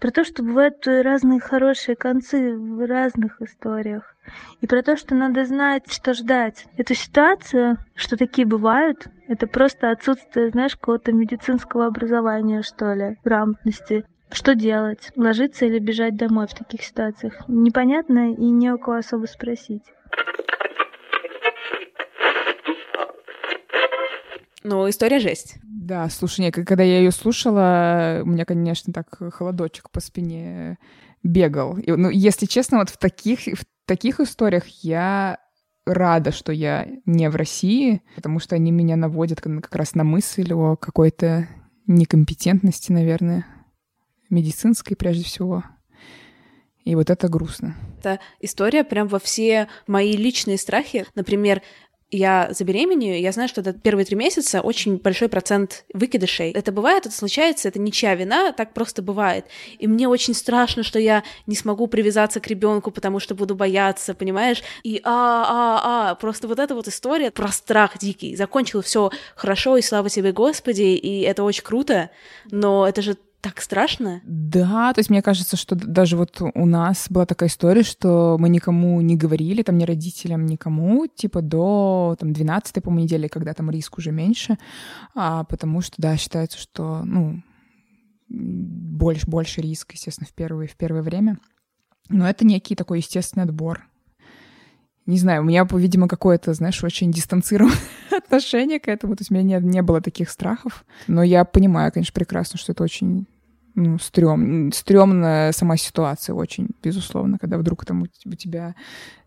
про 0.00 0.10
то, 0.10 0.24
что 0.24 0.42
бывают 0.42 0.86
разные 0.86 1.40
хорошие 1.40 1.94
концы 1.94 2.56
в 2.56 2.86
разных 2.86 3.40
историях. 3.42 4.16
И 4.60 4.66
про 4.66 4.82
то, 4.82 4.96
что 4.96 5.14
надо 5.14 5.44
знать, 5.44 5.84
что 5.92 6.14
ждать. 6.14 6.66
Эта 6.76 6.94
ситуация, 6.94 7.76
что 7.94 8.16
такие 8.16 8.46
бывают, 8.46 9.06
это 9.28 9.46
просто 9.46 9.90
отсутствие, 9.90 10.50
знаешь, 10.50 10.74
какого-то 10.74 11.12
медицинского 11.12 11.86
образования, 11.86 12.62
что 12.62 12.94
ли, 12.94 13.18
грамотности. 13.24 14.04
Что 14.32 14.54
делать? 14.54 15.10
Ложиться 15.16 15.66
или 15.66 15.78
бежать 15.78 16.16
домой 16.16 16.46
в 16.46 16.54
таких 16.54 16.82
ситуациях? 16.82 17.34
Непонятно 17.48 18.32
и 18.32 18.44
не 18.44 18.72
у 18.72 18.78
кого 18.78 18.98
особо 18.98 19.26
спросить. 19.26 19.82
Ну, 24.62 24.88
история 24.88 25.18
жесть. 25.18 25.56
Да, 25.90 26.08
слушай, 26.08 26.42
не, 26.42 26.52
когда 26.52 26.84
я 26.84 26.98
ее 27.00 27.10
слушала, 27.10 28.20
у 28.22 28.26
меня, 28.26 28.44
конечно, 28.44 28.92
так 28.92 29.08
холодочек 29.34 29.90
по 29.90 29.98
спине 29.98 30.78
бегал. 31.24 31.78
И, 31.78 31.90
ну, 31.90 32.10
если 32.10 32.46
честно, 32.46 32.78
вот 32.78 32.90
в 32.90 32.96
таких, 32.96 33.40
в 33.40 33.64
таких 33.86 34.20
историях 34.20 34.68
я 34.84 35.40
рада, 35.84 36.30
что 36.30 36.52
я 36.52 36.86
не 37.06 37.28
в 37.28 37.34
России, 37.34 38.02
потому 38.14 38.38
что 38.38 38.54
они 38.54 38.70
меня 38.70 38.94
наводят 38.94 39.40
как 39.40 39.74
раз 39.74 39.96
на 39.96 40.04
мысль 40.04 40.52
о 40.52 40.76
какой-то 40.76 41.48
некомпетентности, 41.88 42.92
наверное, 42.92 43.44
медицинской 44.28 44.96
прежде 44.96 45.24
всего. 45.24 45.64
И 46.84 46.94
вот 46.94 47.10
это 47.10 47.28
грустно. 47.28 47.74
Это 47.98 48.20
история 48.38 48.84
прям 48.84 49.08
во 49.08 49.18
все 49.18 49.66
мои 49.88 50.12
личные 50.12 50.56
страхи. 50.56 51.04
Например, 51.16 51.62
я 52.10 52.48
забеременею, 52.50 53.20
я 53.20 53.32
знаю, 53.32 53.48
что 53.48 53.60
это 53.60 53.72
первые 53.72 54.04
три 54.04 54.16
месяца 54.16 54.60
очень 54.60 54.96
большой 54.96 55.28
процент 55.28 55.84
выкидышей. 55.94 56.50
Это 56.50 56.72
бывает, 56.72 57.06
это 57.06 57.14
случается, 57.14 57.68
это 57.68 57.78
ничья 57.78 58.14
вина, 58.14 58.52
так 58.52 58.74
просто 58.74 59.02
бывает. 59.02 59.46
И 59.78 59.86
мне 59.86 60.08
очень 60.08 60.34
страшно, 60.34 60.82
что 60.82 60.98
я 60.98 61.22
не 61.46 61.54
смогу 61.54 61.86
привязаться 61.86 62.40
к 62.40 62.46
ребенку, 62.48 62.90
потому 62.90 63.20
что 63.20 63.34
буду 63.34 63.54
бояться, 63.54 64.14
понимаешь? 64.14 64.62
И 64.82 65.00
а, 65.04 65.10
а, 65.12 66.10
а, 66.10 66.14
просто 66.16 66.48
вот 66.48 66.58
эта 66.58 66.74
вот 66.74 66.88
история 66.88 67.30
про 67.30 67.48
страх 67.48 67.98
дикий. 67.98 68.34
Закончил 68.34 68.82
все 68.82 69.10
хорошо, 69.36 69.76
и 69.76 69.82
слава 69.82 70.08
тебе, 70.10 70.32
Господи, 70.32 70.82
и 70.82 71.22
это 71.22 71.44
очень 71.44 71.62
круто, 71.62 72.10
но 72.50 72.88
это 72.88 73.02
же 73.02 73.16
так 73.40 73.60
страшно. 73.62 74.20
Да, 74.24 74.92
то 74.92 74.98
есть 74.98 75.08
мне 75.08 75.22
кажется, 75.22 75.56
что 75.56 75.74
даже 75.74 76.16
вот 76.16 76.42
у 76.42 76.66
нас 76.66 77.06
была 77.08 77.24
такая 77.24 77.48
история, 77.48 77.82
что 77.82 78.36
мы 78.38 78.48
никому 78.48 79.00
не 79.00 79.16
говорили, 79.16 79.62
там 79.62 79.78
ни 79.78 79.84
родителям, 79.84 80.44
никому, 80.44 81.06
типа 81.06 81.40
до 81.40 82.16
там 82.18 82.32
12 82.32 82.82
по 82.82 82.90
недели, 82.90 83.28
когда 83.28 83.54
там 83.54 83.70
риск 83.70 83.98
уже 83.98 84.12
меньше, 84.12 84.58
а, 85.14 85.44
потому 85.44 85.80
что, 85.80 85.94
да, 85.98 86.16
считается, 86.16 86.58
что, 86.58 87.02
ну, 87.04 87.42
больше, 88.28 89.26
больше 89.26 89.60
риск, 89.60 89.92
естественно, 89.92 90.28
в 90.28 90.34
первое, 90.34 90.66
в 90.66 90.76
первое 90.76 91.02
время. 91.02 91.38
Но 92.08 92.28
это 92.28 92.44
некий 92.44 92.74
такой 92.74 92.98
естественный 92.98 93.44
отбор. 93.44 93.89
Не 95.10 95.18
знаю, 95.18 95.42
у 95.42 95.44
меня, 95.44 95.66
видимо, 95.68 96.06
какое-то, 96.06 96.54
знаешь, 96.54 96.84
очень 96.84 97.10
дистанцированное 97.10 97.76
отношение 98.16 98.78
к 98.78 98.86
этому. 98.86 99.16
То 99.16 99.22
есть 99.22 99.32
у 99.32 99.34
меня 99.34 99.60
не, 99.60 99.66
не 99.66 99.82
было 99.82 100.00
таких 100.00 100.30
страхов. 100.30 100.84
Но 101.08 101.24
я 101.24 101.44
понимаю, 101.44 101.90
конечно, 101.90 102.12
прекрасно, 102.14 102.60
что 102.60 102.70
это 102.70 102.84
очень 102.84 103.26
ну, 103.74 103.98
стрём, 103.98 104.70
стрёмная 104.72 105.50
сама 105.50 105.76
ситуация 105.76 106.34
очень, 106.34 106.68
безусловно, 106.80 107.38
когда 107.38 107.58
вдруг 107.58 107.84
там 107.84 108.02
у, 108.02 108.34
тебя 108.36 108.76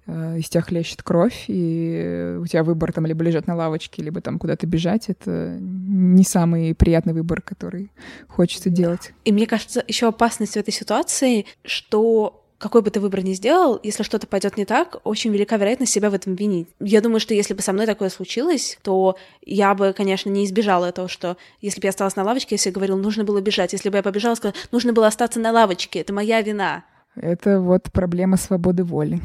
э, 0.06 0.40
из 0.40 0.48
тебя 0.48 0.62
хлещет 0.62 1.04
кровь, 1.04 1.46
и 1.48 2.38
у 2.40 2.46
тебя 2.46 2.64
выбор 2.64 2.94
там 2.94 3.06
либо 3.06 3.22
лежать 3.22 3.48
на 3.48 3.56
лавочке, 3.56 4.02
либо 4.02 4.22
там 4.22 4.40
куда-то 4.40 4.66
бежать, 4.68 5.10
это 5.10 5.58
не 5.60 6.24
самый 6.24 6.74
приятный 6.76 7.14
выбор, 7.14 7.42
который 7.42 7.92
хочется 8.30 8.70
делать. 8.70 9.14
И 9.26 9.34
мне 9.34 9.48
кажется, 9.48 9.84
еще 9.86 10.08
опасность 10.08 10.54
в 10.54 10.58
этой 10.58 10.72
ситуации, 10.72 11.46
что 11.66 12.43
какой 12.64 12.82
бы 12.82 12.90
ты 12.92 13.02
выбор 13.02 13.22
ни 13.26 13.34
сделал, 13.34 13.78
если 13.84 14.04
что-то 14.04 14.26
пойдет 14.26 14.56
не 14.56 14.64
так, 14.64 15.02
очень 15.04 15.34
велика 15.34 15.58
вероятность 15.58 15.92
себя 15.92 16.10
в 16.10 16.14
этом 16.14 16.36
винить. 16.36 16.70
Я 16.80 17.02
думаю, 17.02 17.20
что 17.20 17.34
если 17.34 17.54
бы 17.54 17.62
со 17.62 17.74
мной 17.74 17.86
такое 17.86 18.08
случилось, 18.08 18.80
то 18.84 19.18
я 19.46 19.76
бы, 19.76 19.92
конечно, 19.92 20.30
не 20.30 20.46
избежала 20.46 20.86
этого, 20.86 21.10
что 21.10 21.36
если 21.60 21.82
бы 21.82 21.88
я 21.88 21.90
осталась 21.90 22.16
на 22.16 22.24
лавочке, 22.24 22.56
я 22.56 22.58
себе 22.58 22.76
говорила, 22.76 22.96
нужно 22.96 23.26
было 23.26 23.42
бежать. 23.42 23.74
Если 23.74 23.90
бы 23.90 23.98
я 23.98 24.02
побежала, 24.02 24.36
сказала, 24.36 24.56
нужно 24.72 24.94
было 24.94 25.08
остаться 25.08 25.42
на 25.42 25.52
лавочке, 25.52 26.00
это 26.00 26.14
моя 26.14 26.42
вина. 26.42 26.86
Это 27.18 27.60
вот 27.60 27.92
проблема 27.92 28.38
свободы 28.38 28.86
воли. 28.86 29.20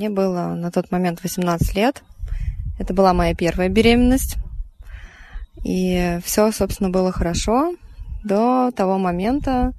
Мне 0.00 0.08
было 0.08 0.54
на 0.54 0.70
тот 0.70 0.90
момент 0.90 1.22
18 1.22 1.74
лет. 1.74 2.02
Это 2.78 2.94
была 2.94 3.12
моя 3.12 3.34
первая 3.34 3.68
беременность. 3.68 4.36
И 5.62 6.18
все, 6.24 6.50
собственно, 6.52 6.88
было 6.88 7.12
хорошо 7.12 7.74
до 8.24 8.70
того 8.74 8.96
момента, 8.96 9.74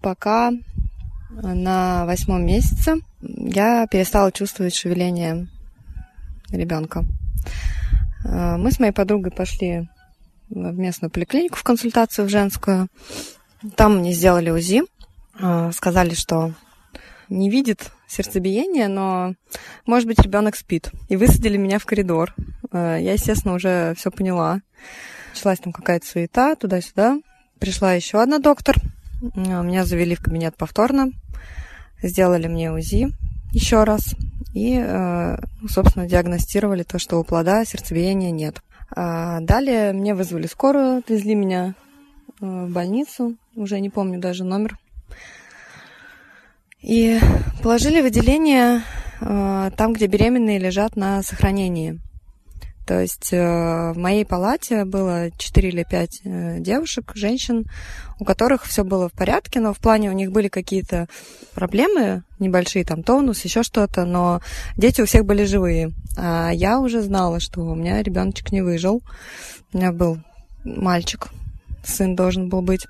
пока 0.00 0.50
на 1.30 2.04
восьмом 2.04 2.44
месяце 2.44 2.96
я 3.20 3.86
перестала 3.86 4.32
чувствовать 4.32 4.74
шевеление 4.74 5.46
ребенка. 6.50 7.04
Э, 8.24 8.56
мы 8.56 8.72
с 8.72 8.80
моей 8.80 8.92
подругой 8.92 9.30
пошли 9.30 9.88
в 10.48 10.76
местную 10.76 11.12
поликлинику 11.12 11.54
в 11.54 11.62
консультацию 11.62 12.26
в 12.26 12.28
женскую. 12.28 12.88
Там 13.76 13.98
мне 13.98 14.12
сделали 14.12 14.50
УЗИ. 14.50 14.82
Э, 15.38 15.70
сказали, 15.72 16.14
что 16.14 16.54
не 17.30 17.48
видит 17.48 17.90
сердцебиение, 18.08 18.88
но, 18.88 19.34
может 19.86 20.06
быть, 20.06 20.18
ребенок 20.20 20.56
спит. 20.56 20.90
И 21.08 21.16
высадили 21.16 21.56
меня 21.56 21.78
в 21.78 21.86
коридор. 21.86 22.34
Э, 22.72 22.98
я, 23.00 23.12
естественно, 23.12 23.54
уже 23.54 23.94
все 23.96 24.10
поняла. 24.10 24.60
Началась 25.32 25.60
там 25.60 25.72
какая-то 25.72 26.06
суета 26.06 26.56
туда-сюда. 26.56 27.18
Пришла 27.58 27.94
еще 27.94 28.20
одна 28.20 28.38
доктор. 28.38 28.76
Меня 29.22 29.84
завели 29.84 30.14
в 30.14 30.22
кабинет 30.22 30.56
повторно. 30.56 31.10
Сделали 32.02 32.48
мне 32.48 32.72
УЗИ 32.72 33.12
еще 33.52 33.84
раз. 33.84 34.14
И, 34.54 34.76
э, 34.82 35.36
собственно, 35.68 36.08
диагностировали 36.08 36.82
то, 36.82 36.98
что 36.98 37.18
у 37.18 37.24
плода 37.24 37.64
сердцебиения 37.64 38.30
нет. 38.30 38.62
А 38.94 39.40
далее 39.40 39.92
мне 39.92 40.14
вызвали 40.14 40.48
скорую, 40.48 40.98
отвезли 40.98 41.34
меня 41.36 41.74
э, 42.40 42.66
в 42.66 42.72
больницу. 42.72 43.36
Уже 43.54 43.78
не 43.78 43.90
помню 43.90 44.18
даже 44.18 44.42
номер 44.42 44.76
и 46.82 47.18
положили 47.62 48.00
в 48.00 48.06
отделение 48.06 48.82
э, 49.20 49.70
там, 49.76 49.92
где 49.92 50.06
беременные 50.06 50.58
лежат 50.58 50.96
на 50.96 51.22
сохранении. 51.22 52.00
То 52.86 53.00
есть 53.00 53.32
э, 53.32 53.92
в 53.92 53.98
моей 53.98 54.24
палате 54.24 54.84
было 54.84 55.30
4 55.36 55.68
или 55.68 55.84
5 55.88 56.20
э, 56.24 56.56
девушек, 56.58 57.12
женщин, 57.14 57.66
у 58.18 58.24
которых 58.24 58.64
все 58.64 58.82
было 58.82 59.08
в 59.08 59.12
порядке, 59.12 59.60
но 59.60 59.72
в 59.72 59.78
плане 59.78 60.10
у 60.10 60.12
них 60.12 60.32
были 60.32 60.48
какие-то 60.48 61.06
проблемы 61.54 62.24
небольшие, 62.38 62.84
там 62.84 63.02
тонус, 63.02 63.44
еще 63.44 63.62
что-то, 63.62 64.04
но 64.04 64.40
дети 64.76 65.02
у 65.02 65.06
всех 65.06 65.24
были 65.24 65.44
живые. 65.44 65.92
А 66.16 66.50
я 66.50 66.80
уже 66.80 67.02
знала, 67.02 67.38
что 67.38 67.60
у 67.60 67.74
меня 67.74 68.02
ребеночек 68.02 68.50
не 68.50 68.62
выжил. 68.62 69.02
У 69.72 69.78
меня 69.78 69.92
был 69.92 70.18
мальчик, 70.64 71.28
сын 71.84 72.16
должен 72.16 72.48
был 72.48 72.62
быть. 72.62 72.86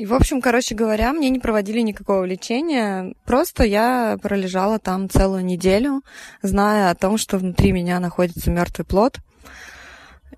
И, 0.00 0.06
в 0.06 0.14
общем, 0.14 0.40
короче 0.40 0.74
говоря, 0.74 1.12
мне 1.12 1.28
не 1.28 1.38
проводили 1.38 1.80
никакого 1.80 2.24
лечения. 2.24 3.12
Просто 3.26 3.64
я 3.64 4.16
пролежала 4.22 4.78
там 4.78 5.10
целую 5.10 5.44
неделю, 5.44 6.00
зная 6.40 6.88
о 6.90 6.94
том, 6.94 7.18
что 7.18 7.36
внутри 7.36 7.72
меня 7.72 8.00
находится 8.00 8.50
мертвый 8.50 8.86
плод. 8.86 9.18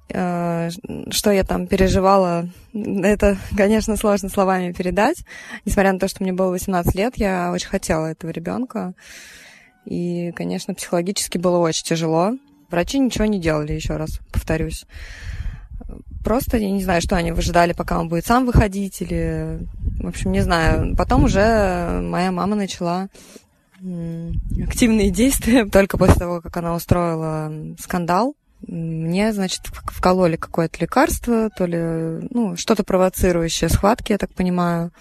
Э, 0.08 0.68
что 1.10 1.30
я 1.30 1.44
там 1.44 1.68
переживала, 1.68 2.48
это, 2.74 3.38
конечно, 3.56 3.96
сложно 3.96 4.28
словами 4.30 4.72
передать. 4.72 5.24
Несмотря 5.64 5.92
на 5.92 6.00
то, 6.00 6.08
что 6.08 6.24
мне 6.24 6.32
было 6.32 6.50
18 6.50 6.92
лет, 6.96 7.16
я 7.16 7.52
очень 7.52 7.68
хотела 7.68 8.06
этого 8.06 8.32
ребенка. 8.32 8.94
И, 9.84 10.32
конечно, 10.32 10.74
психологически 10.74 11.38
было 11.38 11.58
очень 11.58 11.84
тяжело. 11.84 12.32
Врачи 12.68 12.98
ничего 12.98 13.26
не 13.26 13.38
делали, 13.38 13.74
еще 13.74 13.96
раз 13.96 14.18
повторюсь. 14.32 14.86
Просто, 16.24 16.56
я 16.56 16.70
не 16.70 16.82
знаю, 16.82 17.02
что 17.02 17.16
они 17.16 17.32
выжидали, 17.32 17.72
пока 17.72 17.98
он 17.98 18.08
будет 18.08 18.24
сам 18.24 18.46
выходить, 18.46 19.00
или, 19.00 19.66
в 20.00 20.06
общем, 20.06 20.32
не 20.32 20.40
знаю. 20.40 20.96
Потом 20.96 21.24
уже 21.24 22.00
моя 22.02 22.30
мама 22.30 22.54
начала 22.54 23.08
активные 23.80 25.10
действия 25.10 25.64
только 25.72 25.98
после 25.98 26.16
того, 26.16 26.40
как 26.40 26.56
она 26.56 26.74
устроила 26.74 27.52
скандал. 27.78 28.34
Мне, 28.66 29.32
значит, 29.32 29.62
вкололи 29.66 30.36
какое-то 30.36 30.78
лекарство, 30.80 31.50
то 31.50 31.66
ли, 31.66 32.28
ну, 32.30 32.56
что-то 32.56 32.84
провоцирующее 32.84 33.68
схватки, 33.68 34.12
я 34.12 34.18
так 34.18 34.32
понимаю. 34.32 34.92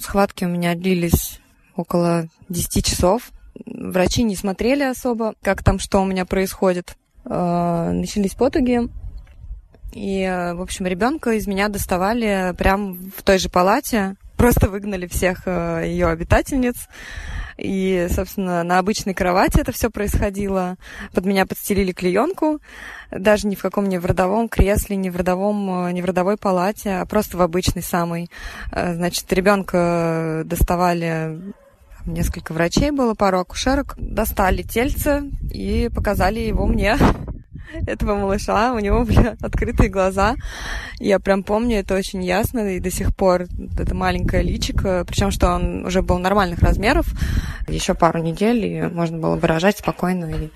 Схватки 0.00 0.44
у 0.44 0.48
меня 0.48 0.74
длились 0.74 1.38
около 1.76 2.28
10 2.48 2.84
часов. 2.84 3.30
Врачи 3.66 4.22
не 4.22 4.34
смотрели 4.34 4.82
особо, 4.82 5.34
как 5.42 5.62
там, 5.62 5.78
что 5.78 6.00
у 6.00 6.06
меня 6.06 6.24
происходит. 6.24 6.96
А, 7.24 7.92
начались 7.92 8.34
потуги, 8.34 8.88
и, 9.92 10.22
э, 10.22 10.54
в 10.54 10.62
общем, 10.62 10.86
ребенка 10.86 11.32
из 11.32 11.46
меня 11.46 11.68
доставали 11.68 12.54
прямо 12.56 12.96
в 13.16 13.22
той 13.22 13.38
же 13.38 13.48
палате. 13.48 14.16
Просто 14.36 14.68
выгнали 14.68 15.06
всех 15.06 15.42
э, 15.46 15.84
ее 15.86 16.08
обитательниц. 16.08 16.88
И, 17.58 18.08
собственно, 18.10 18.64
на 18.64 18.78
обычной 18.78 19.14
кровати 19.14 19.60
это 19.60 19.72
все 19.72 19.90
происходило. 19.90 20.76
Под 21.12 21.26
меня 21.26 21.46
подстелили 21.46 21.92
клеенку, 21.92 22.60
даже 23.10 23.46
ни 23.46 23.54
в 23.54 23.62
каком 23.62 23.88
не 23.88 23.98
в 23.98 24.06
родовом 24.06 24.48
кресле, 24.48 24.96
не 24.96 25.10
в 25.10 25.16
родовом, 25.16 25.86
э, 25.86 25.92
не 25.92 26.00
в 26.00 26.06
родовой 26.06 26.38
палате, 26.38 26.94
а 26.94 27.06
просто 27.06 27.36
в 27.36 27.42
обычной 27.42 27.82
самой. 27.82 28.30
Значит, 28.72 29.30
ребенка 29.32 30.42
доставали 30.46 31.38
несколько 32.06 32.52
врачей 32.52 32.90
было, 32.90 33.14
пару 33.14 33.38
акушерок, 33.38 33.94
достали 33.96 34.62
тельце 34.62 35.30
и 35.52 35.88
показали 35.94 36.40
его 36.40 36.66
мне 36.66 36.96
этого 37.86 38.16
малыша, 38.16 38.72
у 38.72 38.78
него 38.78 39.04
были 39.04 39.36
открытые 39.40 39.88
глаза. 39.88 40.34
Я 40.98 41.18
прям 41.18 41.42
помню 41.42 41.78
это 41.78 41.94
очень 41.94 42.22
ясно, 42.22 42.76
и 42.76 42.80
до 42.80 42.90
сих 42.90 43.14
пор 43.14 43.46
это 43.78 43.94
маленькое 43.94 44.42
личико, 44.42 45.04
причем 45.06 45.30
что 45.30 45.52
он 45.54 45.86
уже 45.86 46.02
был 46.02 46.18
нормальных 46.18 46.60
размеров, 46.60 47.06
еще 47.68 47.94
пару 47.94 48.22
недель, 48.22 48.64
и 48.64 48.82
можно 48.82 49.18
было 49.18 49.36
выражать 49.36 49.78
спокойно. 49.78 50.26
И... 50.26 50.50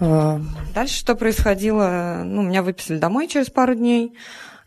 Э, 0.00 0.40
дальше 0.74 0.98
что 0.98 1.14
происходило? 1.14 2.22
Ну, 2.24 2.42
меня 2.42 2.62
выписали 2.62 2.98
домой 2.98 3.28
через 3.28 3.50
пару 3.50 3.74
дней. 3.74 4.14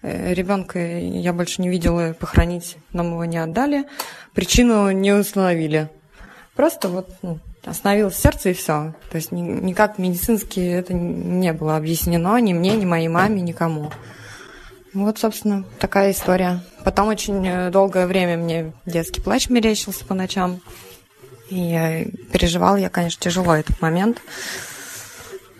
Э, 0.02 0.34
Ребенка 0.34 0.80
я 0.80 1.34
больше 1.34 1.62
не 1.62 1.70
видела, 1.70 2.14
похоронить 2.20 2.78
нам 2.94 3.12
его 3.12 3.26
не 3.26 3.38
отдали. 3.38 3.86
Причину 4.34 4.92
не 4.92 5.14
установили. 5.14 5.90
Просто 6.56 6.90
вот 6.90 7.10
ну, 7.22 7.40
остановилось 7.66 8.18
сердце 8.18 8.50
и 8.50 8.54
все. 8.54 8.94
То 9.10 9.18
есть 9.18 9.32
ни, 9.32 9.42
никак 9.42 9.98
медицински 9.98 10.60
это 10.60 10.94
не 10.94 11.54
было 11.54 11.78
объяснено 11.78 12.38
ни 12.40 12.54
мне, 12.54 12.76
ни 12.76 12.86
моей 12.86 13.08
маме, 13.08 13.42
никому. 13.42 13.92
Вот, 14.94 15.20
собственно, 15.20 15.64
такая 15.80 16.12
история. 16.12 16.62
Потом 16.84 17.08
очень 17.08 17.48
э, 17.48 17.70
долгое 17.70 18.08
время 18.08 18.38
мне 18.38 18.74
детский 18.86 19.22
плач 19.22 19.50
мерещился 19.50 20.04
по 20.04 20.14
ночам. 20.14 20.60
И 21.50 21.56
я 21.56 22.06
переживала 22.32 22.76
я, 22.76 22.90
конечно, 22.90 23.22
тяжело 23.22 23.56
этот 23.56 23.82
момент. 23.82 24.22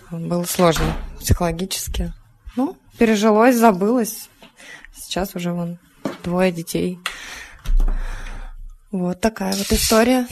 Было 0.10 0.44
сложно 0.44 0.86
психологически. 1.20 2.12
Ну, 2.58 2.78
пережилось, 2.98 3.56
забылось. 3.56 4.30
Сейчас 4.94 5.36
уже 5.36 5.54
вон 5.54 5.80
двое 6.24 6.52
детей. 6.52 7.00
Вот 8.92 9.22
такая 9.22 9.54
вот 9.54 9.72
история. 9.72 10.28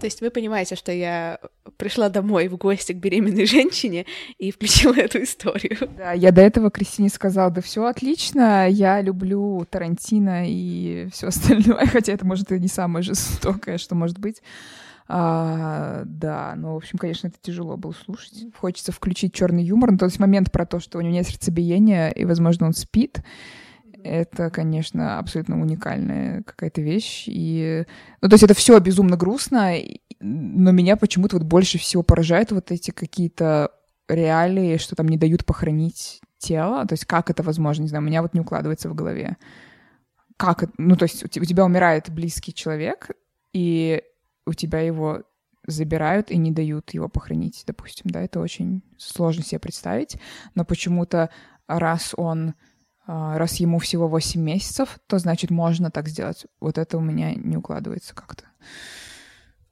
То 0.00 0.06
есть 0.06 0.20
вы 0.20 0.30
понимаете, 0.30 0.76
что 0.76 0.92
я 0.92 1.38
пришла 1.76 2.08
домой 2.08 2.48
в 2.48 2.56
гости 2.56 2.92
к 2.92 2.96
беременной 2.96 3.46
женщине 3.46 4.06
и 4.38 4.50
включила 4.50 4.94
эту 4.96 5.22
историю. 5.22 5.88
Да, 5.96 6.12
я 6.12 6.32
до 6.32 6.42
этого 6.42 6.70
Кристине 6.70 7.08
сказала, 7.08 7.50
да 7.50 7.60
все 7.60 7.84
отлично, 7.84 8.68
я 8.68 9.00
люблю 9.00 9.66
Тарантино 9.68 10.44
и 10.46 11.08
все 11.12 11.28
остальное, 11.28 11.86
хотя 11.92 12.12
это, 12.12 12.26
может, 12.26 12.52
и 12.52 12.58
не 12.58 12.68
самое 12.68 13.02
жестокое, 13.02 13.78
что 13.78 13.94
может 13.94 14.18
быть. 14.18 14.42
А, 15.08 16.02
да, 16.04 16.54
ну, 16.56 16.74
в 16.74 16.76
общем, 16.76 16.98
конечно, 16.98 17.28
это 17.28 17.36
тяжело 17.40 17.76
было 17.76 17.92
слушать. 17.92 18.44
Хочется 18.58 18.90
включить 18.90 19.32
черный 19.32 19.62
юмор, 19.62 19.92
но 19.92 19.98
тот 19.98 20.18
момент 20.18 20.50
про 20.50 20.66
то, 20.66 20.80
что 20.80 20.98
у 20.98 21.00
него 21.00 21.12
нет 21.12 21.28
сердцебиения, 21.28 22.10
и, 22.10 22.24
возможно, 22.24 22.66
он 22.66 22.72
спит 22.72 23.22
это, 24.06 24.50
конечно, 24.50 25.18
абсолютно 25.18 25.60
уникальная 25.60 26.42
какая-то 26.42 26.80
вещь. 26.80 27.24
И, 27.26 27.84
ну, 28.20 28.28
то 28.28 28.34
есть 28.34 28.44
это 28.44 28.54
все 28.54 28.78
безумно 28.78 29.16
грустно, 29.16 29.74
но 30.20 30.70
меня 30.70 30.96
почему-то 30.96 31.36
вот 31.36 31.46
больше 31.46 31.78
всего 31.78 32.02
поражают 32.02 32.52
вот 32.52 32.70
эти 32.70 32.90
какие-то 32.90 33.70
реалии, 34.08 34.76
что 34.76 34.96
там 34.96 35.08
не 35.08 35.18
дают 35.18 35.44
похоронить 35.44 36.20
тело. 36.38 36.86
То 36.86 36.94
есть 36.94 37.04
как 37.04 37.30
это 37.30 37.42
возможно, 37.42 37.82
не 37.82 37.88
знаю, 37.88 38.02
у 38.02 38.06
меня 38.06 38.22
вот 38.22 38.34
не 38.34 38.40
укладывается 38.40 38.88
в 38.88 38.94
голове. 38.94 39.36
Как? 40.36 40.64
Ну, 40.78 40.96
то 40.96 41.04
есть 41.04 41.24
у 41.24 41.44
тебя 41.44 41.64
умирает 41.64 42.10
близкий 42.10 42.52
человек, 42.52 43.10
и 43.52 44.02
у 44.46 44.52
тебя 44.52 44.80
его 44.80 45.22
забирают 45.66 46.30
и 46.30 46.36
не 46.36 46.52
дают 46.52 46.90
его 46.94 47.08
похоронить, 47.08 47.64
допустим, 47.66 48.10
да, 48.10 48.22
это 48.22 48.38
очень 48.38 48.82
сложно 48.98 49.42
себе 49.42 49.58
представить, 49.58 50.16
но 50.54 50.64
почему-то 50.64 51.30
раз 51.66 52.14
он 52.16 52.54
раз 53.06 53.56
ему 53.56 53.78
всего 53.78 54.08
8 54.08 54.40
месяцев, 54.40 54.98
то 55.06 55.18
значит 55.18 55.50
можно 55.50 55.90
так 55.90 56.08
сделать. 56.08 56.46
Вот 56.60 56.78
это 56.78 56.98
у 56.98 57.00
меня 57.00 57.34
не 57.34 57.56
укладывается 57.56 58.14
как-то. 58.14 58.44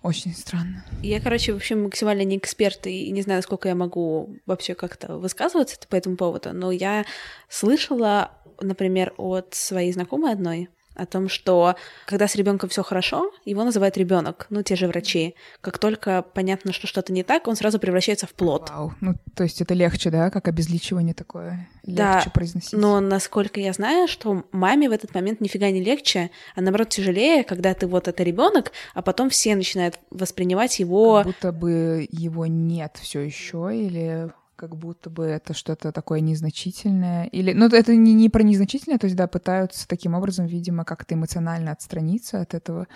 Очень 0.02 0.34
странно. 0.34 0.84
Я, 1.02 1.18
короче, 1.18 1.54
в 1.54 1.56
общем, 1.56 1.84
максимально 1.84 2.24
не 2.24 2.36
эксперт 2.36 2.86
и 2.86 3.10
не 3.10 3.22
знаю, 3.22 3.42
сколько 3.42 3.68
я 3.68 3.74
могу 3.74 4.36
вообще 4.44 4.74
как-то 4.74 5.16
высказываться 5.16 5.78
по 5.88 5.96
этому 5.96 6.18
поводу, 6.18 6.52
но 6.52 6.70
я 6.70 7.06
слышала, 7.48 8.30
например, 8.60 9.14
от 9.16 9.54
своей 9.54 9.92
знакомой 9.94 10.32
одной, 10.32 10.68
о 10.94 11.06
том, 11.06 11.28
что 11.28 11.76
когда 12.06 12.28
с 12.28 12.36
ребенком 12.36 12.68
все 12.68 12.82
хорошо, 12.82 13.32
его 13.44 13.64
называют 13.64 13.96
ребенок, 13.96 14.46
ну 14.50 14.62
те 14.62 14.76
же 14.76 14.86
врачи. 14.86 15.34
Как 15.60 15.78
только 15.78 16.22
понятно, 16.22 16.72
что 16.72 16.86
что-то 16.86 17.12
не 17.12 17.22
так, 17.22 17.48
он 17.48 17.56
сразу 17.56 17.78
превращается 17.78 18.26
в 18.26 18.34
плод. 18.34 18.70
Вау. 18.70 18.94
Ну, 19.00 19.14
то 19.34 19.44
есть 19.44 19.60
это 19.60 19.74
легче, 19.74 20.10
да, 20.10 20.30
как 20.30 20.48
обезличивание 20.48 21.14
такое 21.14 21.68
легче 21.84 22.24
Да, 22.24 22.30
произносить. 22.32 22.72
Но 22.72 23.00
насколько 23.00 23.60
я 23.60 23.72
знаю, 23.72 24.08
что 24.08 24.44
маме 24.52 24.88
в 24.88 24.92
этот 24.92 25.14
момент 25.14 25.40
нифига 25.40 25.70
не 25.70 25.82
легче, 25.82 26.30
а 26.54 26.60
наоборот 26.60 26.88
тяжелее, 26.90 27.44
когда 27.44 27.74
ты 27.74 27.86
вот 27.86 28.08
это 28.08 28.22
ребенок, 28.22 28.72
а 28.94 29.02
потом 29.02 29.30
все 29.30 29.54
начинают 29.56 29.98
воспринимать 30.10 30.78
его. 30.78 31.16
Как 31.16 31.26
будто 31.26 31.52
бы 31.52 32.08
его 32.10 32.46
нет 32.46 32.98
все 33.00 33.20
еще, 33.20 33.70
или 33.72 34.32
как 34.56 34.76
будто 34.76 35.10
бы 35.10 35.24
это 35.24 35.54
что-то 35.54 35.92
такое 35.92 36.20
незначительное. 36.20 37.24
Или, 37.26 37.52
ну, 37.52 37.66
это 37.66 37.94
не, 37.96 38.14
не 38.14 38.28
про 38.28 38.42
незначительное, 38.42 38.98
то 38.98 39.06
есть, 39.06 39.16
да, 39.16 39.26
пытаются 39.26 39.88
таким 39.88 40.14
образом, 40.14 40.46
видимо, 40.46 40.84
как-то 40.84 41.14
эмоционально 41.14 41.72
отстраниться 41.72 42.40
от 42.40 42.54
этого. 42.54 42.86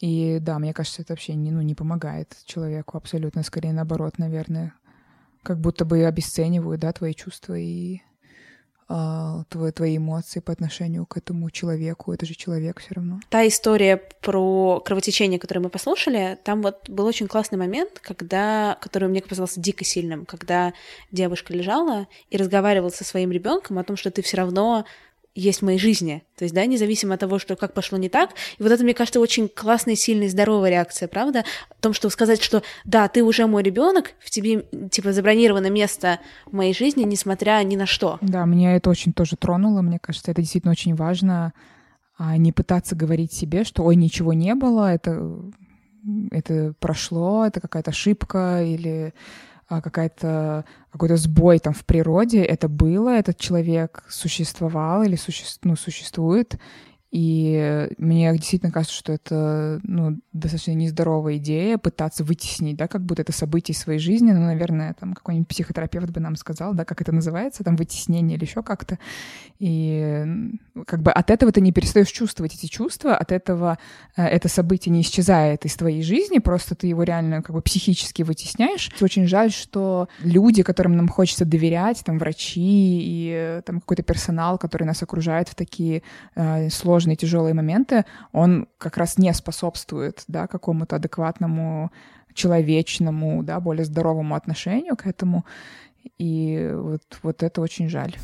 И 0.00 0.38
да, 0.40 0.58
мне 0.58 0.72
кажется, 0.72 1.02
это 1.02 1.12
вообще 1.12 1.34
не, 1.34 1.50
ну, 1.50 1.62
не 1.62 1.74
помогает 1.74 2.36
человеку 2.44 2.96
абсолютно, 2.96 3.42
скорее 3.42 3.72
наоборот, 3.72 4.18
наверное. 4.18 4.74
Как 5.42 5.60
будто 5.60 5.84
бы 5.84 6.04
обесценивают, 6.04 6.80
да, 6.80 6.92
твои 6.92 7.14
чувства 7.14 7.54
и 7.54 8.00
твои, 8.88 9.72
твои 9.72 9.96
эмоции 9.96 10.40
по 10.40 10.52
отношению 10.52 11.06
к 11.06 11.16
этому 11.16 11.50
человеку. 11.50 12.12
Это 12.12 12.24
же 12.24 12.34
человек 12.34 12.80
все 12.80 12.94
равно. 12.94 13.20
Та 13.28 13.46
история 13.46 13.96
про 14.20 14.80
кровотечение, 14.84 15.38
которую 15.38 15.64
мы 15.64 15.70
послушали, 15.70 16.38
там 16.44 16.62
вот 16.62 16.88
был 16.88 17.06
очень 17.06 17.26
классный 17.26 17.58
момент, 17.58 17.98
когда, 18.00 18.78
который 18.80 19.08
мне 19.08 19.22
показался 19.22 19.60
дико 19.60 19.84
сильным, 19.84 20.24
когда 20.24 20.72
девушка 21.10 21.52
лежала 21.52 22.06
и 22.30 22.36
разговаривала 22.36 22.90
со 22.90 23.04
своим 23.04 23.32
ребенком 23.32 23.78
о 23.78 23.84
том, 23.84 23.96
что 23.96 24.10
ты 24.10 24.22
все 24.22 24.36
равно 24.36 24.84
есть 25.36 25.60
в 25.60 25.64
моей 25.64 25.78
жизни. 25.78 26.24
То 26.36 26.44
есть, 26.44 26.54
да, 26.54 26.64
независимо 26.66 27.14
от 27.14 27.20
того, 27.20 27.38
что 27.38 27.54
как 27.56 27.74
пошло 27.74 27.98
не 27.98 28.08
так. 28.08 28.30
И 28.58 28.62
вот 28.62 28.72
это, 28.72 28.82
мне 28.82 28.94
кажется, 28.94 29.20
очень 29.20 29.48
классная, 29.48 29.94
сильная, 29.94 30.28
здоровая 30.28 30.70
реакция, 30.70 31.06
правда? 31.08 31.44
О 31.70 31.82
том, 31.82 31.92
что 31.92 32.08
сказать, 32.10 32.42
что 32.42 32.62
да, 32.84 33.06
ты 33.08 33.22
уже 33.22 33.46
мой 33.46 33.62
ребенок, 33.62 34.12
в 34.18 34.30
тебе, 34.30 34.64
типа, 34.90 35.12
забронировано 35.12 35.70
место 35.70 36.20
в 36.46 36.54
моей 36.54 36.74
жизни, 36.74 37.04
несмотря 37.04 37.62
ни 37.62 37.76
на 37.76 37.86
что. 37.86 38.18
Да, 38.22 38.44
меня 38.46 38.76
это 38.76 38.90
очень 38.90 39.12
тоже 39.12 39.36
тронуло. 39.36 39.82
Мне 39.82 39.98
кажется, 40.00 40.30
это 40.30 40.40
действительно 40.40 40.72
очень 40.72 40.94
важно. 40.94 41.52
А 42.18 42.38
не 42.38 42.50
пытаться 42.50 42.96
говорить 42.96 43.32
себе, 43.32 43.64
что 43.64 43.84
ой, 43.84 43.94
ничего 43.94 44.32
не 44.32 44.54
было, 44.54 44.94
это, 44.94 45.38
это 46.30 46.72
прошло, 46.80 47.44
это 47.44 47.60
какая-то 47.60 47.90
ошибка 47.90 48.62
или 48.64 49.12
какая-то 49.68 50.64
какой-то 50.90 51.16
сбой 51.16 51.58
там 51.58 51.74
в 51.74 51.84
природе, 51.84 52.42
это 52.42 52.68
было, 52.68 53.10
этот 53.10 53.38
человек 53.38 54.04
существовал 54.08 55.02
или 55.02 55.16
суще, 55.16 55.44
ну, 55.62 55.76
существует, 55.76 56.58
и 57.10 57.88
мне 57.98 58.32
действительно 58.36 58.72
кажется, 58.72 58.96
что 58.96 59.12
это 59.12 59.80
ну, 59.84 60.18
достаточно 60.32 60.72
нездоровая 60.72 61.36
идея 61.36 61.78
пытаться 61.78 62.24
вытеснить, 62.24 62.76
да, 62.76 62.88
как 62.88 63.02
будто 63.02 63.22
это 63.22 63.32
событие 63.32 63.74
из 63.74 63.78
своей 63.78 63.98
жизни. 63.98 64.32
Ну, 64.32 64.40
наверное, 64.40 64.94
там 64.98 65.14
какой-нибудь 65.14 65.48
психотерапевт 65.48 66.10
бы 66.10 66.20
нам 66.20 66.36
сказал, 66.36 66.74
да, 66.74 66.84
как 66.84 67.00
это 67.00 67.12
называется, 67.12 67.64
там 67.64 67.76
вытеснение 67.76 68.36
или 68.36 68.44
еще 68.44 68.62
как-то. 68.62 68.98
И 69.58 70.26
как 70.86 71.02
бы 71.02 71.10
от 71.10 71.30
этого 71.30 71.52
ты 71.52 71.60
не 71.60 71.72
перестаешь 71.72 72.10
чувствовать 72.10 72.54
эти 72.54 72.66
чувства, 72.66 73.16
от 73.16 73.32
этого 73.32 73.78
э, 74.16 74.22
это 74.22 74.48
событие 74.48 74.92
не 74.92 75.00
исчезает 75.00 75.64
из 75.64 75.74
твоей 75.76 76.02
жизни, 76.02 76.38
просто 76.38 76.74
ты 76.74 76.88
его 76.88 77.02
реально 77.04 77.42
как 77.42 77.54
бы 77.54 77.62
психически 77.62 78.22
вытесняешь. 78.22 78.90
Очень 79.00 79.26
жаль, 79.26 79.50
что 79.50 80.08
люди, 80.20 80.62
которым 80.62 80.96
нам 80.96 81.08
хочется 81.08 81.44
доверять, 81.44 82.02
там 82.04 82.18
врачи 82.18 82.60
и 82.60 83.32
э, 83.32 83.62
там 83.64 83.80
какой-то 83.80 84.02
персонал, 84.02 84.58
который 84.58 84.84
нас 84.84 85.02
окружает 85.02 85.48
в 85.48 85.54
такие 85.54 86.02
э, 86.34 86.68
сложные 86.68 87.05
сложные, 87.06 87.16
тяжелые 87.16 87.54
моменты, 87.54 88.04
он 88.32 88.66
как 88.78 88.96
раз 88.96 89.18
не 89.18 89.32
способствует 89.32 90.24
да, 90.28 90.46
какому-то 90.46 90.96
адекватному, 90.96 91.90
человечному, 92.34 93.42
да, 93.42 93.60
более 93.60 93.84
здоровому 93.84 94.34
отношению 94.34 94.96
к 94.96 95.06
этому. 95.06 95.44
И 96.18 96.70
вот, 96.74 97.02
вот 97.22 97.42
это 97.42 97.60
очень 97.60 97.88
жаль. 97.88 98.14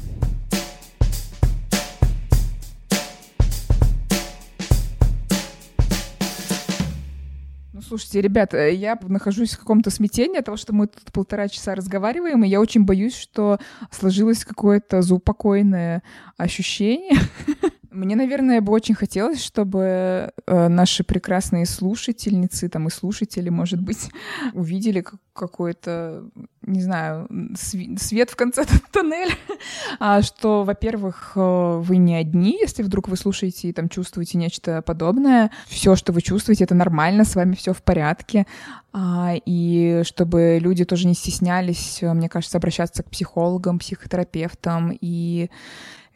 Ну, 7.72 7.80
Слушайте, 7.80 8.20
ребята, 8.20 8.68
я 8.68 8.98
нахожусь 9.02 9.54
в 9.54 9.58
каком-то 9.58 9.90
смятении 9.90 10.38
от 10.38 10.44
того, 10.44 10.56
что 10.56 10.72
мы 10.72 10.88
тут 10.88 11.12
полтора 11.12 11.48
часа 11.48 11.74
разговариваем, 11.74 12.44
и 12.44 12.48
я 12.48 12.60
очень 12.60 12.84
боюсь, 12.84 13.16
что 13.16 13.58
сложилось 13.90 14.44
какое-то 14.44 15.02
заупокойное 15.02 16.02
ощущение. 16.36 17.18
Мне, 17.92 18.16
наверное, 18.16 18.60
бы 18.60 18.72
очень 18.72 18.94
хотелось, 18.94 19.42
чтобы 19.42 20.32
э, 20.46 20.68
наши 20.68 21.04
прекрасные 21.04 21.66
слушательницы, 21.66 22.68
там 22.68 22.88
и 22.88 22.90
слушатели, 22.90 23.50
может 23.50 23.80
быть, 23.80 24.10
увидели 24.54 25.04
какой-то, 25.34 26.24
не 26.62 26.82
знаю, 26.82 27.28
свет 27.54 28.30
в 28.30 28.36
конце 28.36 28.64
тоннеля, 28.92 29.34
а, 29.98 30.22
что, 30.22 30.64
во-первых, 30.64 31.32
э, 31.36 31.80
вы 31.82 31.96
не 31.98 32.14
одни, 32.14 32.58
если 32.60 32.82
вдруг 32.82 33.08
вы 33.08 33.16
слушаете 33.16 33.68
и 33.68 33.72
там 33.72 33.88
чувствуете 33.88 34.38
нечто 34.38 34.82
подобное. 34.82 35.50
Все, 35.66 35.94
что 35.94 36.12
вы 36.12 36.22
чувствуете, 36.22 36.64
это 36.64 36.74
нормально, 36.74 37.24
с 37.24 37.34
вами 37.34 37.54
все 37.54 37.72
в 37.72 37.82
порядке. 37.82 38.46
А, 38.92 39.34
и 39.44 40.02
чтобы 40.04 40.58
люди 40.60 40.84
тоже 40.84 41.06
не 41.06 41.14
стеснялись, 41.14 42.00
мне 42.02 42.28
кажется, 42.28 42.58
обращаться 42.58 43.02
к 43.02 43.10
психологам, 43.10 43.78
психотерапевтам 43.78 44.96
и 45.00 45.50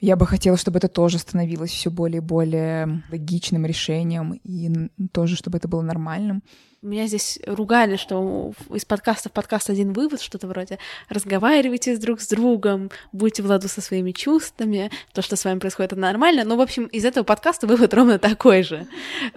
я 0.01 0.16
бы 0.16 0.26
хотела, 0.26 0.57
чтобы 0.57 0.78
это 0.78 0.88
тоже 0.88 1.18
становилось 1.18 1.70
все 1.70 1.90
более 1.90 2.18
и 2.18 2.20
более 2.20 3.03
логичным 3.11 3.64
решением, 3.66 4.40
и 4.44 4.90
тоже, 5.12 5.36
чтобы 5.36 5.59
это 5.59 5.68
было 5.68 5.82
нормальным. 5.82 6.42
Меня 6.82 7.07
здесь 7.07 7.40
ругали, 7.47 7.97
что 7.97 8.53
из 8.72 8.84
подкаста 8.84 9.28
в 9.28 9.32
подкаст 9.32 9.70
один 9.70 9.92
вывод, 9.92 10.20
что-то 10.20 10.47
вроде 10.47 10.78
«разговаривайте 11.09 11.97
друг 11.97 12.20
с 12.20 12.28
другом, 12.28 12.90
будьте 13.12 13.42
в 13.42 13.47
ладу 13.47 13.66
со 13.66 13.80
своими 13.80 14.12
чувствами, 14.12 14.92
то, 15.12 15.20
что 15.20 15.34
с 15.34 15.44
вами 15.44 15.59
происходит, 15.59 15.94
это 15.94 16.01
нормально». 16.01 16.44
Ну, 16.44 16.57
в 16.57 16.61
общем, 16.61 16.84
из 16.84 17.05
этого 17.05 17.24
подкаста 17.24 17.66
вывод 17.66 17.92
ровно 17.94 18.18
такой 18.18 18.62
же. 18.62 18.86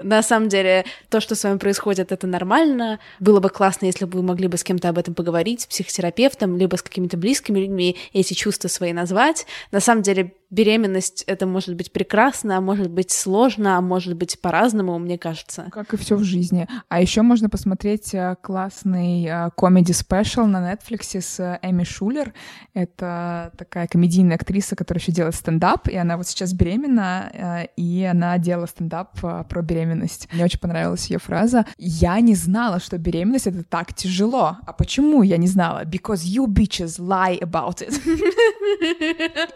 На 0.03 0.21
самом 0.21 0.49
деле, 0.49 0.85
то, 1.09 1.21
что 1.21 1.33
с 1.33 1.43
вами 1.43 1.57
происходит, 1.57 2.11
это 2.11 2.27
нормально. 2.27 2.99
Было 3.19 3.39
бы 3.39 3.49
классно, 3.49 3.85
если 3.85 4.05
бы 4.05 4.19
вы 4.19 4.23
могли 4.23 4.47
бы 4.47 4.57
с 4.57 4.63
кем-то 4.63 4.89
об 4.89 4.97
этом 4.97 5.15
поговорить, 5.15 5.61
с 5.61 5.65
психотерапевтом, 5.65 6.57
либо 6.57 6.75
с 6.75 6.83
какими-то 6.83 7.17
близкими 7.17 7.59
людьми, 7.59 7.97
эти 8.13 8.33
чувства 8.35 8.67
свои 8.67 8.93
назвать. 8.93 9.47
На 9.71 9.79
самом 9.79 10.03
деле, 10.03 10.33
беременность 10.49 11.23
это 11.27 11.45
может 11.45 11.75
быть 11.75 11.91
прекрасно, 11.91 12.57
а 12.57 12.61
может 12.61 12.89
быть 12.89 13.11
сложно, 13.11 13.77
а 13.77 13.81
может 13.81 14.15
быть 14.15 14.39
по-разному, 14.41 14.97
мне 14.97 15.17
кажется. 15.17 15.67
Как 15.71 15.93
и 15.93 15.97
все 15.97 16.15
в 16.15 16.23
жизни. 16.23 16.67
А 16.87 17.01
еще 17.01 17.21
можно 17.21 17.49
посмотреть 17.49 18.13
э, 18.13 18.35
классный 18.41 19.29
комеди 19.55 19.91
спешл 19.91 20.45
на 20.45 20.73
Netflix 20.73 21.21
с 21.21 21.39
э, 21.39 21.59
Эми 21.61 21.83
Шулер. 21.83 22.33
Это 22.73 23.51
такая 23.57 23.87
комедийная 23.87 24.37
актриса, 24.37 24.75
которая 24.75 25.01
еще 25.01 25.11
делает 25.11 25.35
стендап, 25.35 25.87
и 25.87 25.95
она 25.95 26.17
вот 26.17 26.27
сейчас 26.27 26.53
беременна, 26.53 27.29
э, 27.31 27.67
и 27.75 28.03
она 28.03 28.37
делала 28.37 28.65
стендап 28.65 29.19
про 29.19 29.61
беременность. 29.61 30.27
Мне 30.33 30.45
очень 30.45 30.59
понравилась 30.59 31.09
ее 31.09 31.19
фраза. 31.19 31.65
Я 31.77 32.19
не 32.21 32.35
знала, 32.35 32.79
что 32.79 32.97
беременность 32.97 33.47
это 33.47 33.63
так 33.63 33.93
тяжело. 33.93 34.57
А 34.65 34.73
почему 34.73 35.21
я 35.21 35.37
не 35.37 35.47
знала? 35.47 35.85
Because 35.85 36.23
you 36.25 36.47
bitches 36.47 36.99
lie 36.99 37.39
about 37.39 37.81
it. 37.81 37.99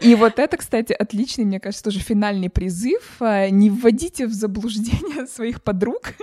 И 0.00 0.14
вот 0.14 0.38
это, 0.38 0.56
кстати, 0.56 0.83
отличный, 0.92 1.44
мне 1.44 1.60
кажется, 1.60 1.84
тоже 1.84 2.00
финальный 2.00 2.50
призыв. 2.50 3.20
Не 3.20 3.70
вводите 3.70 4.26
в 4.26 4.32
заблуждение 4.32 5.26
своих 5.32 5.62
подруг 5.62 6.14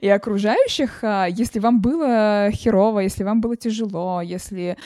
и 0.00 0.08
окружающих, 0.08 1.00
а, 1.02 1.26
если 1.26 1.58
вам 1.58 1.80
было 1.80 2.48
херово, 2.52 3.00
если 3.00 3.24
вам 3.24 3.40
было 3.40 3.56
тяжело, 3.56 4.20
если 4.20 4.76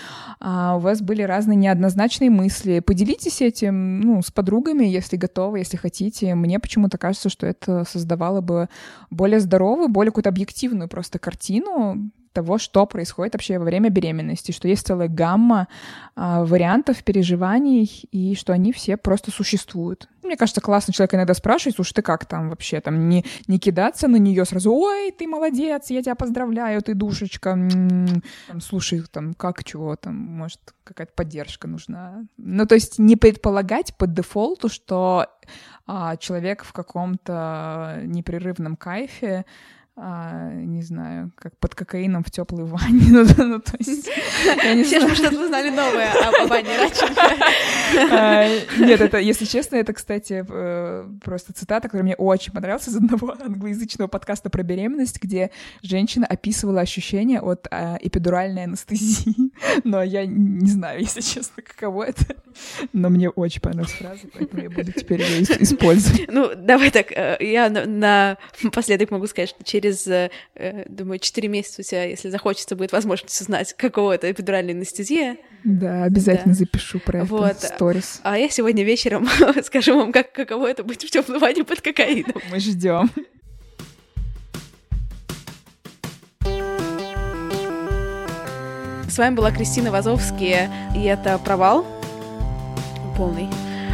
а, 0.40 0.76
у 0.76 0.80
вас 0.80 1.02
были 1.02 1.22
разные 1.22 1.56
неоднозначные 1.56 2.30
мысли, 2.30 2.80
поделитесь 2.80 3.42
этим 3.42 4.00
ну, 4.00 4.22
с 4.22 4.30
подругами, 4.30 4.86
если 4.86 5.16
готовы, 5.16 5.58
если 5.58 5.76
хотите. 5.76 6.34
Мне 6.34 6.58
почему-то 6.58 6.98
кажется, 6.98 7.28
что 7.28 7.46
это 7.46 7.84
создавало 7.84 8.40
бы 8.40 8.68
более 9.10 9.40
здоровую, 9.40 9.88
более 9.88 10.10
какую-то 10.10 10.30
объективную 10.30 10.88
просто 10.88 11.18
картину 11.18 12.10
того, 12.32 12.58
что 12.58 12.86
происходит 12.86 13.34
вообще 13.34 13.58
во 13.58 13.64
время 13.64 13.90
беременности, 13.90 14.52
что 14.52 14.68
есть 14.68 14.86
целая 14.86 15.08
гамма 15.08 15.68
а, 16.14 16.44
вариантов 16.44 17.02
переживаний, 17.04 18.08
и 18.10 18.34
что 18.34 18.52
они 18.52 18.72
все 18.72 18.96
просто 18.96 19.30
существуют. 19.30 20.08
Мне 20.22 20.36
кажется, 20.36 20.60
классно 20.60 20.92
человек 20.92 21.14
иногда 21.14 21.34
спрашивает, 21.34 21.76
слушай, 21.76 21.94
ты 21.94 22.02
как 22.02 22.26
там 22.26 22.48
вообще, 22.48 22.80
там 22.80 23.08
не, 23.08 23.24
не 23.48 23.58
кидаться 23.58 24.08
на 24.08 24.16
нее 24.16 24.44
сразу, 24.44 24.72
ой, 24.72 25.10
ты 25.10 25.26
молодец, 25.26 25.90
я 25.90 26.02
тебя 26.02 26.14
поздравляю, 26.14 26.80
ты 26.80 26.94
душечка, 26.94 27.50
там, 28.46 28.60
слушай, 28.60 29.02
там, 29.10 29.34
как, 29.34 29.64
чего, 29.64 29.96
там, 29.96 30.14
может, 30.14 30.60
какая-то 30.84 31.12
поддержка 31.14 31.66
нужна. 31.66 32.24
Ну, 32.36 32.66
то 32.66 32.74
есть 32.74 32.98
не 32.98 33.16
предполагать 33.16 33.96
по 33.96 34.06
дефолту, 34.06 34.68
что 34.68 35.26
а, 35.86 36.16
человек 36.16 36.62
в 36.64 36.72
каком-то 36.72 38.00
непрерывном 38.04 38.76
кайфе, 38.76 39.44
а, 39.94 40.50
не 40.52 40.80
знаю, 40.82 41.32
как 41.36 41.58
под 41.58 41.74
кокаином 41.74 42.24
в 42.24 42.30
теплой 42.30 42.64
ванне. 42.64 43.02
ну, 43.10 43.24
ну, 43.36 43.60
то 43.60 43.72
есть, 43.78 44.08
я 44.64 44.74
не 44.74 44.84
Все 44.84 45.00
знаю. 45.00 45.14
что-то 45.14 45.44
узнали 45.44 45.68
новое 45.68 46.10
о 46.12 46.48
Радченко. 46.48 47.22
А, 48.10 48.48
Нет, 48.78 49.00
это, 49.02 49.18
если 49.18 49.44
честно, 49.44 49.76
это, 49.76 49.92
кстати, 49.92 50.44
э, 50.48 51.08
просто 51.22 51.52
цитата, 51.52 51.88
которая 51.88 52.04
мне 52.04 52.16
очень 52.16 52.52
понравилась 52.52 52.88
из 52.88 52.96
одного 52.96 53.36
англоязычного 53.44 54.08
подкаста 54.08 54.48
про 54.48 54.62
беременность, 54.62 55.20
где 55.22 55.50
женщина 55.82 56.26
описывала 56.26 56.80
ощущение 56.80 57.40
от 57.40 57.66
а, 57.70 57.98
эпидуральной 58.00 58.64
анестезии. 58.64 59.52
Но 59.84 60.02
я 60.02 60.24
не 60.24 60.70
знаю, 60.70 61.00
если 61.00 61.20
честно, 61.20 61.62
каково 61.62 62.04
это. 62.04 62.36
Но 62.94 63.10
мне 63.10 63.28
очень 63.28 63.60
понравилась 63.60 63.92
фраза, 63.92 64.22
поэтому 64.32 64.62
я 64.62 64.70
буду 64.70 64.92
теперь 64.92 65.20
ее 65.22 65.42
ис- 65.42 65.62
использовать. 65.62 66.32
Ну, 66.32 66.50
давай 66.56 66.90
так, 66.90 67.12
э, 67.12 67.36
я 67.40 67.68
на, 67.68 68.38
напоследок 68.62 69.10
могу 69.10 69.26
сказать, 69.26 69.50
что 69.50 69.62
через, 69.64 69.81
э, 69.88 70.30
э, 70.54 70.84
думаю, 70.88 71.18
4 71.18 71.48
месяца 71.48 71.80
у 71.80 71.84
тебя, 71.84 72.04
если 72.04 72.30
захочется, 72.30 72.76
будет 72.76 72.92
возможность 72.92 73.40
узнать, 73.40 73.72
какого 73.74 74.12
это 74.12 74.30
эпидуральная 74.30 74.74
анестезия. 74.74 75.36
Да, 75.64 76.04
обязательно 76.04 76.54
Да. 76.54 76.58
запишу 76.58 76.98
про 77.00 77.20
это 77.20 77.26
Вот. 77.26 77.56
в 77.58 77.62
сторис. 77.62 78.20
А 78.24 78.38
я 78.38 78.48
сегодня 78.48 78.84
вечером 78.84 79.28
скажу 79.64 79.96
вам, 79.96 80.12
как, 80.12 80.32
каково 80.32 80.68
это 80.70 80.84
быть 80.84 81.04
в 81.04 81.10
теплой 81.10 81.38
ванне 81.38 81.64
под 81.64 81.80
кокаином. 81.80 82.40
Мы 82.50 82.58
ждем. 82.60 83.10
С 89.08 89.18
вами 89.18 89.34
была 89.34 89.50
Кристина 89.50 89.90
Вазовская, 89.90 90.70
и 90.96 91.02
это 91.02 91.38
«Провал» 91.38 91.84
полный. 93.16 93.48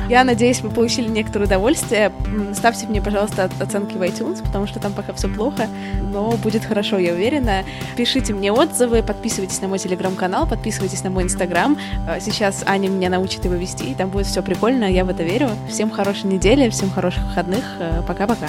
Я 0.09 0.25
надеюсь, 0.25 0.63
вы 0.63 0.71
получили 0.71 1.09
некоторое 1.09 1.45
удовольствие. 1.45 2.11
Ставьте 2.55 2.87
мне, 2.87 3.03
пожалуйста, 3.03 3.51
оценки 3.61 3.95
в 3.95 4.03
iTunes, 4.03 4.43
потому 4.43 4.67
что 4.67 4.81
там 4.81 4.93
пока 4.95 5.13
все 5.13 5.29
плохо, 5.29 5.69
но 6.01 6.31
будет 6.39 6.65
хорошо, 6.65 6.99
я 6.99 7.13
уверена. 7.13 7.65
Пишите 7.95 8.33
мне 8.33 8.51
отзывы, 8.51 9.03
подписывайтесь 9.03 9.61
на 9.61 9.69
мой 9.69 9.79
телеграм-канал, 9.79 10.47
подписывайтесь 10.47 11.05
на 11.05 11.11
мой 11.11 11.25
инстаграм. 11.25 11.77
Э, 12.09 12.21
Сейчас 12.21 12.65
Аня 12.67 12.89
меня 12.89 13.11
научит 13.11 13.45
его 13.45 13.55
вести, 13.55 13.91
и 13.91 13.95
там 13.95 14.09
будет 14.09 14.27
все 14.27 14.43
прикольно, 14.43 14.91
я 14.91 15.05
в 15.05 15.11
это 15.11 15.23
верю. 15.23 15.51
Всем 15.69 15.91
хорошей 15.91 16.31
недели, 16.31 16.71
всем 16.71 16.91
хороших 16.91 17.23
выходных. 17.25 17.65
Э, 17.79 18.03
Пока-пока. 18.07 18.49